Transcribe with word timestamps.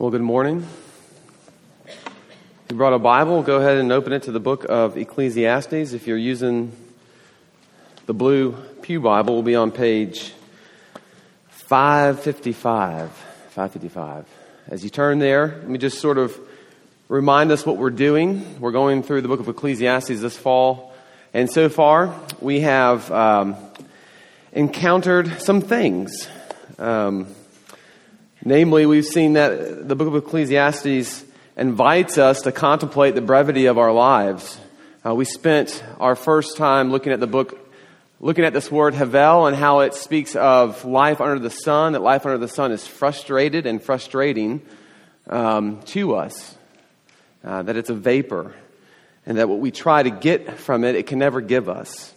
Well, 0.00 0.08
good 0.08 0.22
morning. 0.22 0.66
If 1.84 2.70
you 2.70 2.76
brought 2.76 2.94
a 2.94 2.98
Bible, 2.98 3.42
go 3.42 3.58
ahead 3.58 3.76
and 3.76 3.92
open 3.92 4.14
it 4.14 4.22
to 4.22 4.32
the 4.32 4.40
book 4.40 4.64
of 4.66 4.96
Ecclesiastes. 4.96 5.92
If 5.92 6.06
you're 6.06 6.16
using 6.16 6.72
the 8.06 8.14
blue 8.14 8.52
Pew 8.80 9.00
Bible, 9.00 9.34
we'll 9.34 9.42
be 9.42 9.56
on 9.56 9.70
page 9.70 10.32
555. 11.50 13.10
555. 13.10 14.24
As 14.68 14.82
you 14.82 14.88
turn 14.88 15.18
there, 15.18 15.48
let 15.48 15.68
me 15.68 15.76
just 15.76 15.98
sort 15.98 16.16
of 16.16 16.34
remind 17.08 17.52
us 17.52 17.66
what 17.66 17.76
we're 17.76 17.90
doing. 17.90 18.58
We're 18.58 18.72
going 18.72 19.02
through 19.02 19.20
the 19.20 19.28
book 19.28 19.40
of 19.40 19.50
Ecclesiastes 19.50 20.22
this 20.22 20.34
fall, 20.34 20.94
and 21.34 21.50
so 21.52 21.68
far 21.68 22.18
we 22.40 22.60
have 22.60 23.12
um, 23.12 23.54
encountered 24.52 25.42
some 25.42 25.60
things. 25.60 26.26
Um, 26.78 27.26
Namely, 28.42 28.86
we've 28.86 29.04
seen 29.04 29.34
that 29.34 29.86
the 29.86 29.94
book 29.94 30.08
of 30.08 30.16
Ecclesiastes 30.16 31.24
invites 31.58 32.16
us 32.16 32.40
to 32.42 32.52
contemplate 32.52 33.14
the 33.14 33.20
brevity 33.20 33.66
of 33.66 33.76
our 33.76 33.92
lives. 33.92 34.58
Uh, 35.04 35.14
we 35.14 35.26
spent 35.26 35.84
our 35.98 36.16
first 36.16 36.56
time 36.56 36.90
looking 36.90 37.12
at 37.12 37.20
the 37.20 37.26
book, 37.26 37.58
looking 38.18 38.46
at 38.46 38.54
this 38.54 38.70
word 38.70 38.94
Havel 38.94 39.46
and 39.46 39.54
how 39.54 39.80
it 39.80 39.92
speaks 39.92 40.36
of 40.36 40.86
life 40.86 41.20
under 41.20 41.38
the 41.38 41.50
sun, 41.50 41.92
that 41.92 42.00
life 42.00 42.24
under 42.24 42.38
the 42.38 42.48
sun 42.48 42.72
is 42.72 42.86
frustrated 42.86 43.66
and 43.66 43.82
frustrating 43.82 44.62
um, 45.28 45.82
to 45.82 46.14
us, 46.14 46.56
uh, 47.44 47.62
that 47.64 47.76
it's 47.76 47.90
a 47.90 47.94
vapor, 47.94 48.54
and 49.26 49.36
that 49.36 49.50
what 49.50 49.58
we 49.58 49.70
try 49.70 50.02
to 50.02 50.10
get 50.10 50.58
from 50.58 50.84
it, 50.84 50.94
it 50.94 51.06
can 51.06 51.18
never 51.18 51.42
give 51.42 51.68
us. 51.68 52.14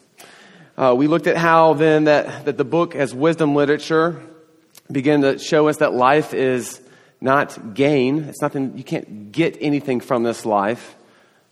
Uh, 0.78 0.96
we 0.98 1.08
looked 1.08 1.28
at 1.28 1.36
how 1.36 1.74
then 1.74 2.06
that, 2.06 2.46
that 2.46 2.58
the 2.58 2.64
book 2.64 2.96
as 2.96 3.14
wisdom 3.14 3.56
literature 3.56 4.22
begin 4.92 5.22
to 5.22 5.38
show 5.40 5.68
us 5.68 5.78
that 5.78 5.94
life 5.94 6.34
is 6.34 6.82
not 7.22 7.74
gain. 7.74 8.26
It's 8.26 8.42
nothing, 8.42 8.78
you 8.78 8.84
can't 8.84 9.32
get 9.32 9.58
anything 9.62 10.02
from 10.02 10.24
this 10.24 10.46
life 10.46 10.96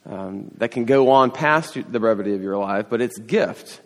um, 0.06 0.52
that 0.58 0.72
can 0.72 0.86
go 0.86 1.11
on 1.11 1.31
past 1.31 1.73
the 1.73 2.00
brevity 2.00 2.33
of 2.33 2.41
your 2.41 2.58
life, 2.58 2.88
but 2.89 3.02
it's 3.02 3.17
gift. 3.17 3.81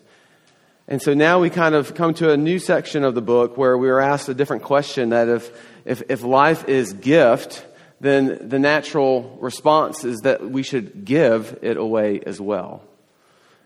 And 0.88 1.02
so 1.02 1.14
now 1.14 1.40
we 1.40 1.50
kind 1.50 1.76
of 1.76 1.96
come 1.96 2.14
to 2.16 2.32
a 2.32 2.38
new 2.38 2.60
section 2.60 3.04
of 3.04 3.16
the 3.16 3.22
book 3.22 3.58
where 3.58 3.78
we 3.78 3.90
are 3.90 4.00
asked 4.00 4.30
a 4.30 4.34
different 4.34 4.64
question 4.64 5.10
that 5.10 5.28
if, 5.28 5.52
if, 5.84 6.04
if 6.10 6.24
life 6.24 6.68
is 6.68 6.94
gift, 6.94 7.66
then 8.00 8.50
the 8.50 8.60
natural 8.60 9.38
response 9.42 10.04
is 10.04 10.20
that 10.22 10.48
we 10.48 10.64
should 10.64 11.06
give 11.06 11.58
it 11.62 11.78
away 11.78 12.22
as 12.26 12.40
well. 12.40 12.84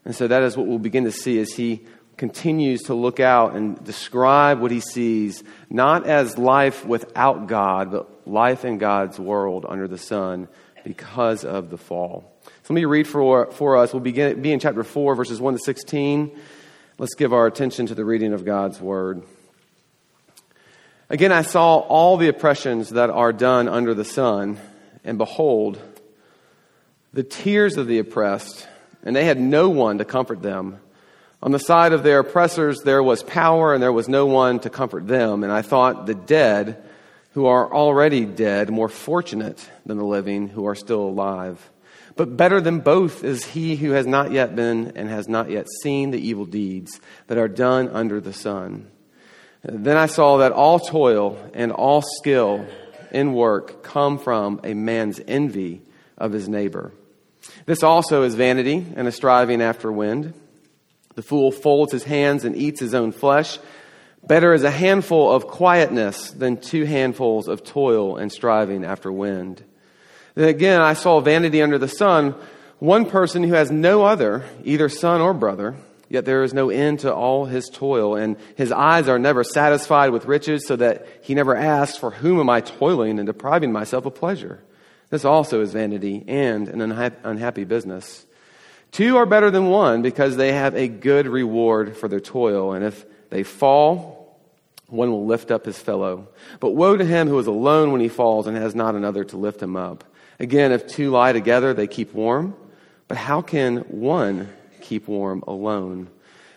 And 0.05 0.15
so 0.15 0.27
that 0.27 0.43
is 0.43 0.55
what 0.55 0.67
we'll 0.67 0.79
begin 0.79 1.03
to 1.03 1.11
see 1.11 1.39
as 1.39 1.51
he 1.51 1.85
continues 2.19 2.83
to 2.83 2.93
look 2.93 3.21
out 3.21 3.55
and 3.55 3.81
describe 3.85 4.59
what 4.59 4.71
he 4.71 4.81
sees, 4.81 5.41
not 5.69 6.05
as 6.05 6.37
life 6.37 6.85
without 6.85 7.47
God, 7.47 7.91
but 7.91 8.27
life 8.27 8.65
in 8.65 8.77
God's 8.77 9.17
world 9.17 9.65
under 9.67 9.87
the 9.87 9.97
sun 9.97 10.49
because 10.83 11.45
of 11.45 11.69
the 11.69 11.77
fall. 11.77 12.29
So 12.43 12.73
let 12.73 12.75
me 12.75 12.83
read 12.83 13.07
for, 13.07 13.49
for 13.51 13.77
us. 13.77 13.93
We'll 13.93 14.01
begin, 14.01 14.41
be 14.41 14.51
in 14.51 14.59
chapter 14.59 14.83
4, 14.83 15.15
verses 15.15 15.39
1 15.39 15.53
to 15.53 15.59
16. 15.59 16.37
Let's 16.97 17.15
give 17.15 17.31
our 17.31 17.47
attention 17.47 17.85
to 17.85 17.95
the 17.95 18.03
reading 18.03 18.33
of 18.33 18.43
God's 18.43 18.81
word. 18.81 19.23
Again, 21.09 21.31
I 21.31 21.43
saw 21.43 21.77
all 21.77 22.17
the 22.17 22.27
oppressions 22.27 22.89
that 22.89 23.09
are 23.09 23.31
done 23.31 23.69
under 23.69 23.93
the 23.93 24.05
sun, 24.05 24.59
and 25.05 25.17
behold, 25.17 25.81
the 27.13 27.23
tears 27.23 27.77
of 27.77 27.87
the 27.87 27.99
oppressed, 27.99 28.67
and 29.03 29.15
they 29.15 29.23
had 29.23 29.39
no 29.39 29.69
one 29.69 29.99
to 29.99 30.05
comfort 30.05 30.41
them. 30.41 30.81
On 31.41 31.51
the 31.51 31.59
side 31.59 31.93
of 31.93 32.03
their 32.03 32.19
oppressors, 32.19 32.81
there 32.81 33.01
was 33.01 33.23
power 33.23 33.73
and 33.73 33.81
there 33.81 33.93
was 33.93 34.09
no 34.09 34.25
one 34.25 34.59
to 34.59 34.69
comfort 34.69 35.07
them. 35.07 35.43
And 35.43 35.53
I 35.53 35.61
thought 35.61 36.05
the 36.05 36.15
dead, 36.15 36.83
who 37.31 37.45
are 37.45 37.73
already 37.73 38.25
dead, 38.25 38.69
more 38.69 38.89
fortunate 38.89 39.69
than 39.85 39.97
the 39.97 40.05
living 40.05 40.49
who 40.49 40.67
are 40.67 40.75
still 40.75 41.01
alive. 41.01 41.69
But 42.15 42.35
better 42.35 42.59
than 42.59 42.79
both 42.79 43.23
is 43.23 43.45
he 43.45 43.77
who 43.77 43.91
has 43.91 44.05
not 44.05 44.31
yet 44.31 44.55
been 44.55 44.93
and 44.95 45.07
has 45.07 45.29
not 45.29 45.49
yet 45.49 45.67
seen 45.81 46.11
the 46.11 46.19
evil 46.19 46.45
deeds 46.45 46.99
that 47.27 47.37
are 47.37 47.47
done 47.47 47.87
under 47.87 48.19
the 48.19 48.33
sun. 48.33 48.87
Then 49.63 49.95
I 49.95 50.07
saw 50.07 50.37
that 50.37 50.51
all 50.51 50.79
toil 50.79 51.37
and 51.53 51.71
all 51.71 52.01
skill 52.01 52.65
in 53.11 53.33
work 53.33 53.83
come 53.83 54.17
from 54.17 54.59
a 54.63 54.73
man's 54.73 55.21
envy 55.27 55.81
of 56.17 56.31
his 56.31 56.49
neighbor. 56.49 56.91
This 57.65 57.83
also 57.83 58.23
is 58.23 58.35
vanity 58.35 58.85
and 58.95 59.07
a 59.07 59.11
striving 59.11 59.61
after 59.61 59.91
wind. 59.91 60.33
The 61.19 61.23
fool 61.23 61.51
folds 61.51 61.91
his 61.91 62.05
hands 62.05 62.45
and 62.45 62.55
eats 62.55 62.79
his 62.79 62.93
own 62.93 63.11
flesh. 63.11 63.59
Better 64.25 64.53
is 64.53 64.63
a 64.63 64.71
handful 64.71 65.29
of 65.29 65.47
quietness 65.47 66.31
than 66.31 66.55
two 66.55 66.85
handfuls 66.85 67.49
of 67.49 67.61
toil 67.61 68.15
and 68.15 68.31
striving 68.31 68.85
after 68.85 69.11
wind. 69.11 69.61
Then 70.35 70.47
again, 70.47 70.79
I 70.79 70.93
saw 70.93 71.19
vanity 71.19 71.61
under 71.61 71.77
the 71.77 71.89
sun, 71.89 72.35
one 72.77 73.05
person 73.05 73.43
who 73.43 73.53
has 73.53 73.69
no 73.69 74.05
other, 74.05 74.45
either 74.63 74.87
son 74.87 75.19
or 75.19 75.33
brother, 75.33 75.75
yet 76.07 76.23
there 76.23 76.41
is 76.43 76.53
no 76.53 76.69
end 76.69 76.99
to 76.99 77.13
all 77.13 77.43
his 77.43 77.67
toil, 77.67 78.15
and 78.15 78.37
his 78.55 78.71
eyes 78.71 79.09
are 79.09 79.19
never 79.19 79.43
satisfied 79.43 80.11
with 80.11 80.23
riches, 80.23 80.65
so 80.65 80.77
that 80.77 81.05
he 81.21 81.35
never 81.35 81.53
asks, 81.53 81.97
For 81.97 82.11
whom 82.11 82.39
am 82.39 82.49
I 82.49 82.61
toiling 82.61 83.19
and 83.19 83.27
depriving 83.27 83.73
myself 83.73 84.05
of 84.05 84.15
pleasure? 84.15 84.63
This 85.09 85.25
also 85.25 85.59
is 85.59 85.73
vanity 85.73 86.23
and 86.29 86.69
an 86.69 86.79
unhappy 86.81 87.65
business. 87.65 88.25
Two 88.91 89.17
are 89.17 89.25
better 89.25 89.51
than 89.51 89.69
one 89.69 90.01
because 90.01 90.35
they 90.35 90.51
have 90.51 90.75
a 90.75 90.87
good 90.87 91.27
reward 91.27 91.95
for 91.95 92.07
their 92.07 92.19
toil. 92.19 92.73
And 92.73 92.83
if 92.83 93.05
they 93.29 93.43
fall, 93.43 94.39
one 94.87 95.11
will 95.11 95.25
lift 95.25 95.51
up 95.51 95.65
his 95.65 95.79
fellow. 95.79 96.27
But 96.59 96.71
woe 96.71 96.97
to 96.97 97.05
him 97.05 97.27
who 97.27 97.37
is 97.39 97.47
alone 97.47 97.91
when 97.91 98.01
he 98.01 98.09
falls 98.09 98.47
and 98.47 98.57
has 98.57 98.73
not 98.73 98.95
another 98.95 99.23
to 99.25 99.37
lift 99.37 99.61
him 99.61 99.75
up. 99.75 100.03
Again, 100.39 100.71
if 100.71 100.87
two 100.87 101.11
lie 101.11 101.33
together, 101.33 101.73
they 101.73 101.87
keep 101.87 102.13
warm. 102.13 102.55
But 103.07 103.17
how 103.17 103.41
can 103.41 103.79
one 103.79 104.49
keep 104.81 105.07
warm 105.07 105.43
alone? 105.47 106.09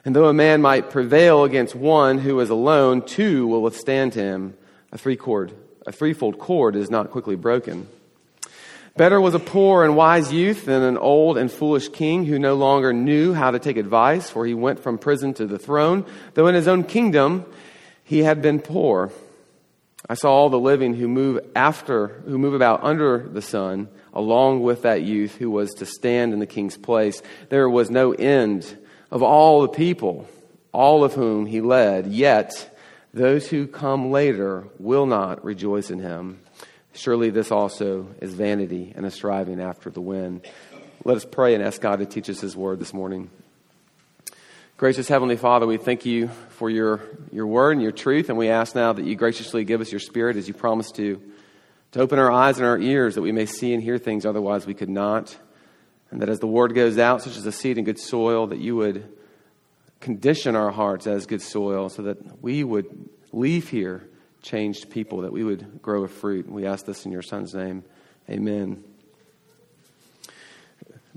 And 0.05 0.17
though 0.17 0.29
a 0.29 0.35
man 0.35 0.63
might 0.63 0.91
prevail 0.91 1.45
against 1.45 1.75
one 1.75 2.19
who 2.19 2.41
is 2.41 2.51
alone, 2.51 3.03
two 3.03 3.47
will 3.47 3.63
withstand 3.63 4.15
him. 4.15 4.55
A 4.91 4.99
three 4.99 5.17
cord, 5.17 5.53
a 5.87 5.93
threefold 5.93 6.39
cord 6.39 6.77
is 6.77 6.91
not 6.91 7.11
quickly 7.11 7.37
broken. 7.37 7.89
Better 8.95 9.19
was 9.21 9.35
a 9.35 9.39
poor 9.39 9.85
and 9.85 9.97
wise 9.97 10.33
youth 10.33 10.67
than 10.67 10.83
an 10.83 10.99
old 10.99 11.39
and 11.39 11.51
foolish 11.51 11.89
king 11.89 12.27
who 12.27 12.39
no 12.39 12.55
longer 12.55 12.93
knew 12.93 13.33
how 13.33 13.51
to 13.51 13.59
take 13.59 13.79
advice, 13.79 14.29
for 14.29 14.45
he 14.45 14.53
went 14.53 14.81
from 14.81 14.99
prison 14.99 15.33
to 15.35 15.47
the 15.47 15.59
throne, 15.59 16.05
though 16.35 16.47
in 16.47 16.55
his 16.55 16.69
own 16.69 16.85
kingdom 16.85 17.47
he 18.05 18.23
had 18.23 18.43
been 18.43 18.61
poor. 18.61 19.11
I 20.11 20.15
saw 20.15 20.33
all 20.33 20.51
the 20.51 20.59
living 20.59 20.95
who 20.95 21.09
move 21.09 21.41
after, 21.57 22.09
who 22.27 22.37
move 22.37 22.53
about 22.53 22.85
under 22.85 23.27
the 23.27 23.41
sun, 23.41 23.89
along 24.13 24.63
with 24.63 24.83
that 24.83 25.03
youth 25.03 25.37
who 25.37 25.51
was 25.51 25.71
to 25.75 25.87
stand 25.87 26.35
in 26.35 26.39
the 26.39 26.47
king's 26.47 26.77
place. 26.77 27.23
There 27.49 27.71
was 27.71 27.91
no 27.91 28.13
end 28.13 28.77
of 29.11 29.23
all 29.23 29.63
the 29.63 29.69
people, 29.69 30.29
all 30.71 31.03
of 31.03 31.15
whom 31.15 31.47
he 31.47 31.63
led, 31.63 32.09
yet 32.09 32.77
those 33.15 33.49
who 33.49 33.67
come 33.67 34.11
later 34.11 34.65
will 34.79 35.07
not 35.07 35.45
rejoice 35.45 35.91
in 35.91 36.01
him. 36.01 36.41
Surely 36.95 37.31
this 37.31 37.51
also 37.51 38.09
is 38.21 38.35
vanity 38.35 38.93
and 38.95 39.07
a 39.07 39.11
striving 39.11 39.61
after 39.61 39.89
the 39.89 40.01
wind. 40.01 40.47
Let 41.05 41.17
us 41.17 41.25
pray 41.25 41.55
and 41.55 41.65
ask 41.65 41.81
God 41.81 42.01
to 42.01 42.07
teach 42.07 42.29
us 42.29 42.41
His 42.41 42.55
word 42.55 42.81
this 42.81 42.93
morning. 42.93 43.31
Gracious 44.77 45.09
Heavenly 45.09 45.37
Father, 45.37 45.67
we 45.67 45.79
thank 45.79 46.05
you 46.05 46.29
for 46.51 46.69
your, 46.69 47.01
your 47.31 47.47
word 47.47 47.73
and 47.73 47.83
your 47.83 47.93
truth, 47.93 48.29
and 48.29 48.37
we 48.37 48.51
ask 48.51 48.75
now 48.75 48.93
that 48.93 49.07
you 49.07 49.17
graciously 49.17 49.65
give 49.65 49.81
us 49.81 49.91
your 49.91 50.01
spirit 50.01 50.37
as 50.37 50.49
you 50.49 50.53
promised 50.53 50.97
to, 50.97 51.23
to 51.93 52.01
open 52.01 52.19
our 52.19 52.31
eyes 52.31 52.59
and 52.59 52.67
our 52.67 52.79
ears 52.79 53.15
that 53.15 53.23
we 53.23 53.33
may 53.33 53.47
see 53.47 53.73
and 53.73 53.83
hear 53.83 53.97
things 53.97 54.27
otherwise 54.27 54.67
we 54.67 54.75
could 54.75 54.91
not. 54.91 55.35
And 56.11 56.21
that 56.21 56.29
as 56.29 56.41
the 56.41 56.47
word 56.47 56.75
goes 56.75 56.99
out, 56.99 57.23
such 57.23 57.39
as 57.39 57.47
a 57.47 57.53
seed 57.53 57.79
in 57.79 57.85
good 57.85 57.99
soil, 57.99 58.49
that 58.49 58.59
you 58.59 58.77
would 58.77 59.09
condition 60.01 60.57
our 60.57 60.71
hearts 60.71 61.07
as 61.07 61.25
good 61.25 61.41
soil 61.41 61.89
so 61.89 62.03
that 62.03 62.43
we 62.43 62.63
would 62.63 63.09
leave 63.33 63.71
here 63.71 64.07
changed 64.43 64.91
people, 64.91 65.23
that 65.23 65.33
we 65.33 65.45
would 65.45 65.81
grow 65.81 66.05
a 66.05 66.09
fruit. 66.09 66.51
We 66.51 66.67
ask 66.67 66.85
this 66.85 67.07
in 67.07 67.13
your 67.13 67.23
Son's 67.23 67.55
name. 67.55 67.85
Amen. 68.29 68.83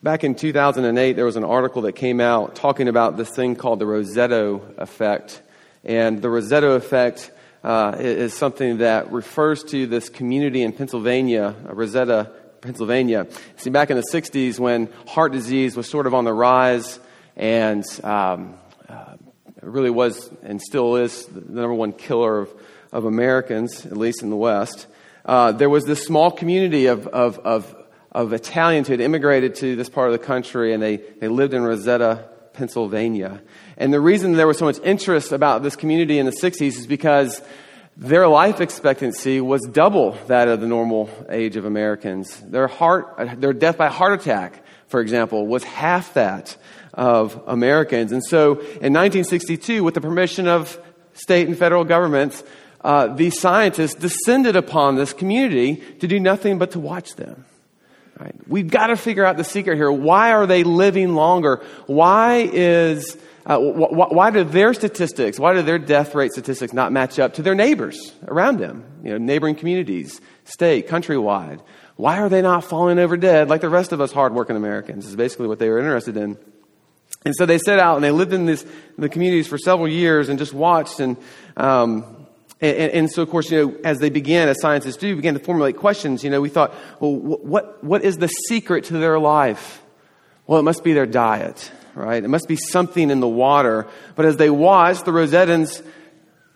Back 0.02 0.24
in 0.24 0.36
2008, 0.36 1.14
there 1.14 1.26
was 1.26 1.36
an 1.36 1.44
article 1.44 1.82
that 1.84 1.94
came 1.94 2.22
out 2.22 2.56
talking 2.56 2.88
about 2.88 3.18
this 3.18 3.32
thing 3.32 3.56
called 3.56 3.80
the 3.80 3.86
Roseto 3.86 4.78
effect. 4.78 5.42
And 5.84 6.22
the 6.22 6.28
Roseto 6.28 6.76
effect 6.76 7.32
uh, 7.64 7.96
is 7.98 8.36
something 8.36 8.78
that 8.78 9.12
refers 9.12 9.64
to 9.64 9.88
this 9.88 10.10
community 10.10 10.62
in 10.62 10.74
Pennsylvania, 10.74 11.56
Roseto, 11.66 12.30
Pennsylvania. 12.62 13.28
See, 13.58 13.72
back 13.72 13.90
in 13.90 13.98
the 13.98 14.06
60s 14.12 14.60
when 14.60 14.90
heart 15.08 15.32
disease 15.32 15.76
was 15.76 15.90
sort 15.90 16.06
of 16.06 16.14
on 16.14 16.26
the 16.26 16.34
rise 16.34 17.00
and 17.36 17.84
um, 18.04 18.56
uh, 18.88 19.16
really 19.62 19.90
was 19.90 20.30
and 20.44 20.62
still 20.62 20.98
is 20.98 21.26
the 21.26 21.42
number 21.42 21.74
one 21.74 21.94
killer 21.94 22.42
of 22.42 22.54
of 22.96 23.04
Americans, 23.04 23.86
at 23.86 23.98
least 23.98 24.24
in 24.24 24.30
the 24.30 24.38
West, 24.38 24.88
uh, 25.26 25.52
there 25.52 25.70
was 25.70 25.84
this 25.84 26.06
small 26.06 26.32
community 26.32 26.86
of, 26.86 27.08
of, 27.08 27.38
of, 27.40 27.76
of 28.10 28.32
Italians 28.32 28.88
who 28.88 28.94
had 28.94 29.02
immigrated 29.02 29.56
to 29.56 29.76
this 29.76 29.90
part 29.90 30.08
of 30.08 30.14
the 30.14 30.26
country, 30.26 30.74
and 30.74 30.82
they, 30.82 30.96
they 30.96 31.28
lived 31.28 31.54
in 31.54 31.62
Roseto, 31.64 32.26
Pennsylvania. 32.54 33.42
And 33.76 33.94
the 33.94 34.00
reason 34.00 34.32
there 34.32 34.48
was 34.48 34.58
so 34.58 34.64
much 34.64 34.80
interest 34.80 35.34
about 35.34 35.62
this 35.62 35.76
community 35.76 36.20
in 36.20 36.26
the 36.26 36.32
60s 36.32 36.62
is 36.62 36.88
because 36.88 37.42
their 37.98 38.30
life 38.30 38.62
expectancy 38.62 39.42
was 39.42 39.62
double 39.64 40.12
that 40.28 40.48
of 40.48 40.62
the 40.62 40.68
normal 40.68 41.10
age 41.30 41.58
of 41.58 41.66
Americans. 41.66 42.40
Their 42.40 42.68
heart, 42.68 43.42
their 43.42 43.52
death 43.52 43.78
by 43.78 43.90
heart 43.90 44.22
attack, 44.22 44.64
for 44.88 45.02
example, 45.02 45.46
was 45.48 45.66
half 45.66 46.14
that 46.14 46.56
of 46.94 47.44
Americans. 47.46 48.14
And 48.14 48.24
so 48.24 48.52
in 48.54 48.94
1962, 48.94 49.84
with 49.84 49.96
the 49.96 50.02
permission 50.02 50.48
of 50.48 50.80
state 51.14 51.48
and 51.48 51.58
federal 51.58 51.84
governments, 51.84 52.42
uh, 52.86 53.08
these 53.08 53.40
scientists 53.40 53.96
descended 53.96 54.56
upon 54.56 54.96
this 54.96 55.12
community 55.12 55.78
to 56.02 56.08
do 56.08 56.20
nothing 56.20 56.60
but 56.60 56.70
to 56.72 56.80
watch 56.80 57.16
them. 57.16 57.44
Right? 58.20 58.36
We've 58.48 58.70
got 58.70 58.88
to 58.88 58.96
figure 58.96 59.26
out 59.26 59.38
the 59.38 59.44
secret 59.44 59.76
here. 59.76 59.92
Why 59.92 60.34
are 60.34 60.46
they 60.46 60.64
living 60.64 61.16
longer? 61.16 61.64
Why 61.88 62.48
is 62.54 63.18
uh, 63.48 63.58
wh- 63.58 63.90
wh- 63.90 64.12
why 64.12 64.30
do 64.30 64.44
their 64.44 64.76
statistics, 64.76 65.40
why 65.40 65.56
do 65.56 65.64
their 65.64 65.80
death 65.80 66.14
rate 66.14 66.32
statistics 66.32 66.74
not 66.74 66.92
match 66.92 67.18
up 67.18 67.34
to 67.34 67.42
their 67.42 67.56
neighbors 67.56 68.14
around 68.28 68.60
them? 68.60 68.86
You 69.04 69.14
know, 69.14 69.18
neighboring 69.18 69.56
communities, 69.56 70.22
state, 70.44 70.88
countrywide. 70.88 71.62
Why 71.96 72.20
are 72.20 72.30
they 72.30 72.44
not 72.44 72.64
falling 72.64 73.00
over 73.00 73.18
dead 73.18 73.50
like 73.50 73.62
the 73.62 73.70
rest 73.70 73.94
of 73.94 74.00
us 74.00 74.12
hardworking 74.12 74.58
Americans? 74.58 75.08
Is 75.08 75.16
basically 75.16 75.48
what 75.48 75.58
they 75.58 75.70
were 75.70 75.80
interested 75.80 76.18
in. 76.18 76.38
And 77.26 77.34
so 77.36 77.48
they 77.48 77.58
set 77.58 77.80
out 77.80 77.96
and 77.96 78.04
they 78.04 78.12
lived 78.12 78.32
in, 78.32 78.46
this, 78.46 78.64
the 79.00 79.10
communities 79.10 79.48
for 79.48 79.58
several 79.58 79.88
years 79.88 80.30
and 80.30 80.38
just 80.38 80.54
watched 80.54 81.00
and, 81.00 81.18
um, 81.58 82.15
and, 82.66 82.92
and, 82.94 83.12
so, 83.12 83.22
of 83.22 83.30
course, 83.30 83.52
you 83.52 83.58
know, 83.58 83.78
as 83.84 84.00
they 84.00 84.10
began, 84.10 84.48
as 84.50 84.60
scientists 84.62 84.98
do, 84.98 85.16
began 85.16 85.34
to 85.34 85.40
formulate 85.40 85.78
questions, 85.78 86.24
you 86.24 86.30
know, 86.30 86.42
we 86.42 86.50
thought, 86.50 86.74
well, 87.00 87.16
what, 87.16 87.84
what 87.84 88.04
is 88.04 88.18
the 88.18 88.28
secret 88.28 88.86
to 88.86 88.94
their 88.94 89.20
life? 89.20 89.82
Well, 90.48 90.60
it 90.60 90.64
must 90.64 90.84
be 90.84 90.94
their 90.94 91.06
diet, 91.06 91.72
right? 91.96 92.24
It 92.24 92.28
must 92.28 92.48
be 92.48 92.56
something 92.56 93.10
in 93.10 93.20
the 93.20 93.28
water. 93.28 93.88
But 94.16 94.26
as 94.26 94.38
they 94.38 94.50
watched, 94.50 95.06
the 95.06 95.12
Rosettans 95.12 95.82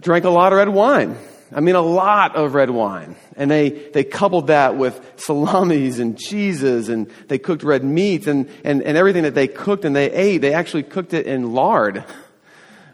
drank 0.02 0.26
a 0.26 0.30
lot 0.30 0.54
of 0.54 0.58
red 0.58 0.70
wine. 0.70 1.18
I 1.52 1.62
mean, 1.62 1.76
a 1.76 1.82
lot 1.82 2.36
of 2.36 2.54
red 2.54 2.70
wine. 2.70 3.16
And 3.36 3.50
they, 3.50 3.70
they 3.70 4.04
coupled 4.04 4.48
that 4.48 4.78
with 4.78 5.02
salamis 5.16 5.98
and 5.98 6.18
cheeses 6.18 6.90
and 6.90 7.10
they 7.28 7.40
cooked 7.40 7.64
red 7.64 7.84
meat 7.84 8.28
and, 8.28 8.50
and, 8.64 8.84
and 8.84 8.98
everything 8.98 9.24
that 9.24 9.34
they 9.34 9.48
cooked 9.48 9.86
and 9.86 9.96
they 9.96 10.12
ate, 10.12 10.40
they 10.40 10.54
actually 10.54 10.84
cooked 10.84 11.14
it 11.14 11.26
in 11.26 11.54
lard, 11.54 12.04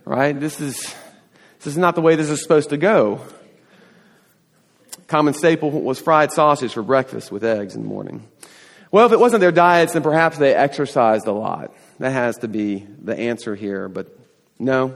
right? 0.06 0.40
This 0.40 0.62
is, 0.62 0.96
this 1.66 1.74
is 1.74 1.80
not 1.80 1.96
the 1.96 2.02
way 2.02 2.16
this 2.16 2.30
is 2.30 2.44
supposed 2.44 2.70
to 2.70 2.78
go. 2.78 3.22
Common 5.08 5.34
staple 5.34 5.72
was 5.72 6.00
fried 6.00 6.32
sausage 6.32 6.74
for 6.74 6.84
breakfast 6.84 7.32
with 7.32 7.44
eggs 7.44 7.76
in 7.76 7.82
the 7.82 7.88
morning. 7.88 8.24
Well, 8.92 9.08
if 9.08 9.12
it 9.12 9.20
wasn't 9.20 9.42
their 9.42 9.52
diets, 9.52 9.94
then 9.94 10.04
perhaps 10.04 10.38
they 10.38 10.54
exercised 10.54 11.26
a 11.26 11.32
lot. 11.32 11.74
That 11.98 12.12
has 12.12 12.38
to 12.38 12.48
be 12.48 12.86
the 13.02 13.18
answer 13.18 13.56
here, 13.56 13.90
but 13.90 14.16
no. 14.60 14.96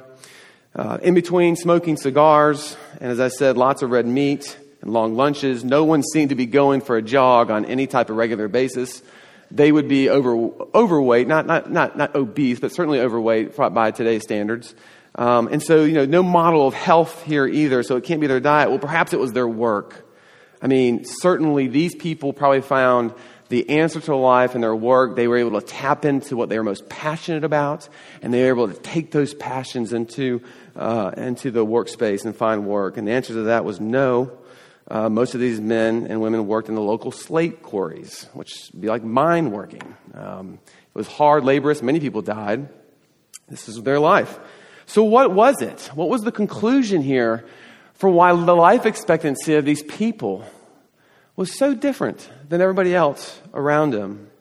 Uh, 0.76 1.00
in 1.02 1.16
between 1.16 1.56
smoking 1.56 1.98
cigars, 1.98 2.78
and 3.02 3.12
as 3.12 3.20
I 3.20 3.30
said, 3.30 3.58
lots 3.58 3.82
of 3.82 3.90
red 3.90 4.06
meat 4.06 4.56
and 4.82 4.94
long 4.94 5.16
lunches, 5.16 5.64
no 5.64 5.86
one 5.86 6.04
seemed 6.04 6.30
to 6.30 6.36
be 6.36 6.46
going 6.46 6.82
for 6.82 6.98
a 6.98 7.02
jog 7.02 7.50
on 7.50 7.66
any 7.66 7.88
type 7.88 8.12
of 8.12 8.16
regular 8.16 8.48
basis. 8.48 9.02
They 9.50 9.72
would 9.72 9.88
be 9.88 10.08
over, 10.08 10.52
overweight, 10.76 11.28
not, 11.28 11.48
not, 11.48 11.72
not, 11.72 11.98
not 11.98 12.16
obese, 12.16 12.60
but 12.60 12.72
certainly 12.72 13.00
overweight 13.00 13.56
by 13.58 13.90
today's 13.90 14.22
standards. 14.22 14.76
Um, 15.16 15.48
and 15.52 15.62
so, 15.62 15.84
you 15.84 15.94
know, 15.94 16.06
no 16.06 16.24
model 16.24 16.68
of 16.68 16.74
health 16.74 17.24
here 17.24 17.48
either, 17.48 17.84
so 17.84 17.98
it 17.98 18.04
can't 18.04 18.22
be 18.22 18.28
their 18.28 18.40
diet. 18.40 18.70
Well, 18.70 18.80
perhaps 18.80 19.14
it 19.14 19.20
was 19.20 19.34
their 19.34 19.48
work. 19.48 20.06
I 20.62 20.68
mean, 20.68 21.06
certainly 21.06 21.68
these 21.68 21.96
people 21.96 22.34
probably 22.34 22.62
found 22.62 23.14
the 23.50 23.70
answer 23.70 24.00
to 24.00 24.16
life 24.16 24.56
in 24.56 24.62
their 24.62 24.76
work. 24.76 25.16
They 25.16 25.28
were 25.28 25.38
able 25.38 25.60
to 25.60 25.66
tap 25.66 26.06
into 26.06 26.38
what 26.38 26.50
they 26.50 26.58
were 26.58 26.64
most 26.64 26.88
passionate 26.88 27.44
about, 27.44 27.90
and 28.22 28.34
they 28.34 28.44
were 28.44 28.50
able 28.50 28.68
to 28.68 28.80
take 28.82 29.12
those 29.12 29.34
passions 29.34 29.92
into, 29.92 30.42
uh, 30.76 31.12
into 31.18 31.50
the 31.50 31.66
workspace 31.66 32.26
and 32.26 32.36
find 32.36 32.68
work. 32.68 32.98
And 32.98 33.08
the 33.08 33.12
answer 33.12 33.34
to 33.34 33.44
that 33.44 33.66
was 33.66 33.80
no. 33.80 34.38
Uh, 34.88 35.10
most 35.10 35.36
of 35.36 35.40
these 35.40 35.60
men 35.60 36.08
and 36.08 36.20
women 36.20 36.48
worked 36.48 36.68
in 36.68 36.76
the 36.76 36.82
local 36.82 37.12
slate 37.12 37.62
quarries, 37.62 38.28
which 38.34 38.70
would 38.74 38.82
be 38.82 38.88
like 38.88 39.04
mine 39.04 39.52
working. 39.52 39.96
Um, 40.14 40.60
it 40.66 40.96
was 40.96 41.08
hard, 41.08 41.44
laborious. 41.44 41.82
Many 41.82 42.00
people 42.00 42.22
died. 42.22 42.70
This 43.48 43.70
is 43.70 43.82
their 43.82 44.00
life. 44.00 44.40
So, 44.90 45.04
what 45.04 45.32
was 45.32 45.62
it? 45.62 45.92
What 45.94 46.10
was 46.10 46.24
the 46.24 46.32
conclusion 46.32 47.04
here 47.04 47.46
for 47.94 48.10
why 48.10 48.32
the 48.34 48.56
life 48.56 48.88
expectancy 48.88 49.54
of 49.54 49.64
these 49.64 49.84
people 49.84 50.44
was 51.36 51.56
so 51.56 51.76
different 51.76 52.28
than 52.50 52.60
everybody 52.60 52.96
else 52.96 53.40
around 53.54 53.92
them? 53.92 54.32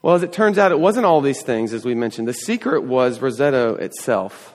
Well, 0.00 0.14
as 0.14 0.22
it 0.22 0.32
turns 0.32 0.56
out, 0.56 0.72
it 0.72 0.80
wasn't 0.80 1.04
all 1.04 1.20
these 1.20 1.42
things, 1.42 1.74
as 1.74 1.84
we 1.84 1.94
mentioned. 1.94 2.26
The 2.26 2.32
secret 2.32 2.84
was 2.84 3.18
Roseto 3.18 3.78
itself, 3.78 4.54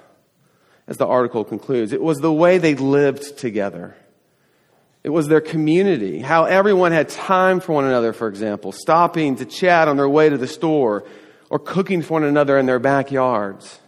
as 0.87 0.97
the 0.97 1.05
article 1.05 1.43
concludes. 1.43 1.93
It 1.93 2.01
was 2.01 2.17
the 2.17 2.33
way 2.33 2.57
they 2.57 2.73
lived 2.73 3.37
together. 3.37 3.95
It 5.03 5.09
was 5.09 5.27
their 5.27 5.41
community, 5.41 6.17
how 6.17 6.45
everyone 6.45 6.93
had 6.93 7.09
time 7.09 7.59
for 7.59 7.73
one 7.73 7.85
another, 7.85 8.11
for 8.11 8.27
example, 8.27 8.71
stopping 8.71 9.35
to 9.35 9.45
chat 9.45 9.87
on 9.87 9.97
their 9.97 10.09
way 10.09 10.29
to 10.29 10.37
the 10.39 10.47
store 10.47 11.05
or 11.51 11.59
cooking 11.59 12.01
for 12.01 12.13
one 12.13 12.23
another 12.23 12.57
in 12.57 12.65
their 12.65 12.79
backyards. 12.79 13.79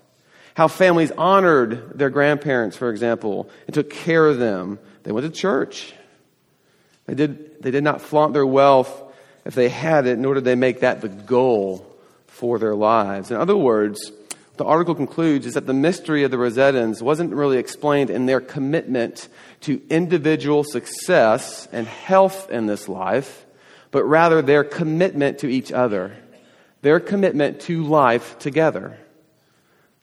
How 0.56 0.70
families 0.70 1.12
honored 1.12 1.98
their 2.00 2.10
grandparents, 2.10 2.78
for 2.78 2.90
example, 2.90 3.50
and 3.68 3.74
took 3.74 3.90
care 3.90 4.26
of 4.26 4.40
them. 4.40 4.80
They 5.04 5.12
went 5.12 5.28
to 5.28 5.32
church. 5.32 5.94
They 7.06 7.14
did, 7.14 7.62
they 7.62 7.72
did 7.72 7.84
not 7.84 8.02
flaunt 8.02 8.34
their 8.34 8.46
wealth 8.46 9.04
if 9.44 9.54
they 9.54 9.70
had 9.70 10.08
it, 10.08 10.18
nor 10.18 10.34
did 10.34 10.46
they 10.46 10.56
make 10.56 10.80
that 10.80 11.02
the 11.02 11.10
goal 11.10 11.86
for 12.28 12.58
their 12.58 12.74
lives. 12.74 13.32
In 13.32 13.38
other 13.38 13.56
words, 13.56 14.12
the 14.56 14.64
article 14.64 14.96
concludes 14.96 15.46
is 15.46 15.56
that 15.56 15.68
the 15.68 15.74
mystery 15.74 16.24
of 16.24 16.32
the 16.32 16.38
Rosettans 16.38 17.02
wasn't 17.02 17.34
really 17.34 17.58
explained 17.58 18.10
in 18.10 18.26
their 18.26 18.40
commitment 18.40 19.28
to 19.62 19.82
individual 19.90 20.64
success 20.64 21.68
and 21.74 21.86
health 21.86 22.50
in 22.50 22.66
this 22.66 22.88
life, 22.88 23.46
but 23.92 24.06
rather 24.06 24.42
their 24.42 24.64
commitment 24.64 25.40
to 25.40 25.50
each 25.50 25.74
other, 25.74 26.16
their 26.82 27.02
commitment 27.02 27.60
to 27.62 27.84
life 27.84 28.40
together. 28.40 28.98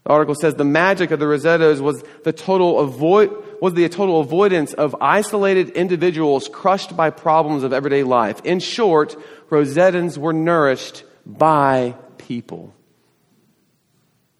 The 0.04 0.10
article 0.10 0.34
says 0.34 0.54
the 0.54 0.64
magic 0.64 1.12
of 1.12 1.20
the 1.20 1.26
Rosetos 1.26 1.80
was 1.80 2.02
the 2.24 2.32
total 2.32 2.80
avoid, 2.80 3.32
was 3.60 3.74
the 3.74 3.88
total 3.88 4.20
avoidance 4.20 4.72
of 4.72 4.96
isolated 5.00 5.70
individuals 5.70 6.48
crushed 6.52 6.96
by 6.96 7.10
problems 7.10 7.62
of 7.62 7.72
everyday 7.72 8.02
life. 8.02 8.40
In 8.44 8.58
short, 8.58 9.16
Rosettans 9.48 10.18
were 10.18 10.32
nourished 10.32 11.04
by 11.24 11.94
people. 12.18 12.74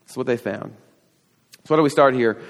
That's 0.00 0.16
what 0.16 0.26
they 0.26 0.36
found. 0.36 0.74
So, 1.64 1.74
what 1.74 1.76
do 1.76 1.82
we 1.84 1.90
start 1.90 2.14
here? 2.14 2.40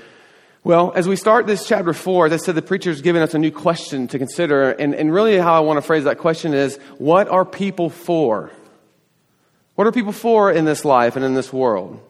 Well, 0.64 0.92
as 0.94 1.06
we 1.06 1.16
start 1.16 1.46
this 1.46 1.66
chapter 1.66 1.92
four, 1.92 2.26
as 2.26 2.32
I 2.32 2.36
said, 2.36 2.54
the 2.54 2.62
preacher's 2.62 3.02
given 3.02 3.20
us 3.20 3.34
a 3.34 3.38
new 3.38 3.50
question 3.50 4.08
to 4.08 4.18
consider. 4.18 4.70
And, 4.70 4.94
and 4.94 5.12
really, 5.12 5.36
how 5.36 5.54
I 5.54 5.60
want 5.60 5.76
to 5.76 5.82
phrase 5.82 6.04
that 6.04 6.18
question 6.18 6.54
is 6.54 6.78
what 6.96 7.28
are 7.28 7.44
people 7.44 7.90
for? 7.90 8.50
What 9.74 9.86
are 9.86 9.92
people 9.92 10.12
for 10.12 10.50
in 10.50 10.64
this 10.64 10.84
life 10.84 11.16
and 11.16 11.24
in 11.24 11.34
this 11.34 11.52
world? 11.52 12.00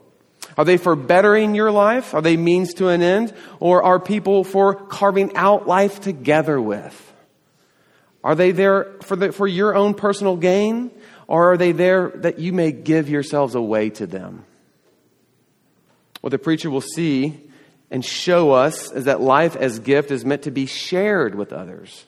Are 0.56 0.64
they 0.64 0.76
for 0.76 0.94
bettering 0.94 1.54
your 1.54 1.70
life? 1.70 2.14
Are 2.14 2.22
they 2.22 2.36
means 2.36 2.74
to 2.74 2.88
an 2.88 3.02
end? 3.02 3.32
Or 3.60 3.82
are 3.82 3.98
people 3.98 4.44
for 4.44 4.74
carving 4.74 5.34
out 5.36 5.66
life 5.66 6.00
together 6.00 6.60
with? 6.60 7.12
Are 8.22 8.34
they 8.34 8.52
there 8.52 8.96
for, 9.02 9.16
the, 9.16 9.32
for 9.32 9.46
your 9.46 9.74
own 9.74 9.94
personal 9.94 10.36
gain? 10.36 10.90
Or 11.26 11.52
are 11.52 11.56
they 11.56 11.72
there 11.72 12.10
that 12.16 12.38
you 12.38 12.52
may 12.52 12.72
give 12.72 13.08
yourselves 13.08 13.54
away 13.54 13.90
to 13.90 14.06
them? 14.06 14.44
What 16.20 16.30
the 16.30 16.38
preacher 16.38 16.70
will 16.70 16.80
see 16.80 17.40
and 17.90 18.04
show 18.04 18.52
us 18.52 18.92
is 18.92 19.04
that 19.04 19.20
life 19.20 19.56
as 19.56 19.78
gift 19.78 20.10
is 20.10 20.24
meant 20.24 20.42
to 20.42 20.50
be 20.50 20.66
shared 20.66 21.34
with 21.34 21.52
others. 21.52 22.04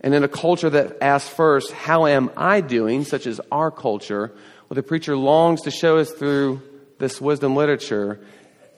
And 0.00 0.14
in 0.14 0.22
a 0.22 0.28
culture 0.28 0.70
that 0.70 1.02
asks 1.02 1.28
first, 1.28 1.72
How 1.72 2.06
am 2.06 2.30
I 2.36 2.60
doing? 2.60 3.04
such 3.04 3.26
as 3.26 3.40
our 3.50 3.70
culture, 3.70 4.32
what 4.68 4.74
the 4.74 4.82
preacher 4.82 5.16
longs 5.16 5.62
to 5.62 5.70
show 5.70 5.96
us 5.98 6.10
through 6.10 6.62
this 6.98 7.20
wisdom 7.20 7.56
literature 7.56 8.20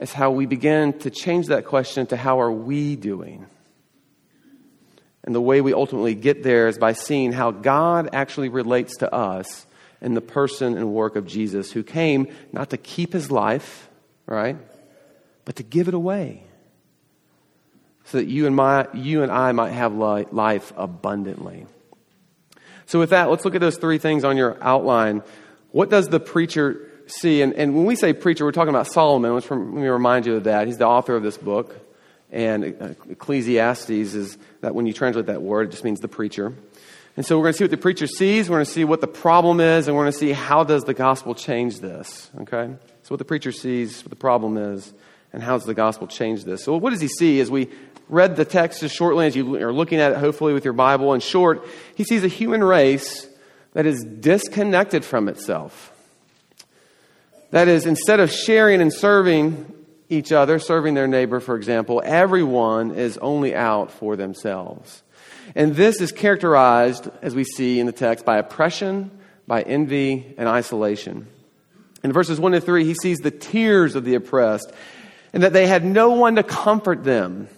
is 0.00 0.12
how 0.12 0.30
we 0.30 0.46
begin 0.46 0.99
to 1.00 1.11
change 1.11 1.46
that 1.46 1.64
question 1.64 2.06
to 2.06 2.16
how 2.16 2.40
are 2.40 2.52
we 2.52 2.96
doing? 2.96 3.46
And 5.25 5.35
the 5.35 5.40
way 5.40 5.61
we 5.61 5.73
ultimately 5.73 6.14
get 6.14 6.42
there 6.42 6.68
is 6.68 6.78
by 6.78 6.92
seeing 6.92 7.32
how 7.32 7.50
God 7.50 8.11
actually 8.12 8.49
relates 8.49 8.99
to 8.99 9.12
us 9.12 9.66
in 10.00 10.14
the 10.14 10.20
person 10.20 10.76
and 10.76 10.92
work 10.92 11.16
of 11.16 11.26
Jesus, 11.26 11.73
who 11.73 11.82
came 11.82 12.28
not 12.52 12.70
to 12.70 12.76
keep 12.76 13.12
his 13.12 13.30
life, 13.30 13.88
right, 14.26 14.56
but 15.44 15.56
to 15.56 15.62
give 15.62 15.88
it 15.88 15.94
away 15.94 16.44
so 18.06 18.18
that 18.18 18.26
you 18.26 18.46
and, 18.46 18.54
my, 18.54 18.87
you 18.94 19.23
and 19.23 19.32
I 19.32 19.50
might 19.52 19.73
have 19.73 19.94
life 19.94 20.73
abundantly. 20.76 21.66
So, 22.87 23.00
with 23.00 23.11
that, 23.11 23.30
let's 23.30 23.44
look 23.44 23.56
at 23.56 23.61
those 23.61 23.78
three 23.78 23.99
things 23.99 24.23
on 24.23 24.37
your 24.37 24.56
outline. 24.62 25.23
What 25.73 25.90
does 25.90 26.08
the 26.08 26.20
preacher 26.20 26.85
see, 27.06 27.42
and, 27.42 27.52
and 27.54 27.75
when 27.75 27.84
we 27.84 27.96
say 27.96 28.12
preacher, 28.12 28.44
we're 28.44 28.52
talking 28.52 28.70
about 28.70 28.86
Solomon, 28.86 29.34
let 29.34 29.50
me 29.50 29.86
remind 29.86 30.26
you 30.26 30.36
of 30.36 30.44
that. 30.44 30.66
He's 30.66 30.78
the 30.78 30.86
author 30.86 31.16
of 31.16 31.22
this 31.22 31.36
book. 31.36 31.75
And 32.30 32.76
uh, 32.80 32.88
Ecclesiastes 33.08 33.90
is 33.90 34.36
that 34.60 34.75
when 34.75 34.86
you 34.86 34.92
translate 34.92 35.26
that 35.26 35.42
word, 35.42 35.68
it 35.68 35.70
just 35.70 35.84
means 35.84 36.00
the 36.00 36.08
preacher. 36.08 36.52
And 37.16 37.25
so 37.25 37.38
we're 37.38 37.44
going 37.44 37.54
to 37.54 37.58
see 37.58 37.64
what 37.64 37.70
the 37.70 37.76
preacher 37.78 38.06
sees, 38.06 38.50
we're 38.50 38.56
going 38.56 38.66
to 38.66 38.72
see 38.72 38.84
what 38.84 39.00
the 39.00 39.06
problem 39.06 39.60
is, 39.60 39.88
and 39.88 39.96
we're 39.96 40.02
going 40.02 40.12
to 40.12 40.18
see 40.18 40.32
how 40.32 40.64
does 40.64 40.84
the 40.84 40.92
gospel 40.92 41.34
change 41.34 41.80
this. 41.80 42.30
Okay? 42.40 42.75
So 43.04 43.10
what 43.10 43.18
the 43.18 43.25
preacher 43.25 43.52
sees, 43.52 44.02
what 44.02 44.10
the 44.10 44.16
problem 44.16 44.58
is, 44.58 44.92
And 45.32 45.42
how 45.42 45.56
does 45.56 45.66
the 45.66 45.75
gospel 45.75 46.06
change 46.06 46.44
this? 46.44 46.64
So, 46.64 46.76
what 46.76 46.90
does 46.90 47.00
he 47.00 47.08
see 47.08 47.40
as 47.40 47.50
we 47.50 47.68
read 48.08 48.36
the 48.36 48.44
text 48.44 48.80
just 48.80 48.94
shortly, 48.94 49.26
as 49.26 49.36
you 49.36 49.56
are 49.56 49.72
looking 49.72 49.98
at 49.98 50.12
it, 50.12 50.18
hopefully, 50.18 50.52
with 50.52 50.64
your 50.64 50.72
Bible? 50.72 51.14
In 51.14 51.20
short, 51.20 51.66
he 51.94 52.04
sees 52.04 52.22
a 52.25 52.28
human 52.28 52.62
race 52.62 53.28
that 53.72 53.86
is 53.86 54.02
disconnected 54.02 55.04
from 55.04 55.28
itself. 55.28 55.92
That 57.50 57.68
is, 57.68 57.86
instead 57.86 58.20
of 58.20 58.30
sharing 58.30 58.80
and 58.80 58.92
serving 58.92 59.72
each 60.08 60.32
other, 60.32 60.58
serving 60.58 60.94
their 60.94 61.06
neighbor, 61.06 61.40
for 61.40 61.56
example, 61.56 62.02
everyone 62.04 62.92
is 62.92 63.18
only 63.18 63.54
out 63.54 63.90
for 63.90 64.16
themselves. 64.16 65.02
And 65.54 65.74
this 65.74 66.00
is 66.00 66.12
characterized, 66.12 67.08
as 67.22 67.34
we 67.34 67.44
see 67.44 67.78
in 67.80 67.86
the 67.86 67.92
text, 67.92 68.24
by 68.24 68.38
oppression, 68.38 69.10
by 69.46 69.62
envy, 69.62 70.34
and 70.36 70.48
isolation. 70.48 71.28
In 72.02 72.12
verses 72.12 72.38
1 72.38 72.52
to 72.52 72.60
3, 72.60 72.84
he 72.84 72.94
sees 72.94 73.18
the 73.18 73.30
tears 73.30 73.94
of 73.94 74.04
the 74.04 74.14
oppressed 74.14 74.72
and 75.32 75.42
that 75.42 75.52
they 75.52 75.66
had 75.66 75.84
no 75.84 76.12
one 76.12 76.36
to 76.36 76.42
comfort 76.42 77.04
them. 77.04 77.48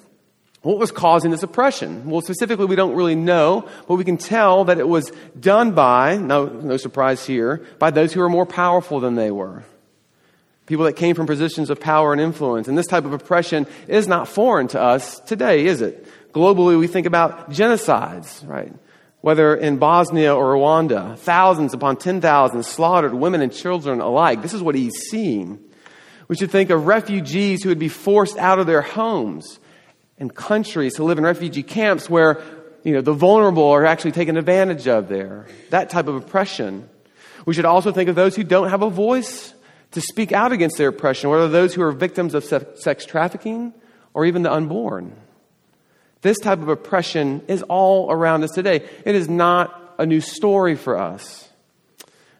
What 0.62 0.78
was 0.78 0.90
causing 0.90 1.30
this 1.30 1.42
oppression? 1.42 2.10
Well, 2.10 2.20
specifically, 2.20 2.66
we 2.66 2.76
don't 2.76 2.94
really 2.94 3.14
know, 3.14 3.68
but 3.86 3.94
we 3.94 4.04
can 4.04 4.16
tell 4.16 4.64
that 4.64 4.78
it 4.78 4.88
was 4.88 5.12
done 5.38 5.72
by, 5.72 6.16
no, 6.16 6.46
no 6.46 6.76
surprise 6.76 7.24
here, 7.24 7.64
by 7.78 7.90
those 7.90 8.12
who 8.12 8.20
were 8.20 8.28
more 8.28 8.46
powerful 8.46 9.00
than 9.00 9.14
they 9.14 9.30
were. 9.30 9.64
People 10.68 10.84
that 10.84 10.96
came 10.96 11.16
from 11.16 11.26
positions 11.26 11.70
of 11.70 11.80
power 11.80 12.12
and 12.12 12.20
influence. 12.20 12.68
And 12.68 12.76
this 12.76 12.86
type 12.86 13.06
of 13.06 13.14
oppression 13.14 13.66
is 13.88 14.06
not 14.06 14.28
foreign 14.28 14.68
to 14.68 14.80
us 14.80 15.18
today, 15.20 15.64
is 15.64 15.80
it? 15.80 16.06
Globally, 16.34 16.78
we 16.78 16.86
think 16.86 17.06
about 17.06 17.48
genocides, 17.50 18.46
right? 18.46 18.74
Whether 19.22 19.56
in 19.56 19.78
Bosnia 19.78 20.34
or 20.34 20.54
Rwanda, 20.56 21.16
thousands 21.16 21.72
upon 21.72 21.96
10,000 21.96 22.62
slaughtered 22.64 23.14
women 23.14 23.40
and 23.40 23.50
children 23.50 24.02
alike. 24.02 24.42
This 24.42 24.52
is 24.52 24.60
what 24.60 24.74
he's 24.74 24.92
seeing. 25.08 25.58
We 26.28 26.36
should 26.36 26.50
think 26.50 26.68
of 26.68 26.86
refugees 26.86 27.62
who 27.62 27.70
would 27.70 27.78
be 27.78 27.88
forced 27.88 28.36
out 28.36 28.58
of 28.58 28.66
their 28.66 28.82
homes 28.82 29.60
and 30.18 30.34
countries 30.34 30.96
to 30.96 31.02
live 31.02 31.16
in 31.16 31.24
refugee 31.24 31.62
camps 31.62 32.10
where 32.10 32.42
you 32.82 32.92
know, 32.92 33.00
the 33.00 33.14
vulnerable 33.14 33.70
are 33.70 33.86
actually 33.86 34.12
taken 34.12 34.36
advantage 34.36 34.86
of 34.86 35.08
there. 35.08 35.46
That 35.70 35.88
type 35.88 36.08
of 36.08 36.16
oppression. 36.16 36.90
We 37.46 37.54
should 37.54 37.64
also 37.64 37.90
think 37.90 38.10
of 38.10 38.16
those 38.16 38.36
who 38.36 38.44
don't 38.44 38.68
have 38.68 38.82
a 38.82 38.90
voice 38.90 39.54
to 39.92 40.00
speak 40.00 40.32
out 40.32 40.52
against 40.52 40.76
their 40.76 40.88
oppression, 40.88 41.30
whether 41.30 41.48
those 41.48 41.74
who 41.74 41.82
are 41.82 41.92
victims 41.92 42.34
of 42.34 42.44
sex 42.44 43.04
trafficking 43.06 43.72
or 44.14 44.26
even 44.26 44.42
the 44.42 44.52
unborn. 44.52 45.16
This 46.20 46.38
type 46.38 46.60
of 46.60 46.68
oppression 46.68 47.42
is 47.48 47.62
all 47.62 48.10
around 48.10 48.42
us 48.42 48.50
today. 48.50 48.88
It 49.04 49.14
is 49.14 49.28
not 49.28 49.94
a 49.98 50.06
new 50.06 50.20
story 50.20 50.74
for 50.74 50.98
us. 50.98 51.48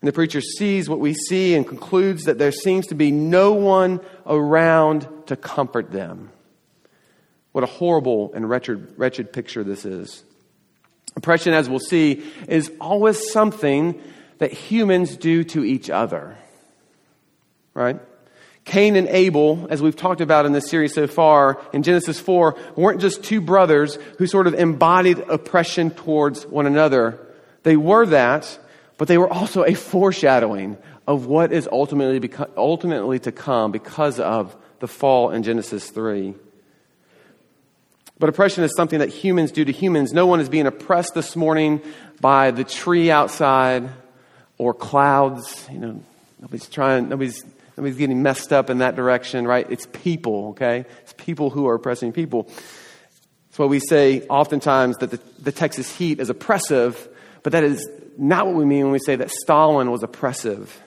And 0.00 0.08
the 0.08 0.12
preacher 0.12 0.40
sees 0.40 0.88
what 0.88 1.00
we 1.00 1.14
see 1.14 1.54
and 1.54 1.66
concludes 1.66 2.24
that 2.24 2.38
there 2.38 2.52
seems 2.52 2.86
to 2.88 2.94
be 2.94 3.10
no 3.10 3.52
one 3.52 4.00
around 4.26 5.08
to 5.26 5.36
comfort 5.36 5.90
them. 5.90 6.30
What 7.52 7.64
a 7.64 7.68
horrible 7.68 8.32
and 8.34 8.48
wretched, 8.48 8.94
wretched 8.96 9.32
picture 9.32 9.64
this 9.64 9.84
is. 9.84 10.22
Oppression, 11.16 11.52
as 11.52 11.68
we'll 11.68 11.80
see, 11.80 12.22
is 12.46 12.70
always 12.80 13.32
something 13.32 14.00
that 14.38 14.52
humans 14.52 15.16
do 15.16 15.42
to 15.42 15.64
each 15.64 15.90
other 15.90 16.36
right? 17.78 18.00
Cain 18.64 18.96
and 18.96 19.08
Abel, 19.08 19.66
as 19.70 19.80
we've 19.80 19.96
talked 19.96 20.20
about 20.20 20.44
in 20.44 20.52
this 20.52 20.68
series 20.68 20.92
so 20.92 21.06
far, 21.06 21.60
in 21.72 21.82
Genesis 21.82 22.20
4, 22.20 22.58
weren't 22.76 23.00
just 23.00 23.22
two 23.22 23.40
brothers 23.40 23.94
who 24.18 24.26
sort 24.26 24.46
of 24.46 24.54
embodied 24.54 25.20
oppression 25.20 25.90
towards 25.90 26.44
one 26.44 26.66
another. 26.66 27.18
They 27.62 27.76
were 27.76 28.04
that, 28.06 28.58
but 28.98 29.08
they 29.08 29.16
were 29.16 29.32
also 29.32 29.64
a 29.64 29.74
foreshadowing 29.74 30.76
of 31.06 31.26
what 31.26 31.52
is 31.52 31.68
ultimately, 31.70 32.20
beco- 32.20 32.50
ultimately 32.56 33.20
to 33.20 33.32
come 33.32 33.72
because 33.72 34.20
of 34.20 34.54
the 34.80 34.88
fall 34.88 35.30
in 35.30 35.44
Genesis 35.44 35.88
3. 35.88 36.34
But 38.18 38.28
oppression 38.28 38.64
is 38.64 38.74
something 38.76 38.98
that 38.98 39.08
humans 39.08 39.52
do 39.52 39.64
to 39.64 39.72
humans. 39.72 40.12
No 40.12 40.26
one 40.26 40.40
is 40.40 40.48
being 40.48 40.66
oppressed 40.66 41.14
this 41.14 41.36
morning 41.36 41.80
by 42.20 42.50
the 42.50 42.64
tree 42.64 43.10
outside 43.10 43.88
or 44.58 44.74
clouds. 44.74 45.66
You 45.70 45.78
know, 45.78 46.02
nobody's 46.40 46.68
trying, 46.68 47.08
nobody's 47.08 47.44
Nobody's 47.78 47.96
getting 47.96 48.24
messed 48.24 48.52
up 48.52 48.70
in 48.70 48.78
that 48.78 48.96
direction, 48.96 49.46
right? 49.46 49.64
It's 49.70 49.86
people, 49.92 50.48
okay? 50.48 50.84
It's 51.02 51.14
people 51.16 51.48
who 51.48 51.68
are 51.68 51.76
oppressing 51.76 52.12
people. 52.12 52.42
That's 52.42 53.58
why 53.58 53.66
we 53.66 53.78
say 53.78 54.22
oftentimes 54.22 54.96
that 54.96 55.12
the, 55.12 55.20
the 55.40 55.52
Texas 55.52 55.88
heat 55.96 56.18
is 56.18 56.28
oppressive, 56.28 57.08
but 57.44 57.52
that 57.52 57.62
is 57.62 57.88
not 58.18 58.46
what 58.46 58.56
we 58.56 58.64
mean 58.64 58.82
when 58.82 58.90
we 58.90 58.98
say 58.98 59.14
that 59.14 59.30
Stalin 59.30 59.92
was 59.92 60.02
oppressive. 60.02 60.82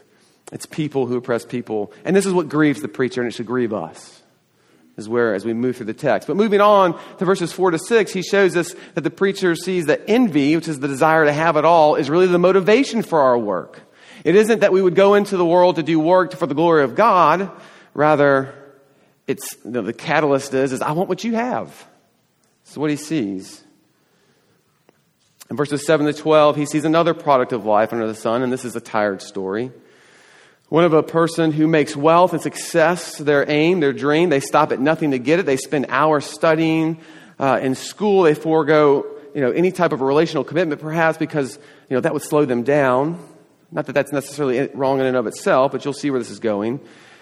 It's 0.51 0.65
people 0.65 1.05
who 1.05 1.15
oppress 1.15 1.45
people. 1.45 1.93
And 2.03 2.13
this 2.13 2.25
is 2.25 2.33
what 2.33 2.49
grieves 2.49 2.81
the 2.81 2.89
preacher, 2.89 3.21
and 3.21 3.31
it 3.31 3.35
should 3.35 3.45
grieve 3.45 3.71
us, 3.71 4.21
is 4.97 5.07
where 5.07 5.33
as 5.33 5.45
we 5.45 5.53
move 5.53 5.77
through 5.77 5.85
the 5.85 5.93
text. 5.93 6.27
But 6.27 6.35
moving 6.35 6.59
on 6.59 6.99
to 7.19 7.23
verses 7.23 7.53
4 7.53 7.71
to 7.71 7.79
6, 7.79 8.11
he 8.11 8.21
shows 8.21 8.57
us 8.57 8.75
that 8.95 9.05
the 9.05 9.09
preacher 9.09 9.55
sees 9.55 9.85
that 9.85 10.01
envy, 10.09 10.57
which 10.57 10.67
is 10.67 10.81
the 10.81 10.89
desire 10.89 11.23
to 11.23 11.31
have 11.31 11.55
it 11.55 11.63
all, 11.63 11.95
is 11.95 12.09
really 12.09 12.27
the 12.27 12.37
motivation 12.37 13.01
for 13.01 13.21
our 13.21 13.37
work. 13.37 13.81
It 14.23 14.35
isn't 14.35 14.59
that 14.59 14.71
we 14.71 14.81
would 14.81 14.95
go 14.95 15.15
into 15.15 15.37
the 15.37 15.45
world 15.45 15.77
to 15.77 15.83
do 15.83 15.99
work 15.99 16.33
for 16.33 16.45
the 16.45 16.53
glory 16.53 16.83
of 16.83 16.95
God. 16.95 17.51
Rather, 17.93 18.53
it's 19.27 19.57
you 19.65 19.71
know, 19.71 19.81
the 19.81 19.93
catalyst 19.93 20.53
is, 20.53 20.71
is 20.73 20.81
I 20.81 20.91
want 20.91 21.09
what 21.09 21.23
you 21.23 21.35
have. 21.35 21.87
That's 22.63 22.77
what 22.77 22.89
he 22.89 22.95
sees. 22.95 23.63
In 25.49 25.57
verses 25.57 25.85
7 25.85 26.05
to 26.05 26.13
12, 26.13 26.55
he 26.55 26.65
sees 26.65 26.85
another 26.85 27.13
product 27.13 27.51
of 27.51 27.65
life 27.65 27.91
under 27.91 28.07
the 28.07 28.15
sun, 28.15 28.41
and 28.41 28.53
this 28.53 28.63
is 28.63 28.75
a 28.75 28.79
tired 28.79 29.21
story. 29.21 29.71
One 30.69 30.85
of 30.85 30.93
a 30.93 31.03
person 31.03 31.51
who 31.51 31.67
makes 31.67 31.95
wealth 31.97 32.31
and 32.31 32.41
success 32.41 33.17
their 33.17 33.49
aim, 33.49 33.81
their 33.81 33.91
dream. 33.91 34.29
They 34.29 34.39
stop 34.39 34.71
at 34.71 34.79
nothing 34.79 35.11
to 35.11 35.19
get 35.19 35.39
it. 35.39 35.45
They 35.45 35.57
spend 35.57 35.87
hours 35.89 36.23
studying 36.25 37.01
uh, 37.37 37.59
in 37.61 37.75
school. 37.75 38.23
They 38.23 38.35
forego 38.35 39.05
you 39.35 39.41
know, 39.41 39.51
any 39.51 39.71
type 39.71 39.91
of 39.91 40.01
relational 40.01 40.43
commitment, 40.43 40.81
perhaps 40.81 41.17
because 41.17 41.57
you 41.89 41.97
know, 41.97 42.01
that 42.01 42.13
would 42.13 42.21
slow 42.21 42.45
them 42.45 42.63
down. 42.63 43.19
Not 43.71 43.85
that 43.85 43.93
that's 43.93 44.11
necessarily 44.11 44.69
wrong 44.73 44.99
in 44.99 45.05
and 45.05 45.15
of 45.15 45.27
itself, 45.27 45.71
but 45.71 45.85
you'll 45.85 45.93
see 45.93 46.11
where 46.11 46.19
this 46.19 46.29
is 46.29 46.39
going. 46.39 46.79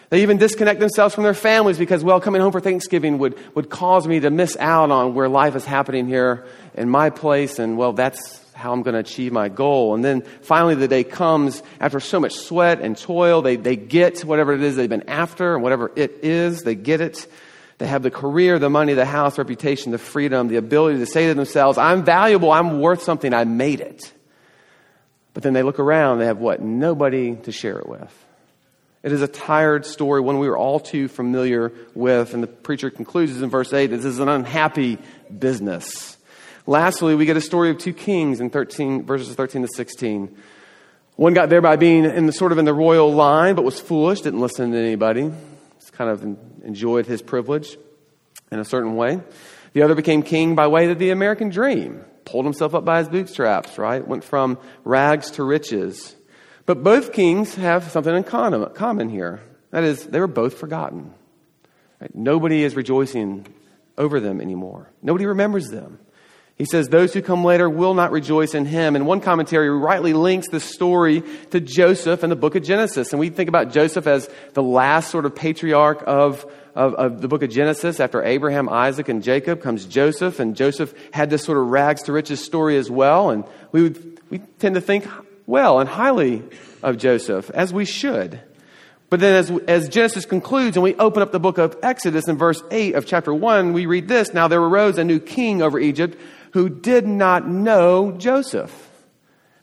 They 0.09 0.23
even 0.23 0.37
disconnect 0.37 0.79
themselves 0.79 1.13
from 1.13 1.23
their 1.23 1.35
families 1.35 1.77
because, 1.77 2.03
well, 2.03 2.19
coming 2.19 2.41
home 2.41 2.51
for 2.51 2.59
Thanksgiving 2.59 3.19
would, 3.19 3.37
would 3.55 3.69
cause 3.69 4.07
me 4.07 4.19
to 4.21 4.31
miss 4.31 4.57
out 4.59 4.89
on 4.89 5.13
where 5.13 5.29
life 5.29 5.55
is 5.55 5.65
happening 5.65 6.07
here 6.07 6.47
in 6.73 6.89
my 6.89 7.11
place, 7.11 7.59
and, 7.59 7.77
well, 7.77 7.93
that's 7.93 8.43
how 8.55 8.73
I'm 8.73 8.81
going 8.81 8.95
to 8.95 8.99
achieve 8.99 9.31
my 9.31 9.47
goal. 9.49 9.93
And 9.93 10.03
then 10.03 10.23
finally, 10.41 10.73
the 10.73 10.87
day 10.87 11.03
comes 11.03 11.61
after 11.79 11.99
so 11.99 12.19
much 12.19 12.33
sweat 12.33 12.81
and 12.81 12.97
toil, 12.97 13.43
they, 13.43 13.55
they 13.55 13.75
get 13.75 14.21
whatever 14.25 14.53
it 14.53 14.63
is 14.63 14.75
they've 14.75 14.89
been 14.89 15.07
after, 15.07 15.53
and 15.53 15.61
whatever 15.61 15.91
it 15.95 16.23
is, 16.23 16.63
they 16.63 16.75
get 16.75 17.01
it. 17.01 17.27
They 17.77 17.87
have 17.87 18.01
the 18.01 18.11
career, 18.11 18.57
the 18.57 18.69
money, 18.69 18.95
the 18.95 19.05
house, 19.05 19.37
reputation, 19.37 19.91
the 19.91 19.99
freedom, 19.99 20.47
the 20.47 20.57
ability 20.57 20.97
to 20.99 21.05
say 21.05 21.27
to 21.27 21.35
themselves, 21.35 21.77
I'm 21.77 22.03
valuable, 22.03 22.51
I'm 22.51 22.81
worth 22.81 23.03
something, 23.03 23.33
I 23.33 23.43
made 23.43 23.79
it. 23.79 24.11
But 25.39 25.43
then 25.43 25.53
they 25.53 25.63
look 25.63 25.79
around, 25.79 26.19
they 26.19 26.25
have 26.25 26.39
what? 26.39 26.61
Nobody 26.61 27.33
to 27.33 27.53
share 27.53 27.79
it 27.79 27.87
with. 27.87 28.13
It 29.03 29.13
is 29.13 29.21
a 29.21 29.27
tired 29.29 29.85
story, 29.85 30.19
one 30.19 30.37
we 30.37 30.49
are 30.49 30.57
all 30.57 30.81
too 30.81 31.07
familiar 31.07 31.71
with. 31.95 32.33
And 32.33 32.43
the 32.43 32.47
preacher 32.47 32.89
concludes 32.89 33.41
in 33.41 33.49
verse 33.49 33.71
8 33.71 33.87
this 33.87 34.03
is 34.03 34.19
an 34.19 34.27
unhappy 34.27 34.97
business. 35.39 36.17
Lastly, 36.67 37.15
we 37.15 37.25
get 37.25 37.37
a 37.37 37.41
story 37.41 37.69
of 37.69 37.77
two 37.77 37.93
kings 37.93 38.41
in 38.41 38.49
13, 38.49 39.05
verses 39.05 39.33
13 39.33 39.61
to 39.61 39.69
16. 39.73 40.35
One 41.15 41.33
got 41.33 41.47
there 41.47 41.61
by 41.61 41.77
being 41.77 42.03
in 42.03 42.25
the, 42.25 42.33
sort 42.33 42.51
of 42.51 42.57
in 42.57 42.65
the 42.65 42.73
royal 42.73 43.13
line, 43.13 43.55
but 43.55 43.63
was 43.63 43.79
foolish, 43.79 44.19
didn't 44.19 44.41
listen 44.41 44.73
to 44.73 44.77
anybody. 44.77 45.31
Just 45.79 45.93
kind 45.93 46.09
of 46.09 46.21
enjoyed 46.65 47.05
his 47.05 47.21
privilege 47.21 47.77
in 48.51 48.59
a 48.59 48.65
certain 48.65 48.97
way. 48.97 49.21
The 49.71 49.83
other 49.83 49.95
became 49.95 50.21
king 50.21 50.55
by 50.55 50.67
way 50.67 50.91
of 50.91 50.99
the 50.99 51.11
American 51.11 51.47
dream 51.47 52.03
pulled 52.29 52.45
himself 52.45 52.75
up 52.75 52.85
by 52.85 52.99
his 52.99 53.09
bootstraps, 53.09 53.77
right? 53.77 54.07
Went 54.07 54.23
from 54.23 54.57
rags 54.83 55.31
to 55.31 55.43
riches. 55.43 56.15
But 56.65 56.83
both 56.83 57.13
kings 57.13 57.55
have 57.55 57.89
something 57.91 58.15
in 58.15 58.23
common 58.23 59.09
here. 59.09 59.41
That 59.71 59.83
is, 59.83 60.05
they 60.05 60.19
were 60.19 60.27
both 60.27 60.57
forgotten. 60.57 61.13
Right? 61.99 62.13
Nobody 62.13 62.63
is 62.63 62.75
rejoicing 62.75 63.47
over 63.97 64.19
them 64.19 64.41
anymore. 64.41 64.91
Nobody 65.01 65.25
remembers 65.25 65.69
them. 65.69 65.99
He 66.55 66.65
says, 66.65 66.89
Those 66.89 67.13
who 67.13 67.21
come 67.21 67.43
later 67.43 67.69
will 67.69 67.93
not 67.93 68.11
rejoice 68.11 68.53
in 68.53 68.65
him. 68.65 68.95
And 68.95 69.07
one 69.07 69.21
commentary 69.21 69.69
rightly 69.69 70.13
links 70.13 70.49
this 70.49 70.63
story 70.63 71.23
to 71.51 71.59
Joseph 71.59 72.21
and 72.21 72.31
the 72.31 72.35
book 72.35 72.55
of 72.55 72.63
Genesis. 72.63 73.13
And 73.13 73.19
we 73.19 73.29
think 73.29 73.47
about 73.47 73.71
Joseph 73.71 74.07
as 74.07 74.29
the 74.53 74.63
last 74.63 75.09
sort 75.09 75.25
of 75.25 75.35
patriarch 75.35 76.03
of 76.05 76.45
of, 76.75 76.93
of 76.95 77.21
the 77.21 77.27
book 77.27 77.43
of 77.43 77.49
Genesis, 77.49 77.99
after 77.99 78.23
Abraham, 78.23 78.69
Isaac, 78.69 79.09
and 79.09 79.23
Jacob, 79.23 79.61
comes 79.61 79.85
Joseph, 79.85 80.39
and 80.39 80.55
Joseph 80.55 80.93
had 81.11 81.29
this 81.29 81.43
sort 81.43 81.57
of 81.57 81.67
rags 81.67 82.03
to 82.03 82.13
riches 82.13 82.43
story 82.43 82.77
as 82.77 82.89
well. 82.89 83.29
And 83.29 83.43
we, 83.71 83.83
would, 83.83 84.19
we 84.29 84.39
tend 84.59 84.75
to 84.75 84.81
think 84.81 85.07
well 85.45 85.79
and 85.79 85.89
highly 85.89 86.43
of 86.83 86.97
Joseph, 86.97 87.49
as 87.51 87.73
we 87.73 87.85
should. 87.85 88.39
But 89.09 89.19
then, 89.19 89.35
as, 89.35 89.51
as 89.67 89.89
Genesis 89.89 90.25
concludes, 90.25 90.77
and 90.77 90.83
we 90.83 90.93
open 90.95 91.23
up 91.23 91.31
the 91.31 91.39
book 91.39 91.57
of 91.57 91.75
Exodus 91.81 92.27
in 92.27 92.37
verse 92.37 92.61
8 92.69 92.93
of 92.93 93.07
chapter 93.07 93.33
1, 93.33 93.73
we 93.73 93.87
read 93.87 94.07
this 94.07 94.33
Now 94.33 94.47
there 94.47 94.61
arose 94.61 94.97
a 94.97 95.03
new 95.03 95.19
king 95.19 95.61
over 95.61 95.79
Egypt 95.79 96.19
who 96.51 96.69
did 96.69 97.07
not 97.07 97.47
know 97.47 98.11
Joseph. 98.11 98.71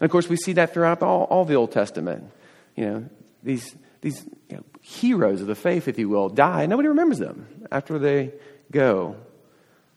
And 0.00 0.04
of 0.04 0.10
course, 0.10 0.28
we 0.28 0.36
see 0.36 0.54
that 0.54 0.74
throughout 0.74 1.02
all, 1.02 1.24
all 1.24 1.44
the 1.44 1.54
Old 1.54 1.72
Testament. 1.72 2.30
You 2.74 2.84
know, 2.86 3.04
these 3.42 3.74
these 4.00 4.24
you 4.50 4.56
know, 4.56 4.64
heroes 4.86 5.40
of 5.40 5.48
the 5.48 5.54
faith, 5.56 5.88
if 5.88 5.98
you 5.98 6.08
will, 6.08 6.28
die. 6.28 6.66
Nobody 6.66 6.88
remembers 6.88 7.18
them 7.18 7.66
after 7.72 7.98
they 7.98 8.32
go. 8.70 9.16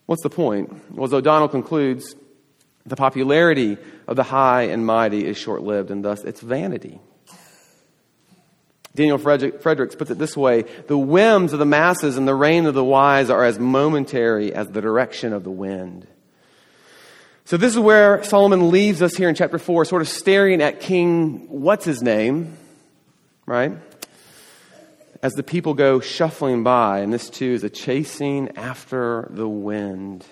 What's 0.06 0.22
the 0.22 0.30
point? 0.30 0.90
Well, 0.92 1.04
as 1.04 1.12
O'Donnell 1.12 1.48
concludes, 1.48 2.16
the 2.84 2.96
popularity 2.96 3.78
of 4.08 4.16
the 4.16 4.24
high 4.24 4.62
and 4.62 4.84
mighty 4.84 5.24
is 5.24 5.38
short 5.38 5.62
lived, 5.62 5.92
and 5.92 6.04
thus 6.04 6.24
it's 6.24 6.40
vanity. 6.40 6.98
Daniel 8.92 9.18
Fredericks 9.18 9.94
puts 9.94 10.10
it 10.10 10.18
this 10.18 10.36
way 10.36 10.62
The 10.88 10.98
whims 10.98 11.52
of 11.52 11.60
the 11.60 11.64
masses 11.64 12.16
and 12.16 12.26
the 12.26 12.34
reign 12.34 12.66
of 12.66 12.74
the 12.74 12.84
wise 12.84 13.30
are 13.30 13.44
as 13.44 13.60
momentary 13.60 14.52
as 14.52 14.66
the 14.68 14.80
direction 14.80 15.32
of 15.32 15.44
the 15.44 15.52
wind. 15.52 16.08
So, 17.44 17.56
this 17.56 17.72
is 17.72 17.78
where 17.78 18.24
Solomon 18.24 18.72
leaves 18.72 19.02
us 19.02 19.14
here 19.14 19.28
in 19.28 19.36
chapter 19.36 19.58
4, 19.58 19.84
sort 19.84 20.02
of 20.02 20.08
staring 20.08 20.60
at 20.60 20.80
King, 20.80 21.46
what's 21.48 21.84
his 21.84 22.02
name, 22.02 22.56
right? 23.46 23.72
As 25.22 25.32
the 25.34 25.42
people 25.42 25.74
go 25.74 26.00
shuffling 26.00 26.62
by, 26.62 27.00
and 27.00 27.12
this 27.12 27.28
too 27.28 27.52
is 27.52 27.62
a 27.62 27.70
chasing 27.70 28.56
after 28.56 29.28
the 29.30 29.48
wind. 29.48 30.24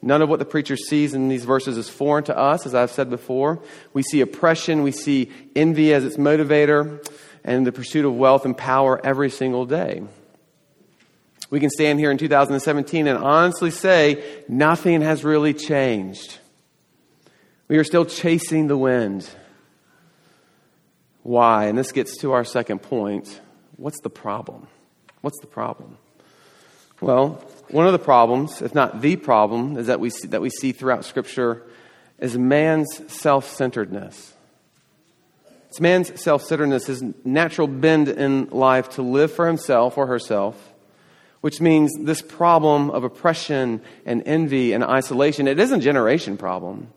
None 0.00 0.22
of 0.22 0.28
what 0.28 0.38
the 0.38 0.44
preacher 0.44 0.76
sees 0.76 1.14
in 1.14 1.28
these 1.28 1.44
verses 1.44 1.76
is 1.76 1.88
foreign 1.88 2.24
to 2.24 2.36
us, 2.36 2.66
as 2.66 2.74
I've 2.74 2.90
said 2.90 3.10
before. 3.10 3.62
We 3.92 4.02
see 4.02 4.20
oppression, 4.20 4.82
we 4.82 4.92
see 4.92 5.30
envy 5.54 5.92
as 5.92 6.04
its 6.04 6.16
motivator, 6.16 7.06
and 7.42 7.66
the 7.66 7.72
pursuit 7.72 8.04
of 8.04 8.14
wealth 8.14 8.44
and 8.44 8.56
power 8.56 9.00
every 9.04 9.30
single 9.30 9.66
day. 9.66 10.02
We 11.50 11.60
can 11.60 11.70
stand 11.70 12.00
here 12.00 12.10
in 12.10 12.18
2017 12.18 13.06
and 13.06 13.18
honestly 13.18 13.70
say 13.70 14.24
nothing 14.48 15.02
has 15.02 15.22
really 15.22 15.54
changed. 15.54 16.38
We 17.68 17.76
are 17.76 17.84
still 17.84 18.04
chasing 18.04 18.66
the 18.66 18.76
wind. 18.76 19.28
Why? 21.22 21.66
And 21.66 21.78
this 21.78 21.92
gets 21.92 22.16
to 22.18 22.32
our 22.32 22.44
second 22.44 22.80
point. 22.80 23.40
What's 23.76 24.00
the 24.00 24.10
problem? 24.10 24.66
What's 25.20 25.40
the 25.40 25.46
problem? 25.46 25.98
Well, 27.00 27.42
one 27.68 27.86
of 27.86 27.92
the 27.92 27.98
problems, 27.98 28.62
if 28.62 28.74
not 28.74 29.00
the 29.00 29.16
problem, 29.16 29.76
is 29.76 29.88
that 29.88 30.00
we 30.00 30.10
see, 30.10 30.28
that 30.28 30.40
we 30.40 30.50
see 30.50 30.72
throughout 30.72 31.04
Scripture 31.04 31.62
is 32.18 32.38
man's 32.38 33.00
self 33.12 33.48
centeredness. 33.48 34.32
It's 35.68 35.80
man's 35.80 36.20
self 36.20 36.42
centeredness, 36.42 36.86
his 36.86 37.02
natural 37.24 37.66
bend 37.66 38.08
in 38.08 38.48
life 38.50 38.90
to 38.90 39.02
live 39.02 39.32
for 39.32 39.46
himself 39.46 39.98
or 39.98 40.06
herself, 40.06 40.72
which 41.40 41.60
means 41.60 41.90
this 41.98 42.22
problem 42.22 42.90
of 42.90 43.02
oppression 43.02 43.82
and 44.06 44.22
envy 44.24 44.72
and 44.72 44.84
isolation, 44.84 45.48
it 45.48 45.58
is 45.58 45.72
a 45.72 45.78
generation 45.78 46.36
problem. 46.36 46.92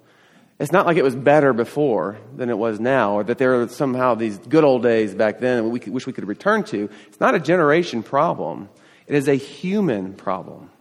It's 0.59 0.71
not 0.71 0.87
like 0.87 0.97
it 0.97 1.03
was 1.03 1.15
better 1.15 1.53
before 1.53 2.17
than 2.35 2.49
it 2.49 2.57
was 2.57 2.79
now, 2.79 3.13
or 3.13 3.23
that 3.23 3.37
there 3.37 3.61
are 3.61 3.67
somehow 3.67 4.15
these 4.15 4.39
good 4.39 4.63
old 4.63 4.81
days 4.81 5.13
back 5.13 5.39
then 5.39 5.69
we 5.69 5.79
wish 5.79 6.07
we 6.07 6.13
could 6.13 6.27
return 6.27 6.63
to. 6.65 6.89
It's 7.07 7.19
not 7.19 7.35
a 7.35 7.39
generation 7.39 8.01
problem. 8.01 8.69
It 9.05 9.15
is 9.15 9.27
a 9.27 9.35
human 9.35 10.13
problem. 10.13 10.71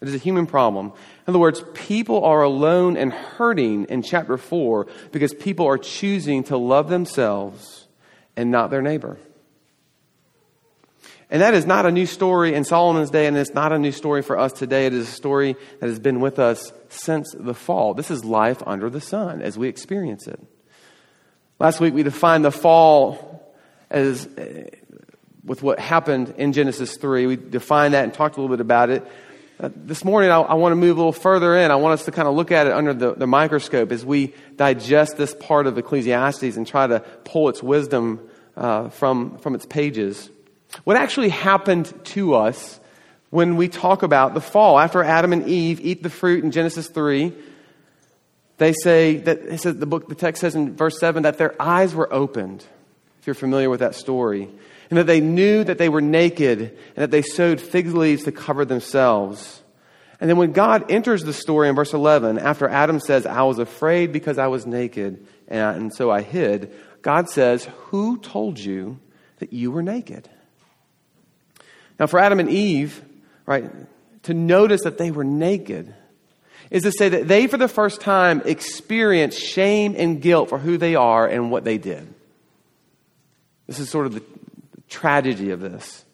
It 0.00 0.08
is 0.08 0.14
a 0.14 0.18
human 0.18 0.46
problem. 0.46 0.86
In 0.86 0.92
other 1.26 1.38
words, 1.38 1.62
people 1.74 2.24
are 2.24 2.42
alone 2.42 2.96
and 2.96 3.12
hurting 3.12 3.84
in 3.86 4.02
chapter 4.02 4.38
4 4.38 4.86
because 5.12 5.34
people 5.34 5.66
are 5.66 5.78
choosing 5.78 6.44
to 6.44 6.56
love 6.56 6.88
themselves 6.88 7.88
and 8.36 8.50
not 8.50 8.70
their 8.70 8.82
neighbor. 8.82 9.18
And 11.30 11.42
that 11.42 11.52
is 11.52 11.66
not 11.66 11.84
a 11.84 11.90
new 11.90 12.06
story 12.06 12.54
in 12.54 12.64
Solomon's 12.64 13.10
day, 13.10 13.26
and 13.26 13.36
it's 13.36 13.52
not 13.52 13.72
a 13.72 13.78
new 13.78 13.92
story 13.92 14.22
for 14.22 14.38
us 14.38 14.52
today. 14.52 14.86
It 14.86 14.94
is 14.94 15.08
a 15.08 15.12
story 15.12 15.56
that 15.80 15.88
has 15.88 15.98
been 15.98 16.20
with 16.20 16.38
us 16.38 16.72
since 16.88 17.34
the 17.38 17.52
fall. 17.52 17.92
This 17.92 18.10
is 18.10 18.24
life 18.24 18.62
under 18.66 18.88
the 18.88 19.00
sun 19.00 19.42
as 19.42 19.58
we 19.58 19.68
experience 19.68 20.26
it. 20.26 20.40
Last 21.58 21.80
week 21.80 21.92
we 21.92 22.02
defined 22.02 22.44
the 22.44 22.50
fall 22.50 23.54
as 23.90 24.26
with 25.44 25.62
what 25.62 25.78
happened 25.78 26.34
in 26.38 26.52
Genesis 26.52 26.96
3. 26.96 27.26
We 27.26 27.36
defined 27.36 27.94
that 27.94 28.04
and 28.04 28.14
talked 28.14 28.36
a 28.36 28.40
little 28.40 28.54
bit 28.54 28.60
about 28.60 28.90
it. 28.90 29.06
Uh, 29.60 29.70
this 29.74 30.04
morning, 30.04 30.30
I, 30.30 30.40
I, 30.40 30.54
want 30.54 30.72
to 30.72 30.76
move 30.76 30.96
a 30.96 31.00
little 31.00 31.12
further 31.12 31.56
in. 31.56 31.72
I 31.72 31.76
want 31.76 31.94
us 31.94 32.04
to 32.04 32.12
kind 32.12 32.28
of 32.28 32.34
look 32.36 32.52
at 32.52 32.68
it 32.68 32.72
under 32.72 32.94
the, 32.94 33.14
the 33.14 33.26
microscope 33.26 33.90
as 33.90 34.04
we 34.04 34.34
digest 34.54 35.16
this 35.16 35.34
part 35.34 35.66
of 35.66 35.76
Ecclesiastes 35.76 36.56
and 36.56 36.64
try 36.64 36.86
to 36.86 37.00
pull 37.24 37.48
its 37.48 37.60
wisdom 37.60 38.20
uh, 38.56 38.88
from, 38.90 39.38
from 39.38 39.56
its 39.56 39.66
pages. 39.66 40.30
What 40.84 40.96
actually 40.96 41.30
happened 41.30 41.92
to 42.06 42.34
us 42.34 42.78
when 43.30 43.56
we 43.56 43.68
talk 43.68 44.02
about 44.02 44.34
the 44.34 44.40
fall? 44.40 44.78
After 44.78 45.02
Adam 45.02 45.32
and 45.32 45.46
Eve 45.48 45.80
eat 45.80 46.02
the 46.02 46.10
fruit 46.10 46.44
in 46.44 46.50
Genesis 46.50 46.88
3, 46.88 47.32
they 48.58 48.72
say 48.72 49.16
that 49.18 49.38
it 49.38 49.60
says, 49.60 49.76
the 49.76 49.86
book, 49.86 50.08
the 50.08 50.14
text 50.14 50.40
says 50.40 50.54
in 50.54 50.76
verse 50.76 50.98
7 50.98 51.22
that 51.22 51.38
their 51.38 51.60
eyes 51.60 51.94
were 51.94 52.12
opened, 52.12 52.64
if 53.20 53.26
you're 53.26 53.34
familiar 53.34 53.70
with 53.70 53.80
that 53.80 53.94
story 53.94 54.48
and 54.90 54.98
that 54.98 55.06
they 55.06 55.20
knew 55.20 55.64
that 55.64 55.78
they 55.78 55.88
were 55.88 56.00
naked 56.00 56.60
and 56.60 56.96
that 56.96 57.10
they 57.10 57.22
sewed 57.22 57.60
fig 57.60 57.88
leaves 57.88 58.24
to 58.24 58.32
cover 58.32 58.64
themselves. 58.64 59.62
And 60.20 60.28
then 60.28 60.36
when 60.36 60.52
God 60.52 60.90
enters 60.90 61.22
the 61.22 61.32
story 61.32 61.68
in 61.68 61.74
verse 61.74 61.92
11, 61.92 62.38
after 62.38 62.68
Adam 62.68 62.98
says, 62.98 63.26
I 63.26 63.42
was 63.42 63.58
afraid 63.58 64.12
because 64.12 64.38
I 64.38 64.48
was 64.48 64.66
naked 64.66 65.26
and, 65.46 65.76
and 65.76 65.94
so 65.94 66.10
I 66.10 66.22
hid, 66.22 66.72
God 67.02 67.28
says, 67.28 67.68
Who 67.86 68.18
told 68.18 68.58
you 68.58 68.98
that 69.38 69.52
you 69.52 69.70
were 69.70 69.82
naked? 69.82 70.28
Now, 71.98 72.06
for 72.06 72.18
Adam 72.18 72.40
and 72.40 72.50
Eve, 72.50 73.02
right, 73.46 73.70
to 74.24 74.34
notice 74.34 74.82
that 74.82 74.98
they 74.98 75.10
were 75.10 75.24
naked 75.24 75.94
is 76.70 76.82
to 76.82 76.92
say 76.92 77.08
that 77.08 77.28
they, 77.28 77.46
for 77.46 77.56
the 77.56 77.68
first 77.68 78.00
time, 78.00 78.42
experienced 78.44 79.40
shame 79.40 79.94
and 79.96 80.20
guilt 80.20 80.48
for 80.48 80.58
who 80.58 80.76
they 80.76 80.94
are 80.94 81.26
and 81.26 81.50
what 81.50 81.64
they 81.64 81.78
did. 81.78 82.12
This 83.66 83.78
is 83.78 83.88
sort 83.88 84.06
of 84.06 84.14
the, 84.14 84.22
tragedy 84.88 85.50
of 85.50 85.60
this. 85.60 86.04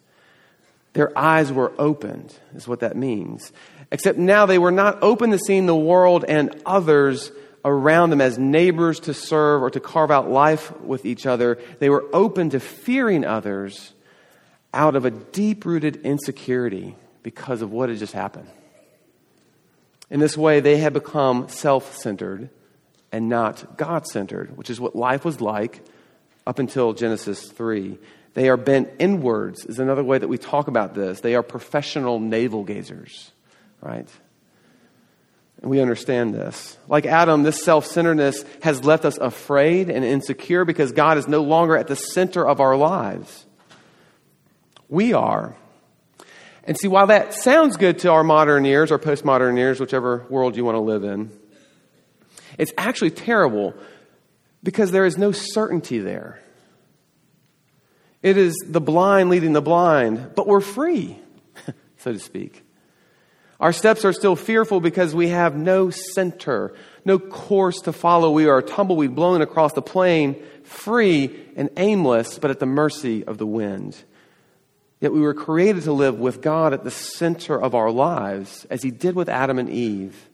Their 0.93 1.17
eyes 1.17 1.51
were 1.51 1.73
opened, 1.77 2.33
is 2.53 2.67
what 2.67 2.81
that 2.81 2.95
means. 2.95 3.51
Except 3.91 4.17
now 4.17 4.45
they 4.45 4.59
were 4.59 4.71
not 4.71 5.01
open 5.01 5.31
to 5.31 5.39
seeing 5.39 5.65
the 5.65 5.75
world 5.75 6.25
and 6.27 6.61
others 6.65 7.31
around 7.63 8.11
them 8.11 8.21
as 8.21 8.37
neighbors 8.37 8.99
to 9.01 9.13
serve 9.13 9.63
or 9.63 9.69
to 9.69 9.79
carve 9.79 10.11
out 10.11 10.29
life 10.29 10.77
with 10.81 11.05
each 11.05 11.25
other. 11.25 11.57
They 11.79 11.89
were 11.89 12.05
open 12.13 12.51
to 12.51 12.59
fearing 12.59 13.25
others 13.25 13.93
out 14.75 14.95
of 14.95 15.05
a 15.05 15.11
deep 15.11 15.65
rooted 15.65 16.05
insecurity 16.05 16.95
because 17.23 17.63
of 17.63 17.71
what 17.71 17.89
had 17.89 17.97
just 17.97 18.13
happened. 18.13 18.47
In 20.11 20.19
this 20.19 20.37
way, 20.37 20.59
they 20.59 20.77
had 20.77 20.93
become 20.93 21.49
self 21.49 21.95
centered 21.95 22.49
and 23.11 23.29
not 23.29 23.77
God 23.77 24.05
centered, 24.05 24.55
which 24.57 24.69
is 24.69 24.79
what 24.79 24.95
life 24.95 25.25
was 25.25 25.41
like 25.41 25.81
up 26.45 26.59
until 26.59 26.93
Genesis 26.93 27.49
3. 27.49 27.97
They 28.33 28.49
are 28.49 28.57
bent 28.57 28.91
inwards, 28.99 29.65
is 29.65 29.79
another 29.79 30.03
way 30.03 30.17
that 30.17 30.27
we 30.27 30.37
talk 30.37 30.67
about 30.67 30.93
this. 30.93 31.21
They 31.21 31.35
are 31.35 31.41
professional 31.41 32.19
navel 32.19 32.65
gazers, 32.65 33.31
right? 33.81 34.07
And 35.61 35.71
we 35.71 35.79
understand 35.79 36.33
this. 36.33 36.77
Like 36.87 37.05
Adam, 37.05 37.43
this 37.43 37.63
self 37.63 37.85
centeredness 37.85 38.43
has 38.61 38.83
left 38.83 39.05
us 39.05 39.17
afraid 39.17 39.89
and 39.89 40.03
insecure 40.03 40.65
because 40.65 40.91
God 40.91 41.17
is 41.17 41.27
no 41.27 41.41
longer 41.41 41.77
at 41.77 41.87
the 41.87 41.95
center 41.95 42.45
of 42.45 42.59
our 42.59 42.75
lives. 42.75 43.44
We 44.89 45.13
are. 45.13 45.55
And 46.63 46.77
see, 46.77 46.87
while 46.87 47.07
that 47.07 47.33
sounds 47.33 47.77
good 47.77 47.99
to 47.99 48.11
our 48.11 48.23
modern 48.23 48.65
ears 48.65 48.91
or 48.91 48.97
postmodern 48.97 49.57
ears, 49.57 49.79
whichever 49.79 50.25
world 50.29 50.57
you 50.57 50.65
want 50.65 50.75
to 50.75 50.81
live 50.81 51.03
in, 51.03 51.31
it's 52.57 52.73
actually 52.77 53.11
terrible 53.11 53.75
because 54.63 54.91
there 54.91 55.05
is 55.05 55.17
no 55.17 55.31
certainty 55.31 55.99
there. 55.99 56.41
It 58.23 58.37
is 58.37 58.55
the 58.65 58.81
blind 58.81 59.29
leading 59.29 59.53
the 59.53 59.61
blind, 59.61 60.31
but 60.35 60.47
we're 60.47 60.61
free, 60.61 61.19
so 61.97 62.13
to 62.13 62.19
speak. 62.19 62.63
Our 63.59 63.71
steps 63.71 64.03
are 64.03 64.13
still 64.13 64.35
fearful 64.35 64.81
because 64.81 65.13
we 65.13 65.29
have 65.29 65.55
no 65.55 65.91
center, 65.91 66.73
no 67.05 67.19
course 67.19 67.81
to 67.81 67.93
follow. 67.93 68.31
We 68.31 68.47
are 68.47 68.57
a 68.57 68.63
tumbleweed 68.63 69.15
blown 69.15 69.41
across 69.41 69.73
the 69.73 69.81
plain, 69.81 70.43
free 70.63 71.39
and 71.55 71.69
aimless, 71.77 72.39
but 72.39 72.51
at 72.51 72.59
the 72.59 72.65
mercy 72.65 73.23
of 73.23 73.37
the 73.37 73.45
wind. 73.45 73.95
Yet 75.05 75.13
we 75.13 75.21
were 75.21 75.35
created 75.35 75.83
to 75.83 75.93
live 75.93 76.17
with 76.17 76.41
God 76.41 76.73
at 76.73 76.83
the 76.83 76.89
center 76.89 77.61
of 77.61 77.75
our 77.75 77.91
lives, 77.91 78.65
as 78.71 78.81
He 78.81 78.89
did 78.89 79.13
with 79.13 79.29
Adam 79.29 79.59
and 79.59 79.69
Eve. 79.69 80.29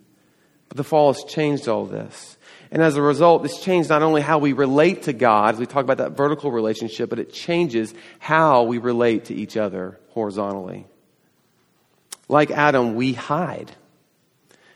But 0.70 0.78
the 0.78 0.86
fall 0.86 1.12
has 1.12 1.26
changed 1.26 1.68
all 1.68 1.84
this. 1.86 2.38
And 2.72 2.82
as 2.82 2.96
a 2.96 3.02
result, 3.02 3.44
this 3.44 3.62
changed 3.62 3.90
not 3.90 4.02
only 4.02 4.22
how 4.22 4.38
we 4.38 4.54
relate 4.54 5.04
to 5.04 5.12
God, 5.12 5.56
as 5.56 5.60
we 5.60 5.66
talk 5.66 5.84
about 5.84 5.98
that 5.98 6.12
vertical 6.12 6.54
relationship, 6.54 7.10
but 7.10 7.20
it 7.20 7.34
changes 7.34 7.94
how 8.20 8.64
we 8.64 8.78
relate 8.78 9.26
to 9.26 9.36
each 9.36 9.58
other 9.58 10.00
horizontally. 10.12 10.88
Like 12.30 12.50
Adam, 12.50 12.96
we 12.96 13.12
hide, 13.12 13.74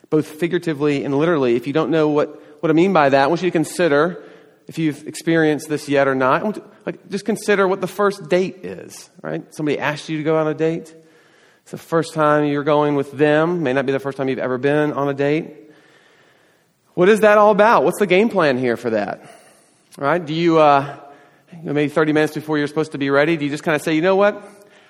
both 0.10 0.28
figuratively 0.28 1.06
and 1.06 1.18
literally. 1.18 1.56
If 1.56 1.68
you 1.68 1.74
don't 1.74 1.90
know 1.90 2.10
what, 2.10 2.62
what 2.62 2.70
I 2.70 2.74
mean 2.74 2.92
by 2.92 3.08
that, 3.08 3.24
I 3.24 3.28
want 3.28 3.42
you 3.42 3.48
to 3.48 3.58
consider, 3.58 4.25
if 4.67 4.78
you've 4.78 5.08
experienced 5.08 5.69
this 5.69 5.88
yet 5.88 6.08
or 6.08 6.15
not, 6.15 6.86
like, 6.86 7.10
just 7.10 7.25
consider 7.25 7.67
what 7.67 7.82
the 7.82 7.88
first 7.88 8.30
date 8.30 8.63
is, 8.63 9.10
right? 9.21 9.43
Somebody 9.54 9.80
asked 9.80 10.10
you 10.10 10.17
to 10.17 10.23
go 10.23 10.38
on 10.38 10.47
a 10.47 10.54
date. 10.54 10.93
It's 11.62 11.71
the 11.71 11.78
first 11.78 12.13
time 12.13 12.45
you're 12.45 12.63
going 12.63 12.95
with 12.95 13.12
them. 13.12 13.63
May 13.63 13.73
not 13.73 13.86
be 13.86 13.91
the 13.91 13.99
first 13.99 14.17
time 14.17 14.30
you've 14.30 14.39
ever 14.39 14.58
been 14.58 14.93
on 14.93 15.10
a 15.10 15.13
date. 15.13 15.71
What 16.93 17.10
is 17.10 17.21
that 17.21 17.38
all 17.38 17.51
about? 17.51 17.84
What's 17.84 17.99
the 17.99 18.08
game 18.08 18.30
plan 18.30 18.58
here 18.58 18.78
for 18.78 18.91
that? 18.91 19.30
Right? 19.97 20.23
Do 20.23 20.34
you, 20.34 20.60
uh, 20.60 20.99
maybe 21.63 21.89
30 21.89 22.13
minutes 22.13 22.34
before 22.34 22.58
you're 22.58 22.67
supposed 22.67 22.93
to 22.93 22.97
be 22.97 23.10
ready, 23.10 23.38
do 23.38 23.45
you 23.45 23.51
just 23.51 23.63
kind 23.63 23.75
of 23.75 23.82
say, 23.82 23.95
you 23.95 24.01
know 24.01 24.15
what? 24.15 24.36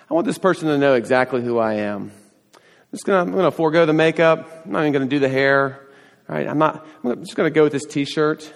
I 0.10 0.14
want 0.14 0.28
this 0.28 0.38
person 0.38 0.68
to 0.68 0.78
know 0.78 0.94
exactly 0.94 1.42
who 1.42 1.58
I 1.58 1.76
am. 1.76 2.12
I'm 2.54 2.62
just 2.92 3.06
gonna, 3.06 3.22
I'm 3.22 3.32
gonna 3.32 3.52
forego 3.52 3.86
the 3.86 3.94
makeup. 3.94 4.64
I'm 4.66 4.72
not 4.72 4.82
even 4.82 4.94
gonna 4.94 5.06
do 5.08 5.20
the 5.20 5.30
hair. 5.30 5.88
Right? 6.28 6.48
I'm 6.48 6.58
not, 6.58 6.86
I'm 7.04 7.24
just 7.24 7.36
gonna 7.36 7.50
go 7.50 7.64
with 7.64 7.72
this 7.72 7.86
t-shirt. 7.86 8.52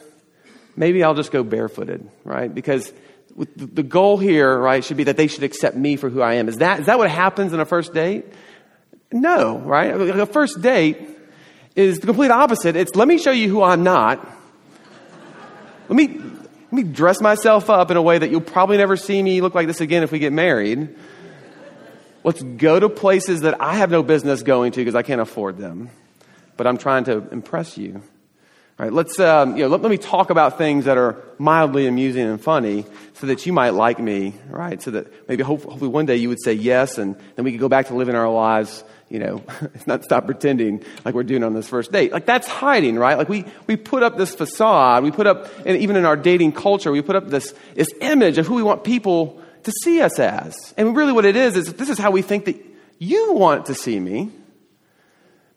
Maybe 0.79 1.03
I'll 1.03 1.13
just 1.13 1.33
go 1.33 1.43
barefooted, 1.43 2.09
right? 2.23 2.55
Because 2.55 2.93
the 3.35 3.83
goal 3.83 4.17
here, 4.17 4.57
right, 4.57 4.81
should 4.81 4.95
be 4.95 5.03
that 5.03 5.17
they 5.17 5.27
should 5.27 5.43
accept 5.43 5.75
me 5.75 5.97
for 5.97 6.09
who 6.09 6.21
I 6.21 6.35
am. 6.35 6.47
Is 6.47 6.59
that, 6.59 6.79
is 6.79 6.85
that 6.85 6.97
what 6.97 7.11
happens 7.11 7.51
in 7.51 7.59
a 7.59 7.65
first 7.65 7.93
date? 7.93 8.25
No, 9.11 9.57
right? 9.57 9.89
A 9.89 10.25
first 10.25 10.61
date 10.61 10.97
is 11.75 11.99
the 11.99 12.07
complete 12.07 12.31
opposite. 12.31 12.77
It's 12.77 12.95
let 12.95 13.09
me 13.09 13.17
show 13.17 13.31
you 13.31 13.49
who 13.49 13.61
I'm 13.61 13.83
not. 13.83 14.25
Let 15.89 15.95
me, 15.97 16.07
let 16.07 16.71
me 16.71 16.83
dress 16.83 17.19
myself 17.19 17.69
up 17.69 17.91
in 17.91 17.97
a 17.97 18.01
way 18.01 18.17
that 18.17 18.31
you'll 18.31 18.39
probably 18.39 18.77
never 18.77 18.95
see 18.95 19.21
me 19.21 19.41
look 19.41 19.53
like 19.53 19.67
this 19.67 19.81
again 19.81 20.03
if 20.03 20.13
we 20.13 20.19
get 20.19 20.31
married. 20.31 20.95
Let's 22.23 22.41
go 22.41 22.79
to 22.79 22.87
places 22.87 23.41
that 23.41 23.59
I 23.61 23.73
have 23.75 23.91
no 23.91 24.01
business 24.01 24.43
going 24.43 24.71
to 24.71 24.79
because 24.79 24.95
I 24.95 25.01
can't 25.03 25.19
afford 25.19 25.57
them. 25.57 25.89
But 26.55 26.67
I'm 26.67 26.77
trying 26.77 27.03
to 27.03 27.27
impress 27.33 27.77
you. 27.77 28.01
All 28.79 28.85
right, 28.85 28.93
let's, 28.93 29.19
um, 29.19 29.57
you 29.57 29.63
know, 29.63 29.67
let, 29.67 29.81
let, 29.81 29.91
me 29.91 29.97
talk 29.97 30.29
about 30.29 30.57
things 30.57 30.85
that 30.85 30.97
are 30.97 31.21
mildly 31.37 31.85
amusing 31.85 32.25
and 32.25 32.39
funny 32.39 32.85
so 33.15 33.27
that 33.27 33.45
you 33.45 33.51
might 33.51 33.71
like 33.71 33.99
me, 33.99 34.35
right? 34.49 34.81
So 34.81 34.91
that 34.91 35.27
maybe 35.27 35.43
hopefully 35.43 35.89
one 35.89 36.05
day 36.05 36.15
you 36.15 36.29
would 36.29 36.41
say 36.41 36.53
yes 36.53 36.97
and 36.97 37.17
then 37.35 37.43
we 37.43 37.51
could 37.51 37.59
go 37.59 37.67
back 37.67 37.87
to 37.87 37.93
living 37.93 38.15
our 38.15 38.29
lives 38.29 38.85
you 39.09 39.19
know, 39.19 39.43
not 39.85 40.03
stop 40.03 40.25
pretending 40.25 40.85
like 41.03 41.13
we're 41.13 41.23
doing 41.23 41.43
on 41.43 41.53
this 41.53 41.67
first 41.67 41.91
date. 41.91 42.13
Like 42.13 42.25
that's 42.25 42.47
hiding, 42.47 42.95
right? 42.97 43.17
Like 43.17 43.27
we, 43.27 43.43
we 43.67 43.75
put 43.75 44.01
up 44.01 44.17
this 44.17 44.33
facade. 44.33 45.03
We 45.03 45.11
put 45.11 45.27
up, 45.27 45.51
and 45.65 45.75
even 45.77 45.97
in 45.97 46.05
our 46.05 46.15
dating 46.15 46.53
culture, 46.53 46.91
we 46.91 47.01
put 47.01 47.17
up 47.17 47.27
this, 47.27 47.53
this 47.73 47.89
image 47.99 48.37
of 48.37 48.47
who 48.47 48.53
we 48.53 48.63
want 48.63 48.85
people 48.85 49.41
to 49.63 49.73
see 49.83 49.99
us 49.99 50.19
as. 50.19 50.55
And 50.77 50.95
really 50.95 51.11
what 51.11 51.25
it 51.25 51.35
is, 51.35 51.57
is 51.57 51.73
this 51.73 51.89
is 51.89 51.97
how 51.97 52.11
we 52.11 52.21
think 52.21 52.45
that 52.45 52.63
you 52.97 53.33
want 53.33 53.65
to 53.65 53.75
see 53.75 53.99
me 53.99 54.31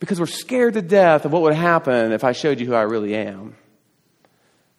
because 0.03 0.19
we're 0.19 0.27
scared 0.27 0.75
to 0.75 0.83
death 0.83 1.25
of 1.25 1.31
what 1.31 1.43
would 1.43 1.55
happen 1.55 2.11
if 2.11 2.25
I 2.25 2.33
showed 2.33 2.59
you 2.59 2.67
who 2.67 2.75
I 2.75 2.83
really 2.83 3.15
am. 3.15 3.55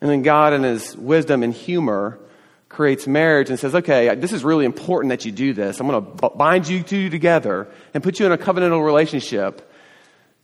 And 0.01 0.12
then 0.12 0.21
God 0.21 0.51
in 0.51 0.63
his 0.63 0.97
wisdom 0.97 1.43
and 1.43 1.53
humor 1.53 2.19
creates 2.67 3.07
marriage 3.07 3.49
and 3.49 3.57
says, 3.57 3.73
okay, 3.73 4.13
this 4.15 4.33
is 4.33 4.43
really 4.43 4.65
important 4.65 5.12
that 5.12 5.23
you 5.23 5.31
do 5.31 5.53
this. 5.53 5.79
I'm 5.79 5.88
going 5.88 6.05
to 6.17 6.29
bind 6.31 6.67
you 6.67 6.83
two 6.83 7.09
together 7.09 7.69
and 7.93 8.03
put 8.03 8.19
you 8.19 8.25
in 8.25 8.33
a 8.33 8.38
covenantal 8.38 8.83
relationship 8.83 9.71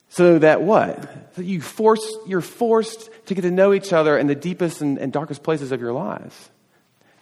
so 0.08 0.40
that 0.40 0.62
what? 0.62 1.36
That 1.36 1.44
you 1.44 1.60
force, 1.60 2.16
you're 2.26 2.40
forced 2.40 3.10
to 3.26 3.36
get 3.36 3.42
to 3.42 3.52
know 3.52 3.74
each 3.74 3.92
other 3.92 4.18
in 4.18 4.28
the 4.28 4.36
deepest 4.36 4.80
and, 4.80 4.98
and 4.98 5.12
darkest 5.12 5.44
places 5.44 5.74
of 5.74 5.82
your 5.82 5.92
lives, 5.92 6.50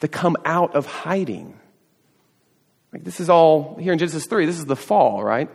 to 0.02 0.08
come 0.08 0.38
out 0.46 0.76
of 0.76 0.86
hiding. 0.86 1.60
Like 2.93 3.04
this 3.04 3.20
is 3.20 3.32
all 3.32 3.78
here 3.78 3.93
in 3.93 3.98
Genesis 3.98 4.28
3, 4.28 4.46
this 4.46 4.60
is 4.60 4.67
the 4.67 4.76
fall, 4.76 5.24
right? 5.24 5.50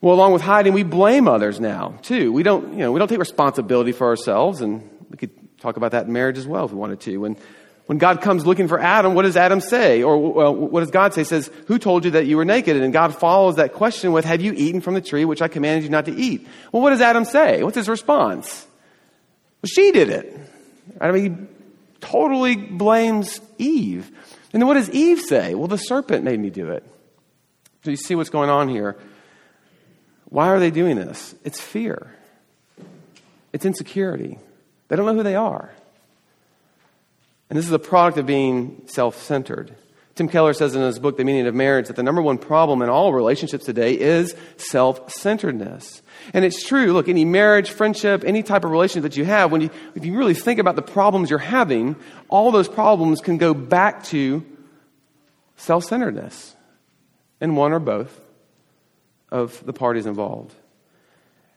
Well, 0.00 0.14
along 0.14 0.32
with 0.32 0.42
hiding, 0.42 0.72
we 0.72 0.82
blame 0.82 1.26
others 1.26 1.58
now, 1.58 1.98
too. 2.02 2.32
We 2.32 2.42
don't, 2.42 2.72
you 2.72 2.80
know, 2.80 2.92
we 2.92 2.98
don't 2.98 3.08
take 3.08 3.18
responsibility 3.18 3.92
for 3.92 4.06
ourselves, 4.06 4.60
and 4.60 4.88
we 5.10 5.16
could 5.16 5.30
talk 5.58 5.76
about 5.76 5.92
that 5.92 6.06
in 6.06 6.12
marriage 6.12 6.38
as 6.38 6.46
well 6.46 6.66
if 6.66 6.70
we 6.70 6.76
wanted 6.76 7.00
to. 7.00 7.16
When 7.18 7.36
when 7.86 7.98
God 7.98 8.20
comes 8.20 8.44
looking 8.44 8.66
for 8.66 8.80
Adam, 8.80 9.14
what 9.14 9.22
does 9.22 9.36
Adam 9.36 9.60
say? 9.60 10.02
Or 10.02 10.18
well, 10.18 10.54
what 10.54 10.80
does 10.80 10.90
God 10.90 11.14
say? 11.14 11.20
He 11.20 11.24
says, 11.24 11.50
Who 11.68 11.78
told 11.78 12.04
you 12.04 12.12
that 12.12 12.26
you 12.26 12.36
were 12.36 12.44
naked? 12.44 12.76
And 12.76 12.92
God 12.92 13.16
follows 13.16 13.56
that 13.56 13.72
question 13.74 14.12
with, 14.12 14.24
Have 14.24 14.42
you 14.42 14.52
eaten 14.52 14.80
from 14.80 14.94
the 14.94 15.00
tree 15.00 15.24
which 15.24 15.40
I 15.40 15.48
commanded 15.48 15.84
you 15.84 15.90
not 15.90 16.06
to 16.06 16.14
eat? 16.14 16.46
Well, 16.72 16.82
what 16.82 16.90
does 16.90 17.00
Adam 17.00 17.24
say? 17.24 17.62
What's 17.62 17.76
his 17.76 17.88
response? 17.88 18.66
Well, 19.62 19.68
she 19.72 19.92
did 19.92 20.10
it. 20.10 20.36
I 21.00 21.12
mean, 21.12 21.22
he 21.22 21.46
totally 22.00 22.56
blames 22.56 23.40
Eve. 23.58 24.10
And 24.52 24.60
then 24.60 24.66
what 24.66 24.74
does 24.74 24.90
Eve 24.90 25.20
say? 25.20 25.54
Well, 25.54 25.68
the 25.68 25.78
serpent 25.78 26.24
made 26.24 26.40
me 26.40 26.50
do 26.50 26.70
it. 26.70 26.84
So 27.84 27.90
you 27.90 27.96
see 27.96 28.16
what's 28.16 28.30
going 28.30 28.50
on 28.50 28.68
here. 28.68 28.96
Why 30.36 30.48
are 30.48 30.60
they 30.60 30.70
doing 30.70 30.96
this? 30.96 31.34
It's 31.44 31.62
fear, 31.62 32.14
it's 33.54 33.64
insecurity. 33.64 34.38
They 34.88 34.94
don't 34.94 35.06
know 35.06 35.14
who 35.14 35.22
they 35.22 35.34
are. 35.34 35.70
And 37.48 37.58
this 37.58 37.64
is 37.64 37.72
a 37.72 37.78
product 37.78 38.18
of 38.18 38.26
being 38.26 38.82
self 38.84 39.16
centered. 39.22 39.74
Tim 40.14 40.28
Keller 40.28 40.52
says 40.52 40.76
in 40.76 40.82
his 40.82 40.98
book, 40.98 41.16
The 41.16 41.24
Meaning 41.24 41.46
of 41.46 41.54
Marriage, 41.54 41.86
that 41.86 41.96
the 41.96 42.02
number 42.02 42.20
one 42.20 42.36
problem 42.36 42.82
in 42.82 42.90
all 42.90 43.14
relationships 43.14 43.64
today 43.64 43.98
is 43.98 44.34
self 44.58 45.10
centeredness. 45.10 46.02
And 46.34 46.44
it's 46.44 46.62
true. 46.62 46.92
Look, 46.92 47.08
any 47.08 47.24
marriage, 47.24 47.70
friendship, 47.70 48.22
any 48.22 48.42
type 48.42 48.62
of 48.66 48.70
relationship 48.70 49.10
that 49.10 49.16
you 49.16 49.24
have, 49.24 49.50
when 49.50 49.62
you, 49.62 49.70
if 49.94 50.04
you 50.04 50.18
really 50.18 50.34
think 50.34 50.60
about 50.60 50.76
the 50.76 50.82
problems 50.82 51.30
you're 51.30 51.38
having, 51.38 51.96
all 52.28 52.50
those 52.50 52.68
problems 52.68 53.22
can 53.22 53.38
go 53.38 53.54
back 53.54 54.04
to 54.04 54.44
self 55.56 55.84
centeredness 55.84 56.54
in 57.40 57.56
one 57.56 57.72
or 57.72 57.78
both 57.78 58.20
of 59.30 59.64
the 59.64 59.72
parties 59.72 60.06
involved. 60.06 60.54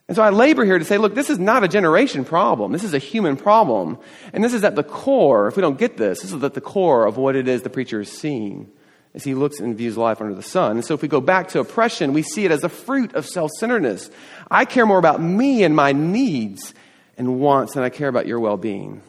And 0.07 0.15
so 0.15 0.23
I 0.23 0.31
labor 0.31 0.65
here 0.65 0.79
to 0.79 0.85
say, 0.85 0.97
look, 0.97 1.13
this 1.13 1.29
is 1.29 1.37
not 1.37 1.63
a 1.63 1.67
generation 1.67 2.25
problem. 2.25 2.71
This 2.71 2.83
is 2.83 2.95
a 2.95 2.99
human 2.99 3.37
problem. 3.37 3.99
And 4.33 4.43
this 4.43 4.55
is 4.55 4.63
at 4.63 4.75
the 4.75 4.83
core, 4.83 5.47
if 5.47 5.55
we 5.55 5.61
don't 5.61 5.77
get 5.77 5.97
this, 5.97 6.21
this 6.21 6.33
is 6.33 6.43
at 6.43 6.55
the 6.55 6.61
core 6.61 7.05
of 7.05 7.17
what 7.17 7.35
it 7.35 7.47
is 7.47 7.61
the 7.61 7.69
preacher 7.69 8.01
is 8.01 8.11
seeing 8.11 8.71
as 9.13 9.23
he 9.23 9.35
looks 9.35 9.59
and 9.59 9.77
views 9.77 9.97
life 9.97 10.19
under 10.19 10.33
the 10.33 10.41
sun. 10.41 10.71
And 10.71 10.85
so 10.85 10.95
if 10.95 11.03
we 11.03 11.07
go 11.07 11.21
back 11.21 11.49
to 11.49 11.59
oppression, 11.59 12.13
we 12.13 12.23
see 12.23 12.43
it 12.43 12.51
as 12.51 12.63
a 12.63 12.69
fruit 12.69 13.13
of 13.13 13.27
self 13.27 13.51
centeredness. 13.59 14.09
I 14.49 14.65
care 14.65 14.87
more 14.87 14.97
about 14.97 15.21
me 15.21 15.63
and 15.63 15.75
my 15.75 15.91
needs 15.91 16.73
and 17.17 17.39
wants 17.39 17.75
than 17.75 17.83
I 17.83 17.89
care 17.89 18.07
about 18.07 18.25
your 18.25 18.39
well 18.39 18.57
being. 18.57 19.03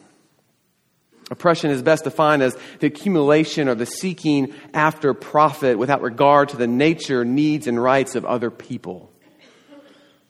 Oppression 1.31 1.71
is 1.71 1.81
best 1.81 2.03
defined 2.03 2.43
as 2.43 2.57
the 2.79 2.87
accumulation 2.87 3.69
or 3.69 3.75
the 3.75 3.85
seeking 3.85 4.53
after 4.73 5.13
profit 5.13 5.77
without 5.77 6.01
regard 6.01 6.49
to 6.49 6.57
the 6.57 6.67
nature, 6.67 7.23
needs, 7.23 7.67
and 7.67 7.81
rights 7.81 8.15
of 8.15 8.25
other 8.25 8.51
people. 8.51 9.09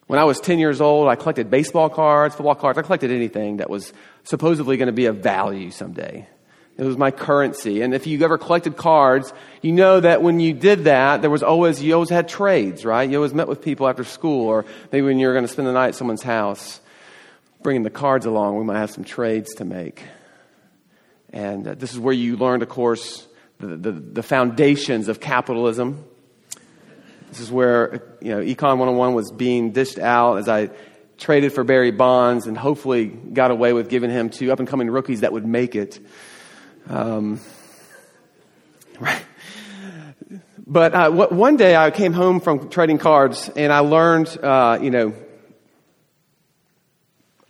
When 0.06 0.20
I 0.20 0.26
was 0.26 0.40
10 0.40 0.60
years 0.60 0.80
old, 0.80 1.08
I 1.08 1.16
collected 1.16 1.50
baseball 1.50 1.90
cards, 1.90 2.36
football 2.36 2.54
cards. 2.54 2.78
I 2.78 2.84
collected 2.84 3.12
anything 3.12 3.58
that 3.58 3.70
was 3.70 3.94
supposedly 4.26 4.78
going 4.78 4.88
to 4.88 4.94
be 4.94 5.08
of 5.08 5.18
value 5.18 5.72
someday. 5.72 6.28
It 6.78 6.84
was 6.84 6.98
my 6.98 7.10
currency. 7.10 7.82
And 7.82 7.96
if 7.96 8.06
you 8.06 8.24
ever 8.24 8.38
collected 8.38 8.78
cards, 8.78 9.34
you 9.64 9.72
know 9.72 10.02
that 10.02 10.22
when 10.22 10.40
you 10.40 10.54
did 10.54 10.84
that, 10.84 11.22
there 11.22 11.32
was 11.32 11.42
always, 11.42 11.82
you 11.82 11.96
always 11.96 12.10
had 12.10 12.28
trades, 12.28 12.86
right? 12.86 13.10
You 13.10 13.18
always 13.18 13.34
met 13.34 13.48
with 13.48 13.62
people 13.62 13.88
after 13.88 14.04
school 14.04 14.48
or 14.48 14.66
maybe 14.92 15.08
when 15.08 15.18
you 15.18 15.26
were 15.26 15.34
going 15.34 15.46
to 15.46 15.52
spend 15.52 15.68
the 15.68 15.74
night 15.74 15.90
at 15.90 15.96
someone's 15.96 16.24
house. 16.24 16.80
Bringing 17.64 17.84
the 17.84 17.90
cards 17.90 18.28
along, 18.28 18.58
we 18.58 18.64
might 18.64 18.80
have 18.80 18.92
some 18.92 19.04
trades 19.04 19.56
to 19.56 19.66
make. 19.66 20.04
And 21.32 21.68
uh, 21.68 21.76
this 21.76 21.94
is 21.94 22.00
where 22.00 22.14
you 22.14 22.38
learned, 22.38 22.64
of 22.64 22.70
course, 22.70 23.28
the, 23.60 23.68
the, 23.78 23.92
the 23.92 24.24
foundations 24.24 25.08
of 25.08 25.20
capitalism. 25.20 26.04
This 27.30 27.40
is 27.40 27.52
where, 27.52 28.04
you 28.22 28.36
know, 28.36 28.42
Econ 28.42 28.78
101 28.78 29.14
was 29.14 29.32
being 29.32 29.72
dished 29.72 30.00
out 30.00 30.38
as 30.38 30.50
I 30.50 30.70
traded 31.18 31.54
for 31.54 31.64
Barry 31.64 31.92
Bonds 31.92 32.48
and 32.48 32.58
hopefully 32.58 33.06
got 33.06 33.52
away 33.52 33.72
with 33.74 33.90
giving 33.90 34.10
him 34.10 34.30
to 34.32 34.52
up 34.52 34.60
and 34.60 34.68
coming 34.68 34.90
rookies 34.90 35.22
that 35.22 35.32
would 35.32 35.46
make 35.46 35.76
it. 35.76 36.00
Um, 36.90 37.40
right. 39.00 39.24
But 40.68 40.94
uh, 40.94 41.12
one 41.12 41.58
day 41.58 41.76
I 41.76 41.92
came 41.92 42.14
home 42.14 42.40
from 42.40 42.70
trading 42.70 42.98
cards 42.98 43.50
and 43.56 43.72
I 43.72 43.80
learned, 43.80 44.38
uh, 44.42 44.80
you 44.82 44.90
know, 44.90 45.14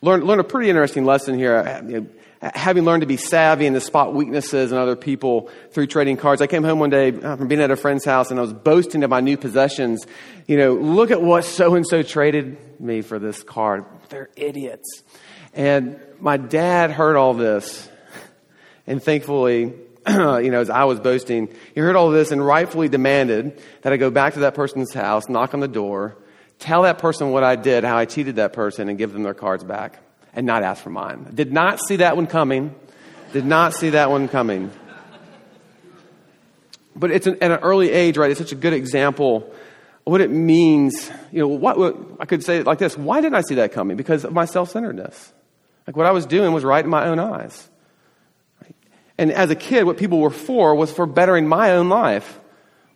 learned, 0.02 0.24
learned 0.24 0.42
a 0.42 0.44
pretty 0.44 0.70
interesting 0.70 1.06
lesson 1.06 1.36
here. 1.36 1.84
You 1.88 2.02
know, 2.02 2.08
having 2.42 2.86
learned 2.86 3.02
to 3.02 3.08
be 3.08 3.18
savvy 3.18 3.68
and 3.68 3.76
to 3.76 3.82
spot 3.82 4.14
weaknesses 4.14 4.72
in 4.72 4.78
other 4.78 4.96
people 4.96 5.50
through 5.72 5.88
trading 5.88 6.18
cards, 6.18 6.42
I 6.42 6.48
came 6.48 6.64
home 6.64 6.80
one 6.80 6.90
day 6.90 7.10
uh, 7.10 7.36
from 7.36 7.48
being 7.48 7.62
at 7.62 7.70
a 7.70 7.76
friend's 7.76 8.04
house 8.04 8.32
and 8.32 8.40
I 8.40 8.42
was 8.42 8.54
boasting 8.54 9.04
of 9.04 9.12
my 9.12 9.22
new 9.22 9.38
possessions. 9.38 10.08
You 10.48 10.58
know, 10.58 10.74
look 10.74 11.12
at 11.12 11.22
what 11.22 11.46
so 11.46 11.76
and 11.76 11.86
so 11.88 12.02
traded 12.02 12.80
me 12.80 13.02
for 13.02 13.20
this 13.20 13.44
card. 13.44 13.86
They're 14.10 14.30
idiots. 14.36 15.04
And 15.54 16.00
my 16.20 16.38
dad 16.38 16.92
heard 16.92 17.16
all 17.16 17.34
this, 17.34 17.90
and 18.88 19.04
thankfully, 19.04 19.74
you 20.08 20.52
know, 20.52 20.62
as 20.62 20.70
I 20.70 20.86
was 20.86 21.00
boasting, 21.00 21.50
he 21.76 21.82
heard 21.82 21.96
all 21.96 22.10
this 22.10 22.32
and 22.32 22.44
rightfully 22.44 22.88
demanded 22.88 23.62
that 23.82 23.94
I 23.94 23.98
go 23.98 24.10
back 24.10 24.34
to 24.34 24.40
that 24.42 24.56
person's 24.56 24.94
house, 24.94 25.28
knock 25.30 25.54
on 25.54 25.60
the 25.60 25.68
door, 25.68 26.18
tell 26.58 26.84
that 26.84 27.00
person 27.00 27.32
what 27.32 27.44
I 27.44 27.58
did, 27.58 27.84
how 27.84 27.98
I 27.98 28.06
cheated 28.06 28.38
that 28.38 28.54
person, 28.54 28.88
and 28.88 28.98
give 28.98 29.12
them 29.12 29.24
their 29.24 29.34
cards 29.34 29.64
back 29.64 30.00
and 30.34 30.46
not 30.46 30.64
ask 30.64 30.82
for 30.82 30.90
mine. 30.90 31.28
Did 31.34 31.52
not 31.52 31.80
see 31.80 31.98
that 31.98 32.16
one 32.16 32.28
coming. 32.28 32.76
Did 33.34 33.46
not 33.46 33.74
see 33.74 33.92
that 33.92 34.10
one 34.10 34.28
coming. 34.28 34.72
But 36.96 37.12
it's 37.12 37.28
an, 37.28 37.38
at 37.42 37.52
an 37.52 37.60
early 37.60 37.92
age, 37.92 38.18
right? 38.18 38.32
It's 38.32 38.40
such 38.40 38.52
a 38.52 38.56
good 38.56 38.74
example 38.74 39.54
of 40.06 40.12
what 40.12 40.22
it 40.22 40.30
means. 40.30 41.10
You 41.32 41.40
know, 41.40 41.48
what, 41.48 41.78
what 41.78 41.98
I 42.20 42.26
could 42.26 42.44
say 42.44 42.58
it 42.58 42.66
like 42.66 42.80
this: 42.80 42.98
Why 42.98 43.22
didn't 43.22 43.36
I 43.36 43.42
see 43.42 43.56
that 43.56 43.72
coming? 43.72 43.98
Because 43.98 44.26
of 44.26 44.34
my 44.34 44.46
self-centeredness. 44.46 45.34
Like 45.88 45.96
what 45.96 46.06
I 46.06 46.12
was 46.12 46.26
doing 46.26 46.54
was 46.54 46.64
right 46.64 46.84
in 46.84 46.90
my 46.90 47.08
own 47.08 47.20
eyes. 47.20 47.70
And 49.18 49.32
as 49.32 49.50
a 49.50 49.56
kid, 49.56 49.84
what 49.84 49.98
people 49.98 50.20
were 50.20 50.30
for 50.30 50.74
was 50.76 50.92
for 50.92 51.06
bettering 51.06 51.48
my 51.48 51.72
own 51.72 51.90
life, 51.90 52.40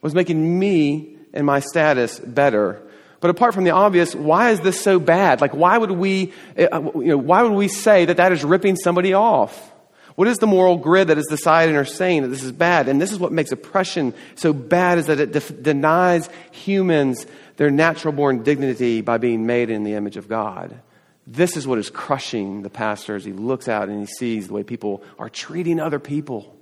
was 0.01 0.15
making 0.15 0.59
me 0.59 1.17
and 1.33 1.45
my 1.45 1.59
status 1.59 2.19
better 2.19 2.81
but 3.25 3.31
apart 3.31 3.55
from 3.55 3.63
the 3.63 3.71
obvious, 3.71 4.13
why 4.13 4.51
is 4.51 4.59
this 4.59 4.79
so 4.79 4.99
bad? 4.99 5.41
Like, 5.41 5.55
why 5.55 5.79
would 5.79 5.89
we, 5.89 6.31
uh, 6.55 6.91
you 6.93 7.07
know, 7.07 7.17
why 7.17 7.41
would 7.41 7.53
we 7.53 7.67
say 7.67 8.05
that 8.05 8.17
that 8.17 8.31
is 8.31 8.43
ripping 8.43 8.75
somebody 8.75 9.15
off? 9.15 9.73
What 10.13 10.27
is 10.27 10.37
the 10.37 10.45
moral 10.45 10.77
grid 10.77 11.07
that 11.07 11.17
is 11.17 11.25
deciding 11.25 11.75
or 11.75 11.85
saying 11.85 12.21
that 12.21 12.27
this 12.27 12.43
is 12.43 12.51
bad? 12.51 12.87
And 12.87 13.01
this 13.01 13.11
is 13.11 13.17
what 13.17 13.31
makes 13.31 13.51
oppression 13.51 14.13
so 14.35 14.53
bad 14.53 14.99
is 14.99 15.07
that 15.07 15.19
it 15.19 15.31
def- 15.31 15.59
denies 15.59 16.29
humans 16.51 17.25
their 17.57 17.71
natural 17.71 18.13
born 18.13 18.43
dignity 18.43 19.01
by 19.01 19.17
being 19.17 19.47
made 19.47 19.71
in 19.71 19.83
the 19.83 19.95
image 19.95 20.17
of 20.17 20.29
God. 20.29 20.79
This 21.25 21.57
is 21.57 21.65
what 21.65 21.79
is 21.79 21.89
crushing 21.89 22.61
the 22.61 22.69
pastor 22.69 23.15
as 23.15 23.25
he 23.25 23.33
looks 23.33 23.67
out 23.67 23.89
and 23.89 24.01
he 24.01 24.05
sees 24.05 24.49
the 24.49 24.53
way 24.53 24.61
people 24.61 25.01
are 25.17 25.29
treating 25.29 25.79
other 25.79 25.97
people, 25.97 26.55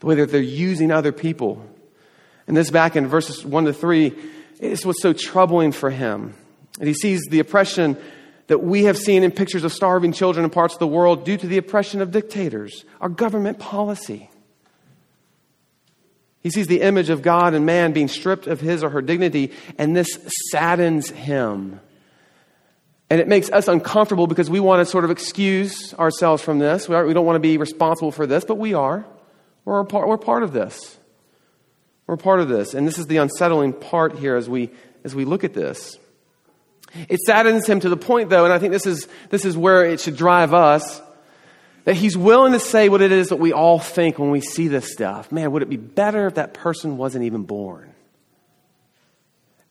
the 0.00 0.06
way 0.08 0.16
that 0.16 0.30
they're 0.30 0.42
using 0.42 0.90
other 0.90 1.12
people. 1.12 1.66
And 2.46 2.54
this 2.54 2.70
back 2.70 2.96
in 2.96 3.06
verses 3.06 3.46
1 3.46 3.64
to 3.64 3.72
3 3.72 4.14
is 4.60 4.84
what's 4.86 5.02
so 5.02 5.12
troubling 5.12 5.72
for 5.72 5.90
him. 5.90 6.34
And 6.78 6.88
he 6.88 6.94
sees 6.94 7.22
the 7.30 7.40
oppression 7.40 7.96
that 8.46 8.62
we 8.62 8.84
have 8.84 8.96
seen 8.96 9.22
in 9.22 9.32
pictures 9.32 9.64
of 9.64 9.72
starving 9.72 10.12
children 10.12 10.44
in 10.44 10.50
parts 10.50 10.74
of 10.74 10.80
the 10.80 10.86
world 10.86 11.24
due 11.24 11.36
to 11.36 11.46
the 11.46 11.58
oppression 11.58 12.00
of 12.00 12.10
dictators, 12.10 12.84
our 13.00 13.08
government 13.08 13.58
policy. 13.58 14.30
He 16.42 16.50
sees 16.50 16.68
the 16.68 16.82
image 16.82 17.10
of 17.10 17.22
God 17.22 17.54
and 17.54 17.66
man 17.66 17.92
being 17.92 18.06
stripped 18.06 18.46
of 18.46 18.60
his 18.60 18.84
or 18.84 18.90
her 18.90 19.02
dignity, 19.02 19.52
and 19.78 19.96
this 19.96 20.06
saddens 20.52 21.10
him. 21.10 21.80
And 23.10 23.20
it 23.20 23.26
makes 23.26 23.50
us 23.50 23.66
uncomfortable 23.66 24.26
because 24.26 24.48
we 24.48 24.60
want 24.60 24.80
to 24.80 24.86
sort 24.86 25.04
of 25.04 25.10
excuse 25.10 25.92
ourselves 25.94 26.42
from 26.42 26.58
this. 26.58 26.88
We, 26.88 27.00
we 27.02 27.14
don't 27.14 27.26
want 27.26 27.36
to 27.36 27.40
be 27.40 27.56
responsible 27.56 28.12
for 28.12 28.26
this, 28.26 28.44
but 28.44 28.58
we 28.58 28.74
are. 28.74 29.04
We're 29.64 29.82
part, 29.84 30.06
we're 30.06 30.18
part 30.18 30.44
of 30.44 30.52
this. 30.52 30.96
We're 32.06 32.16
part 32.16 32.40
of 32.40 32.48
this. 32.48 32.74
And 32.74 32.86
this 32.86 32.98
is 32.98 33.06
the 33.06 33.16
unsettling 33.18 33.72
part 33.72 34.18
here 34.18 34.36
as 34.36 34.48
we, 34.48 34.70
as 35.04 35.14
we 35.14 35.24
look 35.24 35.44
at 35.44 35.54
this. 35.54 35.98
It 37.08 37.20
saddens 37.20 37.66
him 37.66 37.80
to 37.80 37.88
the 37.88 37.96
point, 37.96 38.30
though, 38.30 38.44
and 38.44 38.52
I 38.52 38.58
think 38.58 38.72
this 38.72 38.86
is, 38.86 39.08
this 39.30 39.44
is 39.44 39.56
where 39.56 39.84
it 39.84 40.00
should 40.00 40.16
drive 40.16 40.54
us, 40.54 41.02
that 41.84 41.94
he's 41.94 42.16
willing 42.16 42.52
to 42.52 42.60
say 42.60 42.88
what 42.88 43.02
it 43.02 43.12
is 43.12 43.28
that 43.28 43.36
we 43.36 43.52
all 43.52 43.78
think 43.78 44.18
when 44.18 44.30
we 44.30 44.40
see 44.40 44.68
this 44.68 44.92
stuff. 44.92 45.30
Man, 45.30 45.52
would 45.52 45.62
it 45.62 45.68
be 45.68 45.76
better 45.76 46.26
if 46.26 46.34
that 46.34 46.54
person 46.54 46.96
wasn't 46.96 47.24
even 47.24 47.42
born? 47.42 47.92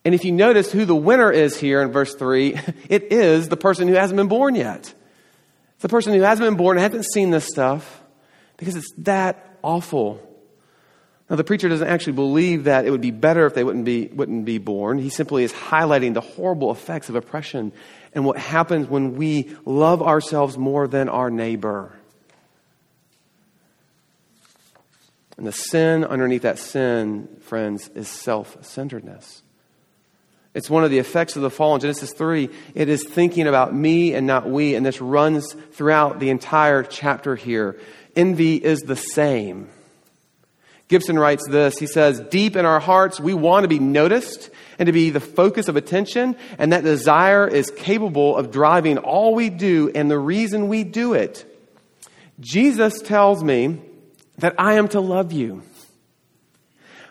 And 0.04 0.14
if 0.14 0.24
you 0.24 0.32
notice 0.32 0.70
who 0.70 0.84
the 0.84 0.94
winner 0.94 1.32
is 1.32 1.58
here 1.58 1.82
in 1.82 1.90
verse 1.90 2.14
3, 2.14 2.58
it 2.88 3.12
is 3.12 3.48
the 3.48 3.56
person 3.56 3.88
who 3.88 3.94
hasn't 3.94 4.16
been 4.16 4.28
born 4.28 4.54
yet. 4.54 4.94
It's 5.74 5.82
the 5.82 5.88
person 5.88 6.14
who 6.14 6.20
hasn't 6.20 6.46
been 6.46 6.56
born 6.56 6.78
and 6.78 6.84
hasn't 6.84 7.12
seen 7.12 7.30
this 7.30 7.44
stuff 7.44 8.02
because 8.56 8.76
it's 8.76 8.90
that 8.98 9.58
awful. 9.62 10.25
Now, 11.28 11.34
the 11.34 11.44
preacher 11.44 11.68
doesn't 11.68 11.88
actually 11.88 12.12
believe 12.12 12.64
that 12.64 12.86
it 12.86 12.90
would 12.90 13.00
be 13.00 13.10
better 13.10 13.46
if 13.46 13.54
they 13.54 13.64
wouldn't 13.64 13.84
be, 13.84 14.06
wouldn't 14.06 14.44
be 14.44 14.58
born. 14.58 14.98
He 14.98 15.08
simply 15.08 15.42
is 15.42 15.52
highlighting 15.52 16.14
the 16.14 16.20
horrible 16.20 16.70
effects 16.70 17.08
of 17.08 17.16
oppression 17.16 17.72
and 18.14 18.24
what 18.24 18.38
happens 18.38 18.86
when 18.88 19.16
we 19.16 19.54
love 19.64 20.02
ourselves 20.02 20.56
more 20.56 20.86
than 20.86 21.08
our 21.08 21.28
neighbor. 21.28 21.92
And 25.36 25.46
the 25.46 25.52
sin 25.52 26.04
underneath 26.04 26.42
that 26.42 26.60
sin, 26.60 27.28
friends, 27.42 27.88
is 27.94 28.08
self 28.08 28.64
centeredness. 28.64 29.42
It's 30.54 30.70
one 30.70 30.84
of 30.84 30.90
the 30.90 30.98
effects 30.98 31.36
of 31.36 31.42
the 31.42 31.50
fall 31.50 31.74
in 31.74 31.82
Genesis 31.82 32.14
3. 32.14 32.48
It 32.74 32.88
is 32.88 33.04
thinking 33.04 33.46
about 33.46 33.74
me 33.74 34.14
and 34.14 34.26
not 34.26 34.48
we, 34.48 34.74
and 34.74 34.86
this 34.86 35.02
runs 35.02 35.52
throughout 35.72 36.18
the 36.18 36.30
entire 36.30 36.82
chapter 36.82 37.36
here. 37.36 37.78
Envy 38.14 38.56
is 38.56 38.80
the 38.80 38.96
same. 38.96 39.68
Gibson 40.88 41.18
writes 41.18 41.46
this. 41.48 41.78
He 41.78 41.86
says, 41.86 42.20
Deep 42.20 42.56
in 42.56 42.64
our 42.64 42.80
hearts, 42.80 43.18
we 43.18 43.34
want 43.34 43.64
to 43.64 43.68
be 43.68 43.78
noticed 43.78 44.50
and 44.78 44.86
to 44.86 44.92
be 44.92 45.10
the 45.10 45.20
focus 45.20 45.68
of 45.68 45.76
attention, 45.76 46.36
and 46.58 46.72
that 46.72 46.84
desire 46.84 47.48
is 47.48 47.70
capable 47.70 48.36
of 48.36 48.50
driving 48.50 48.98
all 48.98 49.34
we 49.34 49.50
do 49.50 49.90
and 49.94 50.10
the 50.10 50.18
reason 50.18 50.68
we 50.68 50.84
do 50.84 51.14
it. 51.14 51.44
Jesus 52.38 53.00
tells 53.00 53.42
me 53.42 53.80
that 54.38 54.54
I 54.58 54.74
am 54.74 54.88
to 54.88 55.00
love 55.00 55.32
you. 55.32 55.62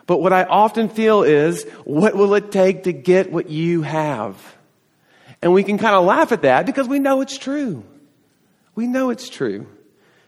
But 0.06 0.18
what 0.18 0.32
I 0.32 0.44
often 0.44 0.88
feel 0.88 1.24
is, 1.24 1.64
what 1.84 2.14
will 2.14 2.34
it 2.34 2.52
take 2.52 2.84
to 2.84 2.92
get 2.92 3.32
what 3.32 3.50
you 3.50 3.82
have? 3.82 4.40
And 5.42 5.52
we 5.52 5.64
can 5.64 5.78
kind 5.78 5.96
of 5.96 6.04
laugh 6.04 6.32
at 6.32 6.42
that 6.42 6.64
because 6.64 6.88
we 6.88 7.00
know 7.00 7.20
it's 7.20 7.36
true. 7.36 7.84
We 8.76 8.86
know 8.86 9.10
it's 9.10 9.28
true. 9.28 9.66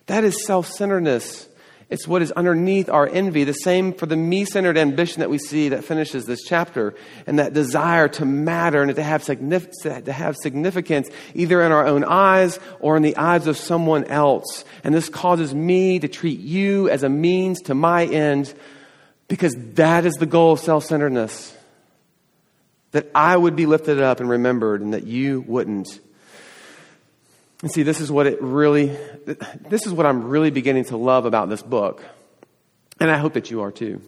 That 0.06 0.24
is 0.24 0.44
self 0.44 0.66
centeredness. 0.66 1.48
It's 1.90 2.07
what 2.07 2.20
is 2.20 2.33
underneath 2.33 2.90
our 2.90 3.09
envy. 3.09 3.44
The 3.44 3.55
same 3.55 3.94
for 3.94 4.05
the 4.05 4.16
me 4.16 4.44
centered 4.44 4.77
ambition 4.77 5.20
that 5.20 5.31
we 5.31 5.38
see 5.38 5.70
that 5.70 5.85
finishes 5.85 6.27
this 6.27 6.42
chapter. 6.42 6.94
And 7.27 7.38
that 7.38 7.55
desire 7.55 8.09
to 8.09 8.27
matter 8.27 8.83
and 8.83 8.94
to 8.94 9.03
have, 9.03 9.24
to 9.24 10.12
have 10.12 10.37
significance 10.37 11.09
either 11.35 11.62
in 11.62 11.72
our 11.72 11.87
own 11.87 12.05
eyes 12.05 12.61
or 12.81 12.96
in 12.98 13.03
the 13.03 13.16
eyes 13.16 13.46
of 13.46 13.57
someone 13.57 14.05
else. 14.05 14.66
And 14.85 14.94
this 14.94 15.09
causes 15.09 15.55
me 15.55 15.98
to 15.98 16.09
treat 16.09 16.40
you 16.40 16.90
as 16.90 17.05
a 17.05 17.09
means 17.09 17.62
to 17.62 17.74
my 17.74 18.05
end 18.05 18.53
because 19.29 19.55
that 19.74 20.05
is 20.05 20.14
the 20.14 20.27
goal 20.27 20.53
of 20.53 20.61
self 20.61 20.85
centeredness. 20.85 21.55
That 22.92 23.11
I 23.14 23.37
would 23.37 23.55
be 23.55 23.66
lifted 23.66 24.01
up 24.01 24.20
and 24.20 24.31
remembered, 24.31 24.81
and 24.81 24.94
that 24.94 25.07
you 25.07 25.44
wouldn't. 25.46 26.01
And 27.62 27.71
see, 27.71 27.83
this 27.83 28.01
is 28.01 28.11
what 28.11 28.27
it 28.27 28.40
really, 28.40 28.97
this 29.68 29.87
is 29.87 29.92
what 29.92 30.07
I'm 30.07 30.29
really 30.29 30.51
beginning 30.51 30.85
to 30.87 30.97
love 30.97 31.25
about 31.25 31.49
this 31.49 31.62
book. 31.62 32.05
And 33.01 33.11
I 33.11 33.16
hope 33.16 33.35
that 33.35 33.51
you 33.51 33.62
are 33.62 33.73
too. 33.73 34.01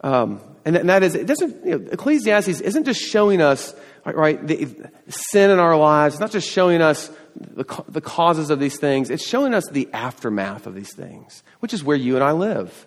Um, 0.00 0.40
and, 0.64 0.76
and, 0.76 0.88
that 0.90 1.02
is, 1.02 1.14
it 1.14 1.26
doesn't, 1.26 1.64
you 1.64 1.78
know, 1.78 1.88
Ecclesiastes 1.90 2.60
isn't 2.60 2.84
just 2.84 3.00
showing 3.00 3.40
us, 3.40 3.74
right 4.04 4.44
the, 4.46 4.90
sin 5.08 5.50
in 5.50 5.58
our 5.58 5.76
lives. 5.76 6.14
It's 6.14 6.20
not 6.20 6.30
just 6.30 6.48
showing 6.48 6.80
us 6.82 7.10
the, 7.34 7.64
the 7.88 8.00
causes 8.00 8.50
of 8.50 8.60
these 8.60 8.78
things. 8.78 9.10
It's 9.10 9.26
showing 9.26 9.54
us 9.54 9.66
the 9.70 9.88
aftermath 9.92 10.66
of 10.66 10.74
these 10.74 10.94
things, 10.94 11.42
which 11.60 11.72
is 11.72 11.82
where 11.82 11.96
you 11.96 12.14
and 12.14 12.22
I 12.22 12.32
live. 12.32 12.86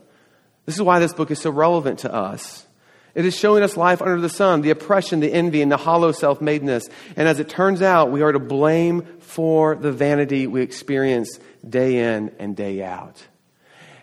This 0.65 0.75
is 0.75 0.81
why 0.81 0.99
this 0.99 1.13
book 1.13 1.31
is 1.31 1.39
so 1.39 1.49
relevant 1.49 1.99
to 1.99 2.13
us. 2.13 2.65
It 3.13 3.25
is 3.25 3.35
showing 3.35 3.63
us 3.63 3.75
life 3.75 4.01
under 4.01 4.21
the 4.21 4.29
sun, 4.29 4.61
the 4.61 4.69
oppression, 4.69 5.19
the 5.19 5.31
envy, 5.31 5.61
and 5.61 5.71
the 5.71 5.77
hollow 5.77 6.11
self 6.11 6.39
madeness. 6.39 6.89
And 7.15 7.27
as 7.27 7.39
it 7.39 7.49
turns 7.49 7.81
out, 7.81 8.11
we 8.11 8.21
are 8.21 8.31
to 8.31 8.39
blame 8.39 9.03
for 9.19 9.75
the 9.75 9.91
vanity 9.91 10.47
we 10.47 10.61
experience 10.61 11.39
day 11.67 12.15
in 12.15 12.33
and 12.39 12.55
day 12.55 12.83
out. 12.83 13.27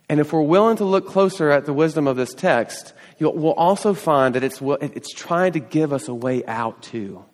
And 0.08 0.20
if 0.20 0.32
we're 0.32 0.42
willing 0.42 0.76
to 0.78 0.84
look 0.84 1.06
closer 1.06 1.50
at 1.50 1.66
the 1.66 1.72
wisdom 1.72 2.06
of 2.06 2.16
this 2.16 2.32
text, 2.32 2.94
we'll 3.20 3.52
also 3.52 3.94
find 3.94 4.34
that 4.34 4.44
it's, 4.44 4.60
it's 4.62 5.12
trying 5.12 5.52
to 5.52 5.60
give 5.60 5.92
us 5.92 6.08
a 6.08 6.14
way 6.14 6.44
out 6.46 6.82
too. 6.82 7.24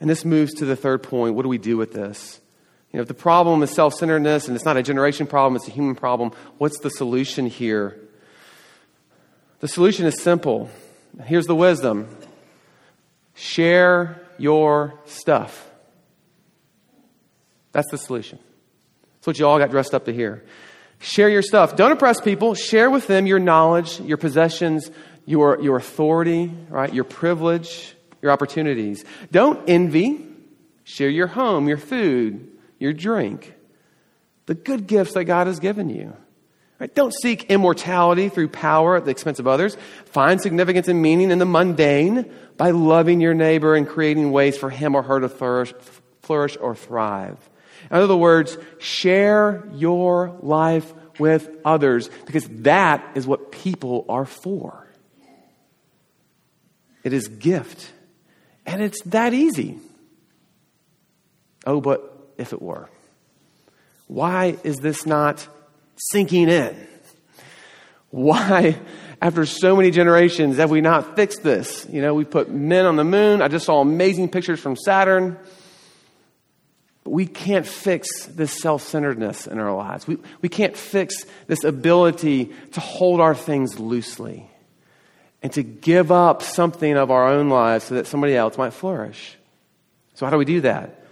And 0.00 0.10
this 0.10 0.24
moves 0.24 0.54
to 0.54 0.66
the 0.66 0.76
third 0.76 1.02
point. 1.02 1.34
What 1.34 1.42
do 1.42 1.48
we 1.48 1.58
do 1.58 1.76
with 1.76 1.92
this? 1.92 2.40
You 2.92 2.98
know, 2.98 3.02
if 3.02 3.08
the 3.08 3.14
problem 3.14 3.62
is 3.62 3.70
self 3.70 3.94
centeredness 3.94 4.48
and 4.48 4.56
it's 4.56 4.64
not 4.64 4.76
a 4.76 4.82
generation 4.82 5.26
problem, 5.26 5.56
it's 5.56 5.68
a 5.68 5.70
human 5.70 5.94
problem, 5.94 6.32
what's 6.58 6.78
the 6.80 6.90
solution 6.90 7.46
here? 7.46 7.98
The 9.60 9.68
solution 9.68 10.06
is 10.06 10.20
simple. 10.22 10.70
Here's 11.24 11.46
the 11.46 11.54
wisdom 11.54 12.08
share 13.34 14.20
your 14.38 14.94
stuff. 15.06 15.70
That's 17.72 17.90
the 17.90 17.98
solution. 17.98 18.38
That's 19.14 19.26
what 19.26 19.38
you 19.38 19.46
all 19.46 19.58
got 19.58 19.70
dressed 19.70 19.94
up 19.94 20.06
to 20.06 20.12
hear. 20.12 20.44
Share 20.98 21.28
your 21.28 21.42
stuff. 21.42 21.76
Don't 21.76 21.92
oppress 21.92 22.20
people. 22.20 22.54
Share 22.54 22.88
with 22.88 23.06
them 23.06 23.26
your 23.26 23.38
knowledge, 23.38 24.00
your 24.00 24.16
possessions, 24.16 24.90
your, 25.26 25.60
your 25.60 25.76
authority, 25.76 26.50
right? 26.70 26.92
Your 26.92 27.04
privilege, 27.04 27.94
your 28.22 28.32
opportunities. 28.32 29.04
Don't 29.30 29.68
envy. 29.68 30.26
Share 30.84 31.10
your 31.10 31.26
home, 31.26 31.68
your 31.68 31.78
food, 31.78 32.48
your 32.78 32.92
drink, 32.92 33.52
the 34.46 34.54
good 34.54 34.86
gifts 34.86 35.14
that 35.14 35.24
God 35.24 35.48
has 35.48 35.58
given 35.58 35.90
you. 35.90 36.16
Right? 36.78 36.94
Don't 36.94 37.14
seek 37.14 37.44
immortality 37.44 38.28
through 38.28 38.48
power 38.48 38.96
at 38.96 39.04
the 39.06 39.10
expense 39.10 39.38
of 39.38 39.46
others. 39.46 39.76
Find 40.06 40.40
significance 40.40 40.88
and 40.88 41.00
meaning 41.00 41.30
in 41.30 41.38
the 41.38 41.46
mundane 41.46 42.30
by 42.56 42.70
loving 42.70 43.20
your 43.20 43.32
neighbor 43.32 43.74
and 43.74 43.88
creating 43.88 44.30
ways 44.30 44.58
for 44.58 44.68
him 44.68 44.94
or 44.94 45.02
her 45.02 45.20
to 45.20 45.28
flourish, 45.28 45.72
flourish 46.22 46.56
or 46.60 46.74
thrive. 46.74 47.38
In 47.90 47.96
other 47.96 48.16
words, 48.16 48.58
share 48.78 49.66
your 49.72 50.38
life 50.42 50.92
with 51.18 51.48
others 51.64 52.10
because 52.26 52.46
that 52.48 53.06
is 53.14 53.26
what 53.26 53.52
people 53.52 54.04
are 54.08 54.26
for. 54.26 54.86
It 57.04 57.12
is 57.12 57.28
gift. 57.28 57.92
And 58.66 58.82
it's 58.82 59.00
that 59.04 59.32
easy. 59.32 59.78
Oh, 61.64 61.80
but 61.80 62.32
if 62.36 62.52
it 62.52 62.60
were? 62.60 62.90
Why 64.08 64.56
is 64.62 64.76
this 64.76 65.06
not 65.06 65.48
sinking 65.96 66.48
in? 66.48 66.76
Why, 68.10 68.78
after 69.20 69.44
so 69.44 69.76
many 69.76 69.90
generations, 69.90 70.56
have 70.56 70.70
we 70.70 70.80
not 70.80 71.16
fixed 71.16 71.42
this? 71.42 71.86
You 71.90 72.00
know, 72.00 72.14
we 72.14 72.24
put 72.24 72.50
men 72.50 72.86
on 72.86 72.96
the 72.96 73.04
moon. 73.04 73.42
I 73.42 73.48
just 73.48 73.66
saw 73.66 73.80
amazing 73.80 74.30
pictures 74.30 74.60
from 74.60 74.76
Saturn. 74.76 75.38
But 77.04 77.10
we 77.10 77.26
can't 77.26 77.66
fix 77.66 78.26
this 78.26 78.52
self 78.52 78.82
centeredness 78.82 79.46
in 79.46 79.58
our 79.58 79.74
lives. 79.74 80.06
We, 80.06 80.18
we 80.42 80.48
can't 80.48 80.76
fix 80.76 81.24
this 81.46 81.62
ability 81.64 82.52
to 82.72 82.80
hold 82.80 83.20
our 83.20 83.34
things 83.34 83.78
loosely 83.78 84.50
and 85.42 85.52
to 85.52 85.62
give 85.62 86.10
up 86.10 86.42
something 86.42 86.96
of 86.96 87.10
our 87.10 87.28
own 87.28 87.48
lives 87.48 87.84
so 87.84 87.94
that 87.94 88.06
somebody 88.06 88.34
else 88.34 88.58
might 88.58 88.72
flourish. 88.72 89.36
So, 90.14 90.26
how 90.26 90.30
do 90.30 90.38
we 90.38 90.44
do 90.44 90.62
that? 90.62 91.04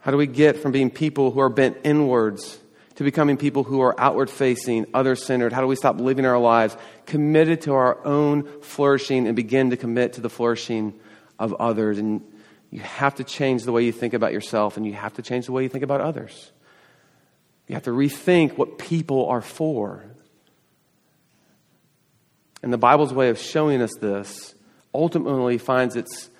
How 0.00 0.10
do 0.10 0.16
we 0.16 0.26
get 0.26 0.58
from 0.58 0.72
being 0.72 0.90
people 0.90 1.30
who 1.30 1.40
are 1.40 1.48
bent 1.48 1.78
inwards 1.84 2.58
to 2.96 3.04
becoming 3.04 3.36
people 3.36 3.64
who 3.64 3.80
are 3.80 3.98
outward 3.98 4.30
facing, 4.30 4.86
other 4.92 5.16
centered? 5.16 5.52
How 5.52 5.60
do 5.60 5.66
we 5.66 5.76
stop 5.76 6.00
living 6.00 6.26
our 6.26 6.38
lives 6.38 6.76
committed 7.06 7.62
to 7.62 7.74
our 7.74 8.04
own 8.06 8.60
flourishing 8.60 9.26
and 9.26 9.34
begin 9.34 9.70
to 9.70 9.76
commit 9.76 10.14
to 10.14 10.20
the 10.20 10.30
flourishing 10.30 10.94
of 11.38 11.54
others? 11.54 11.98
And 11.98 12.22
you 12.70 12.80
have 12.80 13.16
to 13.16 13.24
change 13.24 13.64
the 13.64 13.72
way 13.72 13.84
you 13.84 13.92
think 13.92 14.14
about 14.14 14.32
yourself 14.32 14.76
and 14.76 14.86
you 14.86 14.94
have 14.94 15.14
to 15.14 15.22
change 15.22 15.46
the 15.46 15.52
way 15.52 15.62
you 15.62 15.68
think 15.68 15.84
about 15.84 16.00
others. 16.00 16.52
You 17.68 17.74
have 17.74 17.84
to 17.84 17.90
rethink 17.90 18.56
what 18.56 18.78
people 18.78 19.26
are 19.28 19.42
for. 19.42 20.04
And 22.62 22.72
the 22.72 22.78
Bible's 22.78 23.12
way 23.12 23.28
of 23.28 23.38
showing 23.38 23.82
us 23.82 23.92
this 24.00 24.54
ultimately 24.94 25.58
finds 25.58 25.96
its 25.96 26.30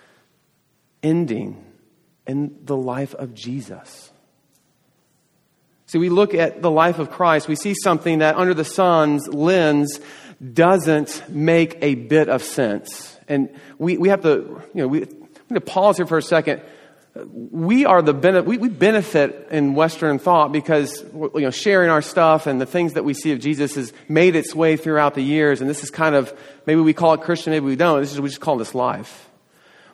ending 1.03 1.65
in 2.27 2.59
the 2.65 2.77
life 2.77 3.15
of 3.15 3.35
Jesus. 3.35 4.12
See, 5.93 5.99
we 5.99 6.09
look 6.09 6.33
at 6.33 6.63
the 6.63 6.71
life 6.71 6.99
of 6.99 7.11
Christ, 7.11 7.49
we 7.49 7.55
see 7.55 7.75
something 7.75 8.21
that 8.21 8.37
under 8.37 8.55
the 8.55 8.65
sun's 8.65 9.29
lens 9.29 10.01
doesn't 10.55 11.29
make 11.29 11.77
a 11.83 11.97
bit 11.97 12.31
of 12.31 12.43
sense. 12.43 13.19
And 13.29 13.51
we, 13.77 13.99
we 13.99 14.09
have 14.09 14.23
to, 14.23 14.63
you 14.73 14.81
know, 14.81 14.89
we, 14.89 15.01
need 15.01 15.11
to 15.53 15.61
pause 15.61 15.99
here 15.99 16.07
for 16.07 16.17
a 16.17 16.23
second. 16.23 16.63
We 17.35 17.85
are 17.85 18.01
the 18.01 18.15
benefit, 18.15 18.47
we, 18.47 18.57
we 18.57 18.71
benefit 18.71 19.49
in 19.51 19.75
Western 19.75 20.19
thought 20.19 20.51
because, 20.51 21.05
you 21.13 21.31
know, 21.35 21.51
sharing 21.51 21.91
our 21.91 22.01
stuff 22.01 22.47
and 22.47 22.59
the 22.59 22.65
things 22.65 22.95
that 22.95 23.05
we 23.05 23.13
see 23.13 23.33
of 23.33 23.41
Jesus 23.41 23.75
has 23.75 23.93
made 24.09 24.35
its 24.35 24.55
way 24.55 24.79
throughout 24.79 25.13
the 25.13 25.21
years. 25.21 25.61
And 25.61 25.69
this 25.69 25.83
is 25.83 25.91
kind 25.91 26.15
of, 26.15 26.33
maybe 26.65 26.81
we 26.81 26.95
call 26.95 27.13
it 27.13 27.21
Christian, 27.21 27.51
maybe 27.51 27.67
we 27.67 27.77
don't. 27.77 28.01
This 28.01 28.13
is, 28.13 28.19
we 28.19 28.31
just 28.31 28.41
call 28.41 28.57
this 28.57 28.75
life. 28.75 29.29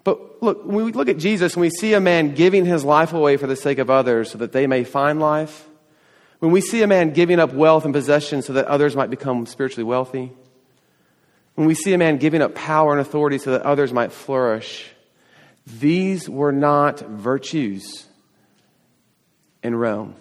But 0.05 0.45
look, 0.45 0.65
when 0.65 0.85
we 0.85 0.93
look 0.93 1.09
at 1.09 1.19
Jesus 1.19 1.55
and 1.55 1.61
we 1.61 1.71
see 1.71 1.95
a 1.95 2.01
man 2.01 2.37
giving 2.37 2.65
his 2.65 2.85
life 2.85 3.13
away 3.13 3.37
for 3.37 3.49
the 3.49 3.57
sake 3.57 3.79
of 3.79 3.91
others 3.91 4.31
so 4.31 4.39
that 4.39 4.53
they 4.53 4.69
may 4.69 4.85
find 4.85 5.19
life, 5.19 5.68
when 6.39 6.53
we 6.53 6.61
see 6.61 6.83
a 6.83 6.87
man 6.87 7.13
giving 7.13 7.41
up 7.41 7.53
wealth 7.53 7.85
and 7.85 7.93
possessions 7.93 8.47
so 8.47 8.53
that 8.55 8.67
others 8.67 8.95
might 8.95 9.11
become 9.11 9.47
spiritually 9.47 9.85
wealthy, 9.85 10.33
when 11.55 11.67
we 11.67 11.75
see 11.75 11.93
a 11.93 11.99
man 11.99 12.19
giving 12.19 12.41
up 12.41 12.55
power 12.55 12.93
and 12.93 13.01
authority 13.01 13.39
so 13.39 13.51
that 13.51 13.63
others 13.63 13.93
might 13.93 14.13
flourish, 14.13 14.89
these 15.67 16.29
were 16.29 16.53
not 16.53 17.01
virtues 17.01 18.07
in 19.63 19.75
Rome. 19.75 20.15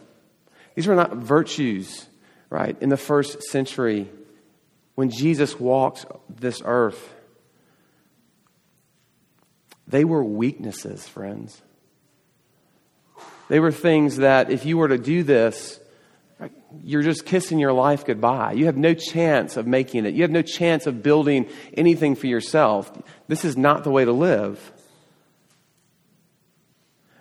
These 0.73 0.87
were 0.87 0.95
not 0.95 1.15
virtues, 1.15 2.07
right, 2.49 2.75
in 2.81 2.89
the 2.89 2.97
first 2.97 3.43
century 3.43 4.09
when 4.95 5.11
Jesus 5.11 5.59
walked 5.59 6.05
this 6.27 6.61
earth. 6.65 7.13
They 9.87 10.03
were 10.03 10.23
weaknesses, 10.23 11.07
friends. 11.07 11.61
They 13.47 13.59
were 13.59 13.71
things 13.71 14.17
that 14.17 14.49
if 14.49 14.65
you 14.65 14.77
were 14.77 14.87
to 14.87 14.97
do 14.97 15.23
this, 15.23 15.79
you're 16.83 17.03
just 17.03 17.25
kissing 17.25 17.59
your 17.59 17.73
life 17.73 18.05
goodbye. 18.05 18.53
You 18.53 18.65
have 18.65 18.77
no 18.77 18.93
chance 18.93 19.57
of 19.57 19.67
making 19.67 20.05
it. 20.05 20.13
You 20.13 20.23
have 20.23 20.31
no 20.31 20.41
chance 20.41 20.85
of 20.85 21.01
building 21.01 21.49
anything 21.73 22.15
for 22.15 22.27
yourself. 22.27 22.91
This 23.27 23.45
is 23.45 23.55
not 23.55 23.83
the 23.83 23.91
way 23.91 24.05
to 24.05 24.11
live. 24.11 24.71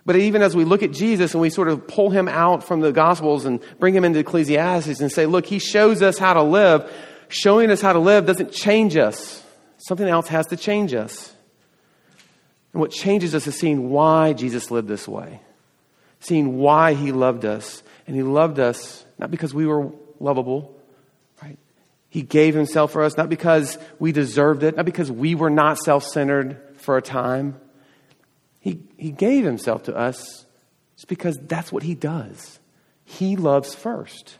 But 0.05 0.15
even 0.15 0.41
as 0.41 0.55
we 0.55 0.63
look 0.63 0.83
at 0.83 0.91
Jesus 0.91 1.33
and 1.33 1.41
we 1.41 1.49
sort 1.49 1.67
of 1.67 1.87
pull 1.87 2.09
him 2.09 2.27
out 2.29 2.63
from 2.63 2.79
the 2.79 2.91
Gospels 2.93 3.45
and 3.45 3.61
bring 3.79 3.93
him 3.93 4.05
into 4.05 4.19
Ecclesiastes 4.19 5.01
and 5.01 5.11
say, 5.11 5.25
look, 5.25 5.45
he 5.45 5.59
shows 5.59 6.01
us 6.01 6.17
how 6.17 6.33
to 6.33 6.43
live, 6.43 6.89
showing 7.27 7.71
us 7.71 7.81
how 7.81 7.93
to 7.93 7.99
live 7.99 8.25
doesn't 8.25 8.51
change 8.51 8.95
us. 8.95 9.43
Something 9.77 10.07
else 10.07 10.27
has 10.29 10.47
to 10.47 10.57
change 10.57 10.93
us. 10.93 11.33
And 12.73 12.79
what 12.79 12.91
changes 12.91 13.35
us 13.35 13.47
is 13.47 13.57
seeing 13.57 13.89
why 13.89 14.33
Jesus 14.33 14.71
lived 14.71 14.87
this 14.87 15.07
way, 15.07 15.41
seeing 16.19 16.57
why 16.57 16.93
he 16.93 17.11
loved 17.11 17.43
us. 17.43 17.83
And 18.05 18.15
he 18.15 18.23
loved 18.23 18.59
us 18.59 19.05
not 19.17 19.31
because 19.31 19.53
we 19.53 19.65
were 19.65 19.91
lovable, 20.19 20.75
right? 21.41 21.57
He 22.09 22.21
gave 22.21 22.55
himself 22.55 22.91
for 22.91 23.03
us, 23.03 23.17
not 23.17 23.29
because 23.29 23.77
we 23.99 24.11
deserved 24.11 24.63
it, 24.63 24.77
not 24.77 24.85
because 24.85 25.11
we 25.11 25.35
were 25.35 25.49
not 25.49 25.77
self 25.77 26.03
centered 26.03 26.61
for 26.77 26.97
a 26.97 27.01
time. 27.01 27.59
He, 28.59 28.81
he 28.97 29.11
gave 29.11 29.43
himself 29.43 29.83
to 29.83 29.95
us 29.95 30.45
just 30.95 31.07
because 31.07 31.37
that's 31.43 31.71
what 31.71 31.83
he 31.83 31.95
does. 31.95 32.59
He 33.05 33.35
loves 33.35 33.73
first. 33.73 34.37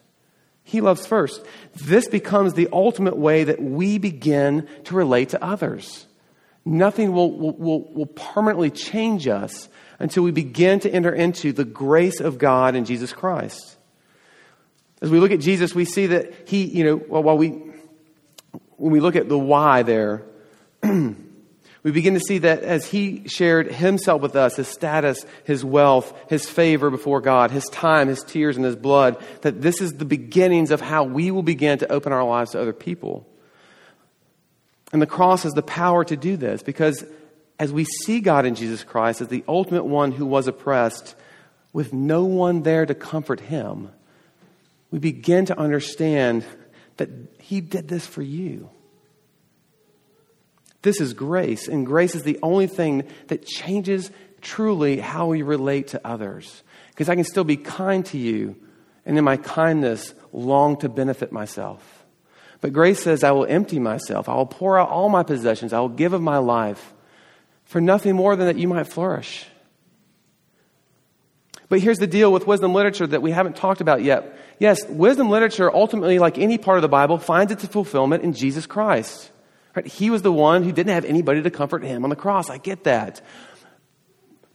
He 0.64 0.82
loves 0.82 1.08
first. 1.08 1.46
This 1.76 2.10
becomes 2.10 2.54
the 2.54 2.68
ultimate 2.74 3.16
way 3.16 3.46
that 3.46 3.62
we 3.62 4.00
begin 4.00 4.68
to 4.86 4.96
relate 4.96 5.30
to 5.30 5.42
others. 5.42 6.06
Nothing 6.66 7.14
will, 7.14 7.32
will, 7.32 7.90
will, 7.94 8.06
permanently 8.08 8.70
change 8.70 9.30
us 9.30 9.70
until 10.00 10.24
we 10.24 10.32
begin 10.32 10.82
to 10.82 10.92
enter 10.92 11.14
into 11.14 11.54
the 11.54 11.64
grace 11.64 12.20
of 12.20 12.38
God 12.38 12.76
in 12.76 12.84
Jesus 12.84 13.14
Christ. 13.14 13.77
As 15.02 15.10
we 15.10 15.20
look 15.20 15.32
at 15.32 15.40
Jesus, 15.40 15.76
we 15.76 15.86
see 15.86 16.08
that 16.08 16.48
he, 16.48 16.66
you 16.66 16.84
know, 16.84 16.96
while 16.98 17.38
we, 17.38 17.50
when 18.78 18.92
we 18.92 19.00
look 19.00 19.16
at 19.16 19.30
the 19.30 19.38
why 19.38 19.84
there, 19.84 20.24
we 20.84 21.92
begin 21.92 22.16
to 22.16 22.20
see 22.20 22.40
that 22.40 22.64
as 22.64 22.86
he 22.86 23.28
shared 23.28 23.72
himself 23.72 24.22
with 24.22 24.36
us, 24.36 24.56
his 24.56 24.68
status, 24.68 25.26
his 25.44 25.64
wealth, 25.64 26.14
his 26.30 26.50
favor 26.50 26.90
before 26.90 27.22
God, 27.22 27.52
his 27.52 27.66
time, 27.66 28.08
his 28.08 28.24
tears, 28.24 28.56
and 28.56 28.66
his 28.66 28.76
blood, 28.76 29.24
that 29.42 29.62
this 29.62 29.82
is 29.82 29.94
the 29.94 30.06
beginnings 30.06 30.72
of 30.72 30.82
how 30.82 31.04
we 31.04 31.30
will 31.30 31.44
begin 31.44 31.78
to 31.80 31.92
open 31.92 32.12
our 32.12 32.24
lives 32.24 32.52
to 32.52 32.62
other 32.62 32.74
people. 32.74 33.28
And 34.92 35.02
the 35.02 35.08
cross 35.08 35.44
has 35.44 35.54
the 35.54 35.62
power 35.62 36.04
to 36.06 36.16
do 36.16 36.38
this 36.38 36.64
because 36.64 37.06
as 37.60 37.72
we 37.72 37.86
see 37.86 38.20
God 38.20 38.46
in 38.46 38.56
Jesus 38.56 38.84
Christ 38.84 39.22
as 39.22 39.28
the 39.28 39.44
ultimate 39.48 39.86
one 39.86 40.12
who 40.12 40.26
was 40.26 40.48
oppressed, 40.48 41.16
with 41.74 41.94
no 41.94 42.24
one 42.24 42.64
there 42.64 42.86
to 42.86 42.96
comfort 42.96 43.40
him, 43.40 43.90
we 44.92 45.00
begin 45.00 45.46
to 45.46 45.60
understand 45.60 46.46
that 46.98 47.10
He 47.40 47.62
did 47.62 47.88
this 47.88 48.06
for 48.06 48.22
you. 48.22 48.70
This 50.82 51.02
is 51.02 51.14
grace, 51.14 51.68
and 51.68 51.86
grace 51.86 52.16
is 52.16 52.24
the 52.24 52.40
only 52.42 52.68
thing 52.68 53.04
that 53.28 53.46
changes 53.46 54.12
truly 54.42 55.00
how 55.00 55.28
we 55.28 55.42
relate 55.42 55.90
to 55.90 56.08
others. 56.08 56.64
Because 56.90 57.10
I 57.10 57.16
can 57.16 57.24
still 57.24 57.44
be 57.44 57.58
kind 57.58 58.06
to 58.08 58.18
you, 58.18 58.56
and 59.06 59.18
in 59.18 59.24
my 59.24 59.38
kindness, 59.38 60.14
long 60.32 60.78
to 60.78 60.90
benefit 60.90 61.32
myself. 61.32 62.06
But 62.62 62.74
grace 62.74 63.02
says, 63.02 63.24
I 63.24 63.32
will 63.32 63.46
empty 63.46 63.80
myself. 63.80 64.30
I 64.30 64.36
will 64.36 64.46
pour 64.46 64.80
out 64.80 64.90
all 64.90 65.10
my 65.10 65.24
possessions. 65.24 65.74
I 65.74 65.80
will 65.80 65.90
give 65.90 66.14
of 66.14 66.22
my 66.22 66.38
life 66.38 66.94
for 67.66 67.82
nothing 67.82 68.16
more 68.16 68.36
than 68.36 68.48
that 68.48 68.58
you 68.58 68.68
might 68.68 68.88
flourish. 68.88 69.46
But 71.70 71.82
here's 71.82 72.00
the 72.00 72.08
deal 72.08 72.32
with 72.32 72.48
wisdom 72.48 72.74
literature 72.74 73.06
that 73.06 73.22
we 73.22 73.32
haven't 73.32 73.58
talked 73.58 73.82
about 73.82 74.04
yet. 74.04 74.38
Yes, 74.60 74.88
wisdom 74.88 75.30
literature 75.30 75.74
ultimately, 75.74 76.20
like 76.20 76.38
any 76.38 76.58
part 76.58 76.78
of 76.78 76.82
the 76.82 76.88
Bible, 76.88 77.18
finds 77.18 77.52
its 77.52 77.66
fulfillment 77.66 78.24
in 78.24 78.34
Jesus 78.34 78.66
Christ. 78.66 79.32
Right? 79.76 79.86
He 79.86 80.10
was 80.10 80.24
the 80.24 80.32
one 80.32 80.64
who 80.64 80.72
didn't 80.72 80.94
have 80.94 81.06
anybody 81.06 81.44
to 81.44 81.52
comfort 81.52 81.84
him 81.84 82.04
on 82.04 82.10
the 82.10 82.16
cross. 82.16 82.50
I 82.50 82.58
get 82.58 82.86
that. 82.86 83.22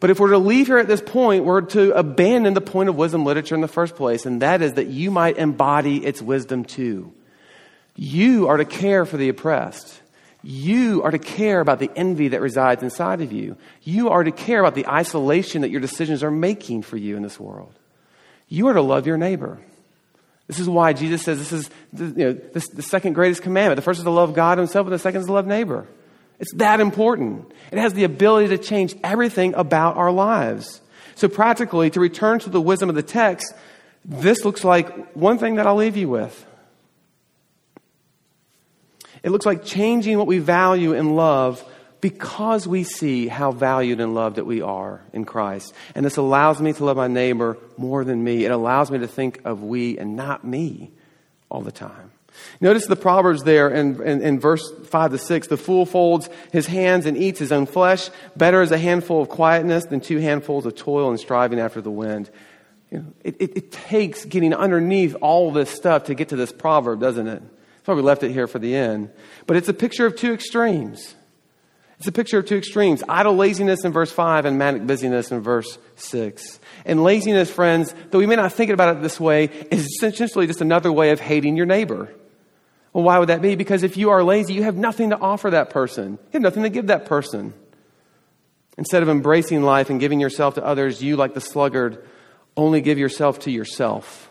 But 0.01 0.11
if 0.11 0.19
we're 0.19 0.31
to 0.31 0.38
leave 0.38 0.67
here 0.67 0.79
at 0.79 0.88
this 0.88 1.01
point, 1.01 1.45
we're 1.45 1.61
to 1.61 1.93
abandon 1.93 2.55
the 2.55 2.61
point 2.61 2.88
of 2.88 2.97
wisdom 2.97 3.25
literature 3.25 3.55
in 3.55 3.61
the 3.61 3.69
first 3.69 3.95
place, 3.95 4.27
and 4.27 4.43
that 4.43 4.61
is 4.61 4.73
that 4.73 4.88
you 4.88 5.12
might 5.12 5.37
embody 5.37 6.05
its 6.05 6.21
wisdom 6.21 6.65
too. 6.65 7.12
You 7.95 8.49
are 8.49 8.57
to 8.57 8.65
care 8.65 9.07
for 9.07 9.17
the 9.17 9.29
oppressed. 9.29 10.01
You 10.43 11.05
are 11.05 11.12
to 11.12 11.21
care 11.21 11.61
about 11.61 11.79
the 11.79 11.91
envy 11.95 12.29
that 12.29 12.41
resides 12.41 12.83
inside 12.83 13.21
of 13.21 13.31
you. 13.31 13.57
You 13.83 14.09
are 14.09 14.25
to 14.25 14.33
care 14.33 14.59
about 14.59 14.75
the 14.75 14.88
isolation 14.88 15.62
that 15.62 15.71
your 15.71 15.81
decisions 15.81 16.25
are 16.25 16.33
making 16.33 16.83
for 16.83 16.97
you 16.97 17.17
in 17.17 17.23
this 17.23 17.38
world. 17.38 17.79
You 18.49 18.67
are 18.67 18.75
to 18.75 18.83
love 18.83 19.07
your 19.07 19.19
neighbor. 19.19 19.61
This 20.46 20.59
is 20.59 20.68
why 20.68 20.92
Jesus 20.92 21.22
says 21.22 21.38
this 21.38 21.52
is 21.52 21.70
you 21.96 22.24
know, 22.24 22.33
this, 22.33 22.68
the 22.68 22.83
second 22.83 23.14
greatest 23.14 23.42
commandment. 23.42 23.76
The 23.76 23.83
first 23.83 23.98
is 23.98 24.05
to 24.05 24.11
love 24.11 24.35
God 24.35 24.59
himself, 24.59 24.87
and 24.87 24.92
the 24.92 24.98
second 24.98 25.20
is 25.20 25.26
to 25.26 25.33
love 25.33 25.46
neighbor. 25.46 25.87
It's 26.38 26.52
that 26.55 26.81
important. 26.81 27.52
It 27.70 27.78
has 27.78 27.94
the 27.94 28.05
ability 28.05 28.48
to 28.48 28.59
change 28.59 28.94
everything 29.05 29.55
about 29.55 29.96
our 29.96 30.11
lives. 30.11 30.81
So, 31.14 31.28
practically, 31.28 31.90
to 31.90 32.00
return 32.00 32.40
to 32.40 32.50
the 32.50 32.61
wisdom 32.61 32.88
of 32.88 32.94
the 32.94 33.02
text, 33.02 33.55
this 34.05 34.44
looks 34.44 34.64
like 34.64 35.12
one 35.12 35.38
thing 35.38 35.55
that 35.57 35.66
I'll 35.66 35.76
leave 35.76 35.96
you 35.96 36.09
with 36.09 36.46
it 39.22 39.31
looks 39.31 39.46
like 39.46 39.64
changing 39.64 40.18
what 40.18 40.26
we 40.26 40.38
value 40.38 40.94
and 40.94 41.14
love 41.14 41.64
because 42.03 42.66
we 42.66 42.82
see 42.82 43.28
how 43.28 43.53
valued 43.53 44.00
and 44.00 44.12
loved 44.12 44.36
that 44.36 44.44
we 44.44 44.61
are 44.61 45.00
in 45.12 45.24
Christ. 45.24 45.72
And 45.94 46.05
this 46.05 46.16
allows 46.18 46.61
me 46.61 46.72
to 46.72 46.84
love 46.84 46.96
my 46.96 47.07
neighbor 47.07 47.57
more 47.78 48.05
than 48.05 48.22
me. 48.22 48.44
It 48.44 48.50
allows 48.50 48.90
me 48.90 48.98
to 48.98 49.07
think 49.07 49.40
of 49.44 49.62
we 49.62 49.96
and 49.96 50.16
not 50.16 50.44
me 50.44 50.90
all 51.48 51.62
the 51.62 51.72
time. 51.72 52.11
Notice 52.61 52.86
the 52.86 52.96
Proverbs 52.96 53.44
there 53.44 53.68
in, 53.68 54.03
in, 54.03 54.20
in, 54.20 54.40
verse 54.40 54.68
5 54.86 55.12
to 55.12 55.18
6. 55.18 55.46
The 55.46 55.57
fool 55.57 55.86
folds 55.86 56.28
his 56.50 56.66
hands 56.66 57.07
and 57.07 57.16
eats 57.16 57.38
his 57.38 57.53
own 57.53 57.66
flesh. 57.66 58.11
Better 58.36 58.62
is 58.62 58.72
a 58.72 58.78
handful 58.78 59.22
of 59.22 59.28
quietness 59.28 59.84
than 59.84 60.00
two 60.00 60.18
handfuls 60.18 60.66
of 60.66 60.74
toil 60.74 61.11
and 61.11 61.20
striving 61.20 61.61
after 61.61 61.80
the 61.80 61.90
wind. 61.90 62.30
You 62.90 62.98
know, 62.98 63.07
it, 63.22 63.36
it, 63.38 63.57
it 63.57 63.72
takes 63.72 64.24
getting 64.24 64.55
underneath 64.55 65.14
all 65.20 65.53
this 65.53 65.70
stuff 65.70 66.05
to 66.05 66.14
get 66.14 66.30
to 66.30 66.36
this 66.36 66.50
proverb, 66.50 67.00
doesn't 67.00 67.28
it? 67.28 67.42
That's 67.42 67.88
why 67.88 67.94
we 67.94 68.03
left 68.03 68.24
it 68.24 68.32
here 68.32 68.48
for 68.48 68.59
the 68.59 68.74
end. 68.74 69.11
But 69.46 69.57
it's 69.57 69.68
a 69.68 69.74
picture 69.74 70.07
of 70.07 70.16
two 70.16 70.32
extremes. 70.32 71.14
It's 72.03 72.09
a 72.09 72.11
picture 72.11 72.38
of 72.38 72.46
two 72.46 72.57
extremes 72.57 73.05
idle 73.09 73.36
laziness 73.36 73.84
in 73.84 73.92
verse 73.92 74.11
5 74.11 74.44
and 74.44 74.59
manic 74.59 74.88
busyness 74.88 75.30
in 75.30 75.38
verse 75.38 75.78
6. 75.94 76.59
And 76.84 77.05
laziness, 77.05 77.48
friends, 77.48 77.94
though 78.11 78.18
we 78.18 78.26
may 78.26 78.34
not 78.34 78.53
think 78.53 78.72
about 78.72 78.96
it 78.96 79.03
this 79.03 79.20
way, 79.20 79.44
is 79.70 79.86
essentially 79.86 80.48
just 80.48 80.61
another 80.61 80.90
way 80.90 81.12
of 81.12 81.20
hating 81.20 81.57
your 81.57 81.64
neighbor. 81.64 82.12
Well, 82.92 83.05
why 83.05 83.20
would 83.20 83.28
that 83.28 83.40
be? 83.40 83.55
Because 83.55 83.84
if 83.84 83.96
you 83.96 84.11
are 84.11 84.24
lazy, 84.24 84.53
you 84.53 84.64
have 84.64 84.74
nothing 84.74 85.11
to 85.11 85.16
offer 85.16 85.50
that 85.50 85.70
person, 85.70 86.14
you 86.14 86.30
have 86.32 86.42
nothing 86.42 86.64
to 86.64 86.70
give 86.70 86.88
that 86.88 87.05
person. 87.05 87.55
Instead 88.76 89.05
of 89.05 89.09
embracing 89.09 89.62
life 89.62 89.88
and 89.88 90.00
giving 90.00 90.18
yourself 90.18 90.57
to 90.57 90.66
others, 90.66 91.00
you, 91.05 91.14
like 91.14 91.34
the 91.34 91.40
sluggard, 91.40 92.05
only 92.57 92.80
give 92.80 92.98
yourself 92.98 93.38
to 93.38 93.53
yourself. 93.53 94.28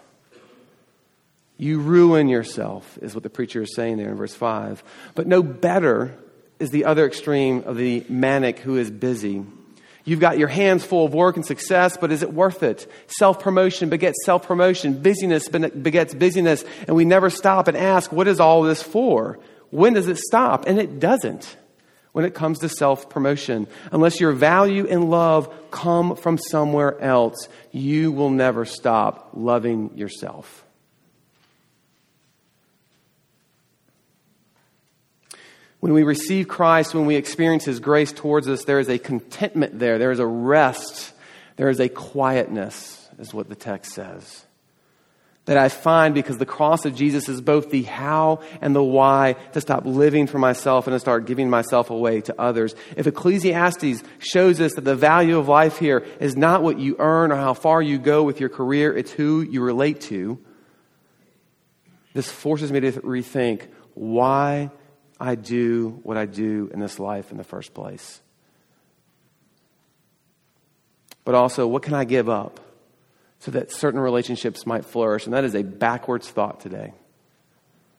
You 1.56 1.80
ruin 1.80 2.28
yourself, 2.28 3.00
is 3.02 3.16
what 3.16 3.24
the 3.24 3.30
preacher 3.30 3.62
is 3.62 3.74
saying 3.74 3.96
there 3.96 4.10
in 4.10 4.18
verse 4.18 4.36
5. 4.36 4.84
But 5.16 5.26
no 5.26 5.42
better 5.42 6.18
is 6.62 6.70
the 6.70 6.86
other 6.86 7.06
extreme 7.06 7.64
of 7.66 7.76
the 7.76 8.06
manic 8.08 8.60
who 8.60 8.78
is 8.78 8.90
busy. 8.90 9.44
You've 10.04 10.20
got 10.20 10.38
your 10.38 10.48
hands 10.48 10.84
full 10.84 11.06
of 11.06 11.14
work 11.14 11.36
and 11.36 11.46
success, 11.46 11.98
but 11.98 12.12
is 12.12 12.24
it 12.24 12.34
worth 12.34 12.64
it? 12.64 12.92
Self 13.08 13.40
promotion 13.40 13.90
begets 13.90 14.18
self 14.26 14.48
promotion. 14.48 15.02
Busyness 15.02 15.48
begets 15.50 16.14
busyness. 16.14 16.64
And 16.88 16.96
we 16.96 17.06
never 17.06 17.30
stop 17.30 17.68
and 17.68 17.78
ask, 17.78 18.12
what 18.12 18.28
is 18.28 18.40
all 18.40 18.64
this 18.64 18.82
for? 18.82 19.40
When 19.70 19.94
does 19.94 20.08
it 20.08 20.18
stop? 20.18 20.68
And 20.68 20.80
it 20.80 21.00
doesn't 21.00 21.56
when 22.14 22.26
it 22.26 22.34
comes 22.34 22.60
to 22.60 22.70
self 22.70 23.10
promotion. 23.10 23.68
Unless 23.92 24.20
your 24.20 24.32
value 24.32 24.88
and 24.88 25.10
love 25.10 25.54
come 25.72 26.16
from 26.16 26.38
somewhere 26.38 27.00
else, 27.00 27.48
you 27.72 28.12
will 28.12 28.32
never 28.32 28.66
stop 28.66 29.32
loving 29.34 29.98
yourself. 29.98 30.61
When 35.82 35.94
we 35.94 36.04
receive 36.04 36.48
Christ, 36.48 36.94
when 36.94 37.08
we 37.08 37.16
experience 37.16 37.66
His 37.66 37.80
grace 37.80 38.12
towards 38.12 38.48
us, 38.48 38.64
there 38.64 38.80
is 38.80 38.88
a 38.88 39.00
contentment 39.00 39.80
there. 39.80 39.98
There 39.98 40.12
is 40.12 40.20
a 40.20 40.28
rest. 40.28 41.12
There 41.58 41.70
is 41.70 41.80
a 41.80 41.90
quietness, 41.90 43.10
is 43.18 43.34
what 43.34 43.50
the 43.50 43.56
text 43.56 43.94
says. 43.94 44.46
That 45.46 45.58
I 45.58 45.70
find 45.70 46.14
because 46.14 46.38
the 46.38 46.46
cross 46.46 46.86
of 46.86 46.94
Jesus 46.94 47.28
is 47.28 47.42
both 47.42 47.72
the 47.72 47.82
how 47.82 48.42
and 48.62 48.76
the 48.76 48.84
why 48.84 49.38
to 49.54 49.60
stop 49.60 49.88
living 49.88 50.28
for 50.28 50.38
myself 50.38 50.86
and 50.86 50.94
to 50.94 51.00
start 51.00 51.26
giving 51.26 51.50
myself 51.50 51.90
away 51.90 52.22
to 52.22 52.40
others. 52.40 52.76
If 52.96 53.08
Ecclesiastes 53.08 54.04
shows 54.20 54.62
us 54.62 54.76
that 54.76 54.86
the 54.86 54.96
value 54.96 55.40
of 55.40 55.48
life 55.48 55.80
here 55.80 56.06
is 56.20 56.38
not 56.38 56.62
what 56.62 56.78
you 56.78 56.96
earn 57.00 57.32
or 57.32 57.38
how 57.38 57.56
far 57.56 57.82
you 57.82 57.98
go 57.98 58.22
with 58.22 58.40
your 58.40 58.50
career, 58.50 58.96
it's 58.96 59.12
who 59.12 59.42
you 59.42 59.64
relate 59.64 60.02
to, 60.02 60.38
this 62.14 62.32
forces 62.32 62.72
me 62.72 62.82
to 62.82 62.92
rethink 62.92 63.68
why 63.96 64.70
I 65.22 65.36
do 65.36 66.00
what 66.02 66.18
I 66.18 66.26
do 66.26 66.72
in 66.74 66.80
this 66.80 66.98
life 66.98 67.32
in 67.32 67.38
the 67.38 67.44
first 67.44 67.76
place? 67.76 68.20
But 71.24 71.36
also, 71.36 71.68
what 71.68 71.84
can 71.84 71.94
I 71.94 72.06
give 72.06 72.28
up 72.28 72.60
so 73.40 73.52
that 73.52 73.72
certain 73.72 74.00
relationships 74.00 74.66
might 74.66 74.84
flourish? 74.84 75.26
And 75.26 75.34
that 75.36 75.44
is 75.44 75.54
a 75.54 75.62
backwards 75.62 76.28
thought 76.28 76.60
today. 76.60 76.94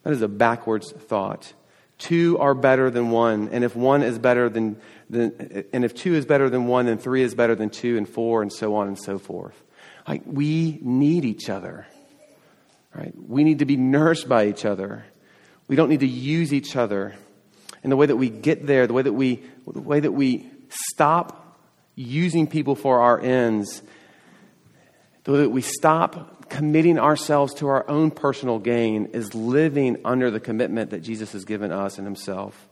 That 0.03 0.13
is 0.13 0.21
a 0.23 0.29
backwards 0.29 0.91
thought. 0.91 1.53
Two 1.97 2.39
are 2.39 2.55
better 2.55 2.91
than 2.91 3.11
one, 3.11 3.51
and 3.53 3.63
if 3.63 3.77
one 3.77 4.03
is 4.03 4.19
better 4.19 4.49
than, 4.49 4.77
than 5.09 5.65
and 5.73 5.85
if 5.85 5.95
two 5.95 6.15
is 6.17 6.27
better 6.27 6.51
than 6.51 6.67
one, 6.67 6.87
then 6.87 6.99
three 6.99 7.23
is 7.23 7.37
better 7.37 7.55
than 7.55 7.71
two, 7.71 7.97
and 7.97 8.09
four, 8.09 8.43
and 8.43 8.53
so 8.53 8.75
on 8.75 8.89
and 8.89 8.99
so 8.99 9.21
forth. 9.21 9.55
Like 10.09 10.23
we 10.27 10.81
need 10.83 11.25
each 11.25 11.49
other, 11.49 11.87
right? 12.93 13.15
We 13.17 13.45
need 13.45 13.61
to 13.61 13.65
be 13.65 13.77
nourished 13.77 14.29
by 14.29 14.49
each 14.49 14.65
other. 14.65 15.05
We 15.73 15.77
don't 15.77 15.89
need 15.89 16.01
to 16.01 16.07
use 16.07 16.53
each 16.53 16.77
other. 16.77 17.15
And 17.83 17.91
the 17.91 17.97
way 17.97 18.05
that 18.05 18.17
we 18.17 18.29
get 18.29 18.67
there, 18.67 18.87
the 18.87 18.93
way 18.93 19.01
that 19.01 19.15
we, 19.15 19.43
the 19.67 19.81
way 19.81 20.01
that 20.01 20.13
we 20.13 20.47
stop 20.69 21.57
using 21.95 22.47
people 22.47 22.75
for 22.75 23.01
our 23.01 23.19
ends, 23.19 23.83
the 25.25 25.33
way 25.33 25.39
that 25.39 25.49
we 25.49 25.63
stop 25.63 26.51
committing 26.51 26.99
ourselves 26.99 27.55
to 27.55 27.69
our 27.69 27.89
own 27.89 28.11
personal 28.11 28.59
gain 28.59 29.07
is 29.15 29.35
living 29.35 29.97
under 30.05 30.31
the 30.31 30.41
commitment 30.41 30.91
that 30.91 31.01
Jesus 31.01 31.33
has 31.33 31.47
given 31.47 31.73
us 31.73 31.97
and 31.97 32.07
Himself. 32.07 32.69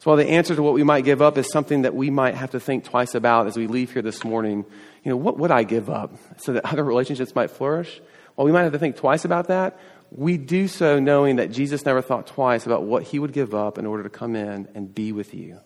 So 0.00 0.10
while 0.10 0.16
the 0.16 0.28
answer 0.28 0.56
to 0.56 0.62
what 0.64 0.74
we 0.74 0.82
might 0.82 1.04
give 1.04 1.22
up 1.22 1.38
is 1.38 1.52
something 1.52 1.82
that 1.82 1.94
we 1.94 2.10
might 2.10 2.34
have 2.34 2.50
to 2.50 2.58
think 2.58 2.82
twice 2.82 3.14
about 3.14 3.46
as 3.46 3.56
we 3.56 3.68
leave 3.68 3.92
here 3.92 4.02
this 4.02 4.24
morning, 4.24 4.64
you 5.04 5.10
know, 5.10 5.16
what 5.16 5.38
would 5.38 5.52
I 5.52 5.62
give 5.62 5.88
up 5.88 6.16
so 6.38 6.54
that 6.54 6.64
other 6.72 6.82
relationships 6.82 7.32
might 7.32 7.52
flourish? 7.52 8.00
Well, 8.34 8.44
we 8.44 8.50
might 8.50 8.62
have 8.62 8.72
to 8.72 8.80
think 8.80 8.96
twice 8.96 9.24
about 9.24 9.46
that 9.46 9.78
we 10.14 10.36
do 10.36 10.68
so 10.68 10.98
knowing 10.98 11.36
that 11.36 11.50
Jesus 11.50 11.84
never 11.86 12.02
thought 12.02 12.26
twice 12.26 12.66
about 12.66 12.84
what 12.84 13.02
he 13.02 13.18
would 13.18 13.32
give 13.32 13.54
up 13.54 13.78
in 13.78 13.86
order 13.86 14.02
to 14.02 14.10
come 14.10 14.36
in 14.36 14.68
and 14.74 14.94
be 14.94 15.12
with 15.12 15.32
you, 15.32 15.58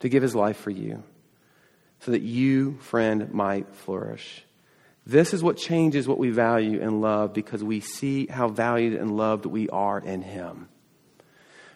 to 0.00 0.08
give 0.08 0.22
his 0.22 0.34
life 0.34 0.56
for 0.56 0.70
you, 0.70 1.02
so 2.00 2.12
that 2.12 2.22
you, 2.22 2.76
friend, 2.78 3.32
might 3.32 3.74
flourish. 3.74 4.44
This 5.04 5.34
is 5.34 5.42
what 5.42 5.56
changes 5.56 6.06
what 6.06 6.18
we 6.18 6.30
value 6.30 6.80
and 6.80 7.00
love 7.00 7.32
because 7.32 7.64
we 7.64 7.80
see 7.80 8.26
how 8.26 8.48
valued 8.48 8.94
and 8.94 9.16
loved 9.16 9.46
we 9.46 9.68
are 9.70 9.98
in 9.98 10.22
him. 10.22 10.68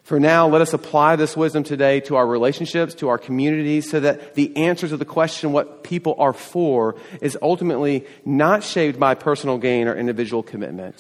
For 0.05 0.21
now, 0.21 0.49
let 0.49 0.61
us 0.61 0.73
apply 0.73 1.17
this 1.17 1.37
wisdom 1.37 1.63
today 1.65 2.01
to 2.01 2.17
our 2.17 2.27
relationships, 2.27 2.95
to 2.97 3.09
our 3.09 3.19
communities, 3.19 3.89
so 3.89 4.01
that 4.01 4.35
the 4.35 4.57
answer 4.57 4.87
to 4.87 4.97
the 4.97 5.05
question 5.05 5.53
what 5.53 5.83
people 5.83 6.17
are 6.19 6.33
for 6.33 6.97
is 7.21 7.39
ultimately 7.41 8.07
not 8.25 8.65
shaped 8.65 8.99
by 8.99 9.15
personal 9.15 9.59
gain 9.59 9.89
or 9.89 9.97
individual 9.97 10.43
commitment 10.43 10.97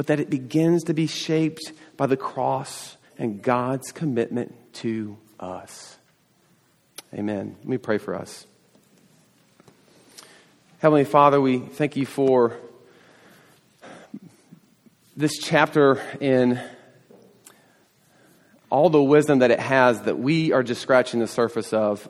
but 0.00 0.06
that 0.06 0.18
it 0.18 0.30
begins 0.30 0.84
to 0.84 0.94
be 0.94 1.06
shaped 1.06 1.72
by 1.98 2.06
the 2.06 2.16
cross 2.16 2.96
and 3.18 3.42
God's 3.42 3.92
commitment 3.92 4.54
to 4.72 5.18
us. 5.38 5.98
Amen. 7.12 7.54
Let 7.58 7.68
me 7.68 7.76
pray 7.76 7.98
for 7.98 8.14
us. 8.14 8.46
Heavenly 10.78 11.04
Father, 11.04 11.38
we 11.38 11.58
thank 11.58 11.98
you 11.98 12.06
for 12.06 12.56
this 15.18 15.36
chapter 15.36 16.00
in 16.18 16.58
all 18.70 18.88
the 18.88 19.02
wisdom 19.02 19.40
that 19.40 19.50
it 19.50 19.60
has 19.60 20.00
that 20.04 20.18
we 20.18 20.50
are 20.50 20.62
just 20.62 20.80
scratching 20.80 21.20
the 21.20 21.28
surface 21.28 21.74
of. 21.74 22.08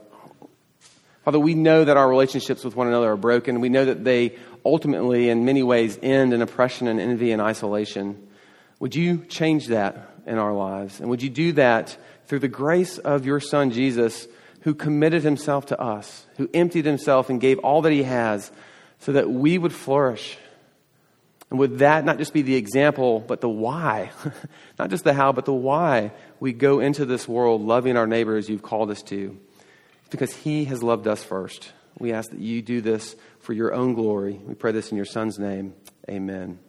Father, 1.25 1.41
we 1.41 1.55
know 1.55 1.85
that 1.85 1.97
our 1.97 2.09
relationships 2.09 2.63
with 2.63 2.77
one 2.77 2.87
another 2.87 3.11
are 3.11 3.17
broken. 3.17 3.61
We 3.61 3.69
know 3.69 3.85
that 3.85 4.05
they 4.05 4.39
ultimately, 4.65 5.29
in 5.29 5.45
many 5.45 5.63
ways, 5.63 5.99
end 6.03 6.33
in 6.33 6.43
oppression 6.43 6.89
and 6.89 7.01
envy 7.01 7.33
and 7.33 7.41
isolation. 7.41 8.29
Would 8.79 8.95
you 8.95 9.25
change 9.27 9.69
that 9.69 10.11
in 10.27 10.39
our 10.39 10.53
lives? 10.53 11.01
And 11.01 11.11
would 11.11 11.23
you 11.23 11.31
do 11.31 11.53
that 11.53 11.97
through 12.27 12.41
the 12.41 12.49
grace 12.49 12.99
of 12.99 13.27
your 13.27 13.41
Son, 13.41 13.71
Jesus, 13.71 14.27
who 14.63 14.75
committed 14.75 15.23
himself 15.23 15.67
to 15.67 15.81
us, 15.81 16.27
who 16.37 16.49
emptied 16.55 16.85
himself 16.85 17.31
and 17.31 17.41
gave 17.41 17.59
all 17.61 17.83
that 17.83 17.93
he 17.93 18.03
has 18.03 18.51
so 19.01 19.13
that 19.13 19.31
we 19.31 19.59
would 19.59 19.73
flourish? 19.73 20.39
And 21.51 21.59
would 21.59 21.81
that 21.81 22.05
not 22.05 22.19
just 22.19 22.33
be 22.33 22.43
the 22.43 22.55
example, 22.55 23.21
but 23.21 23.41
the 23.41 23.49
why? 23.49 24.13
not 24.79 24.91
just 24.91 25.05
the 25.05 25.13
how, 25.13 25.33
but 25.33 25.45
the 25.45 25.53
why 25.53 26.13
we 26.39 26.53
go 26.53 26.79
into 26.79 27.05
this 27.05 27.27
world 27.27 27.61
loving 27.61 27.97
our 27.97 28.07
neighbor 28.07 28.37
as 28.37 28.49
you've 28.49 28.63
called 28.63 28.91
us 28.91 29.03
to? 29.05 29.37
Because 30.11 30.35
he 30.35 30.65
has 30.67 30.83
loved 30.83 31.09
us 31.09 31.25
first. 31.25 31.73
We 31.99 32.13
ask 32.13 32.31
that 32.31 32.39
you 32.39 32.63
do 32.63 32.81
this 32.81 33.17
for 33.51 33.55
your 33.55 33.75
own 33.75 33.95
glory. 33.95 34.35
We 34.47 34.55
pray 34.55 34.71
this 34.71 34.93
in 34.93 34.97
your 34.97 35.05
Son's 35.05 35.37
name. 35.37 35.75
Amen. 36.09 36.61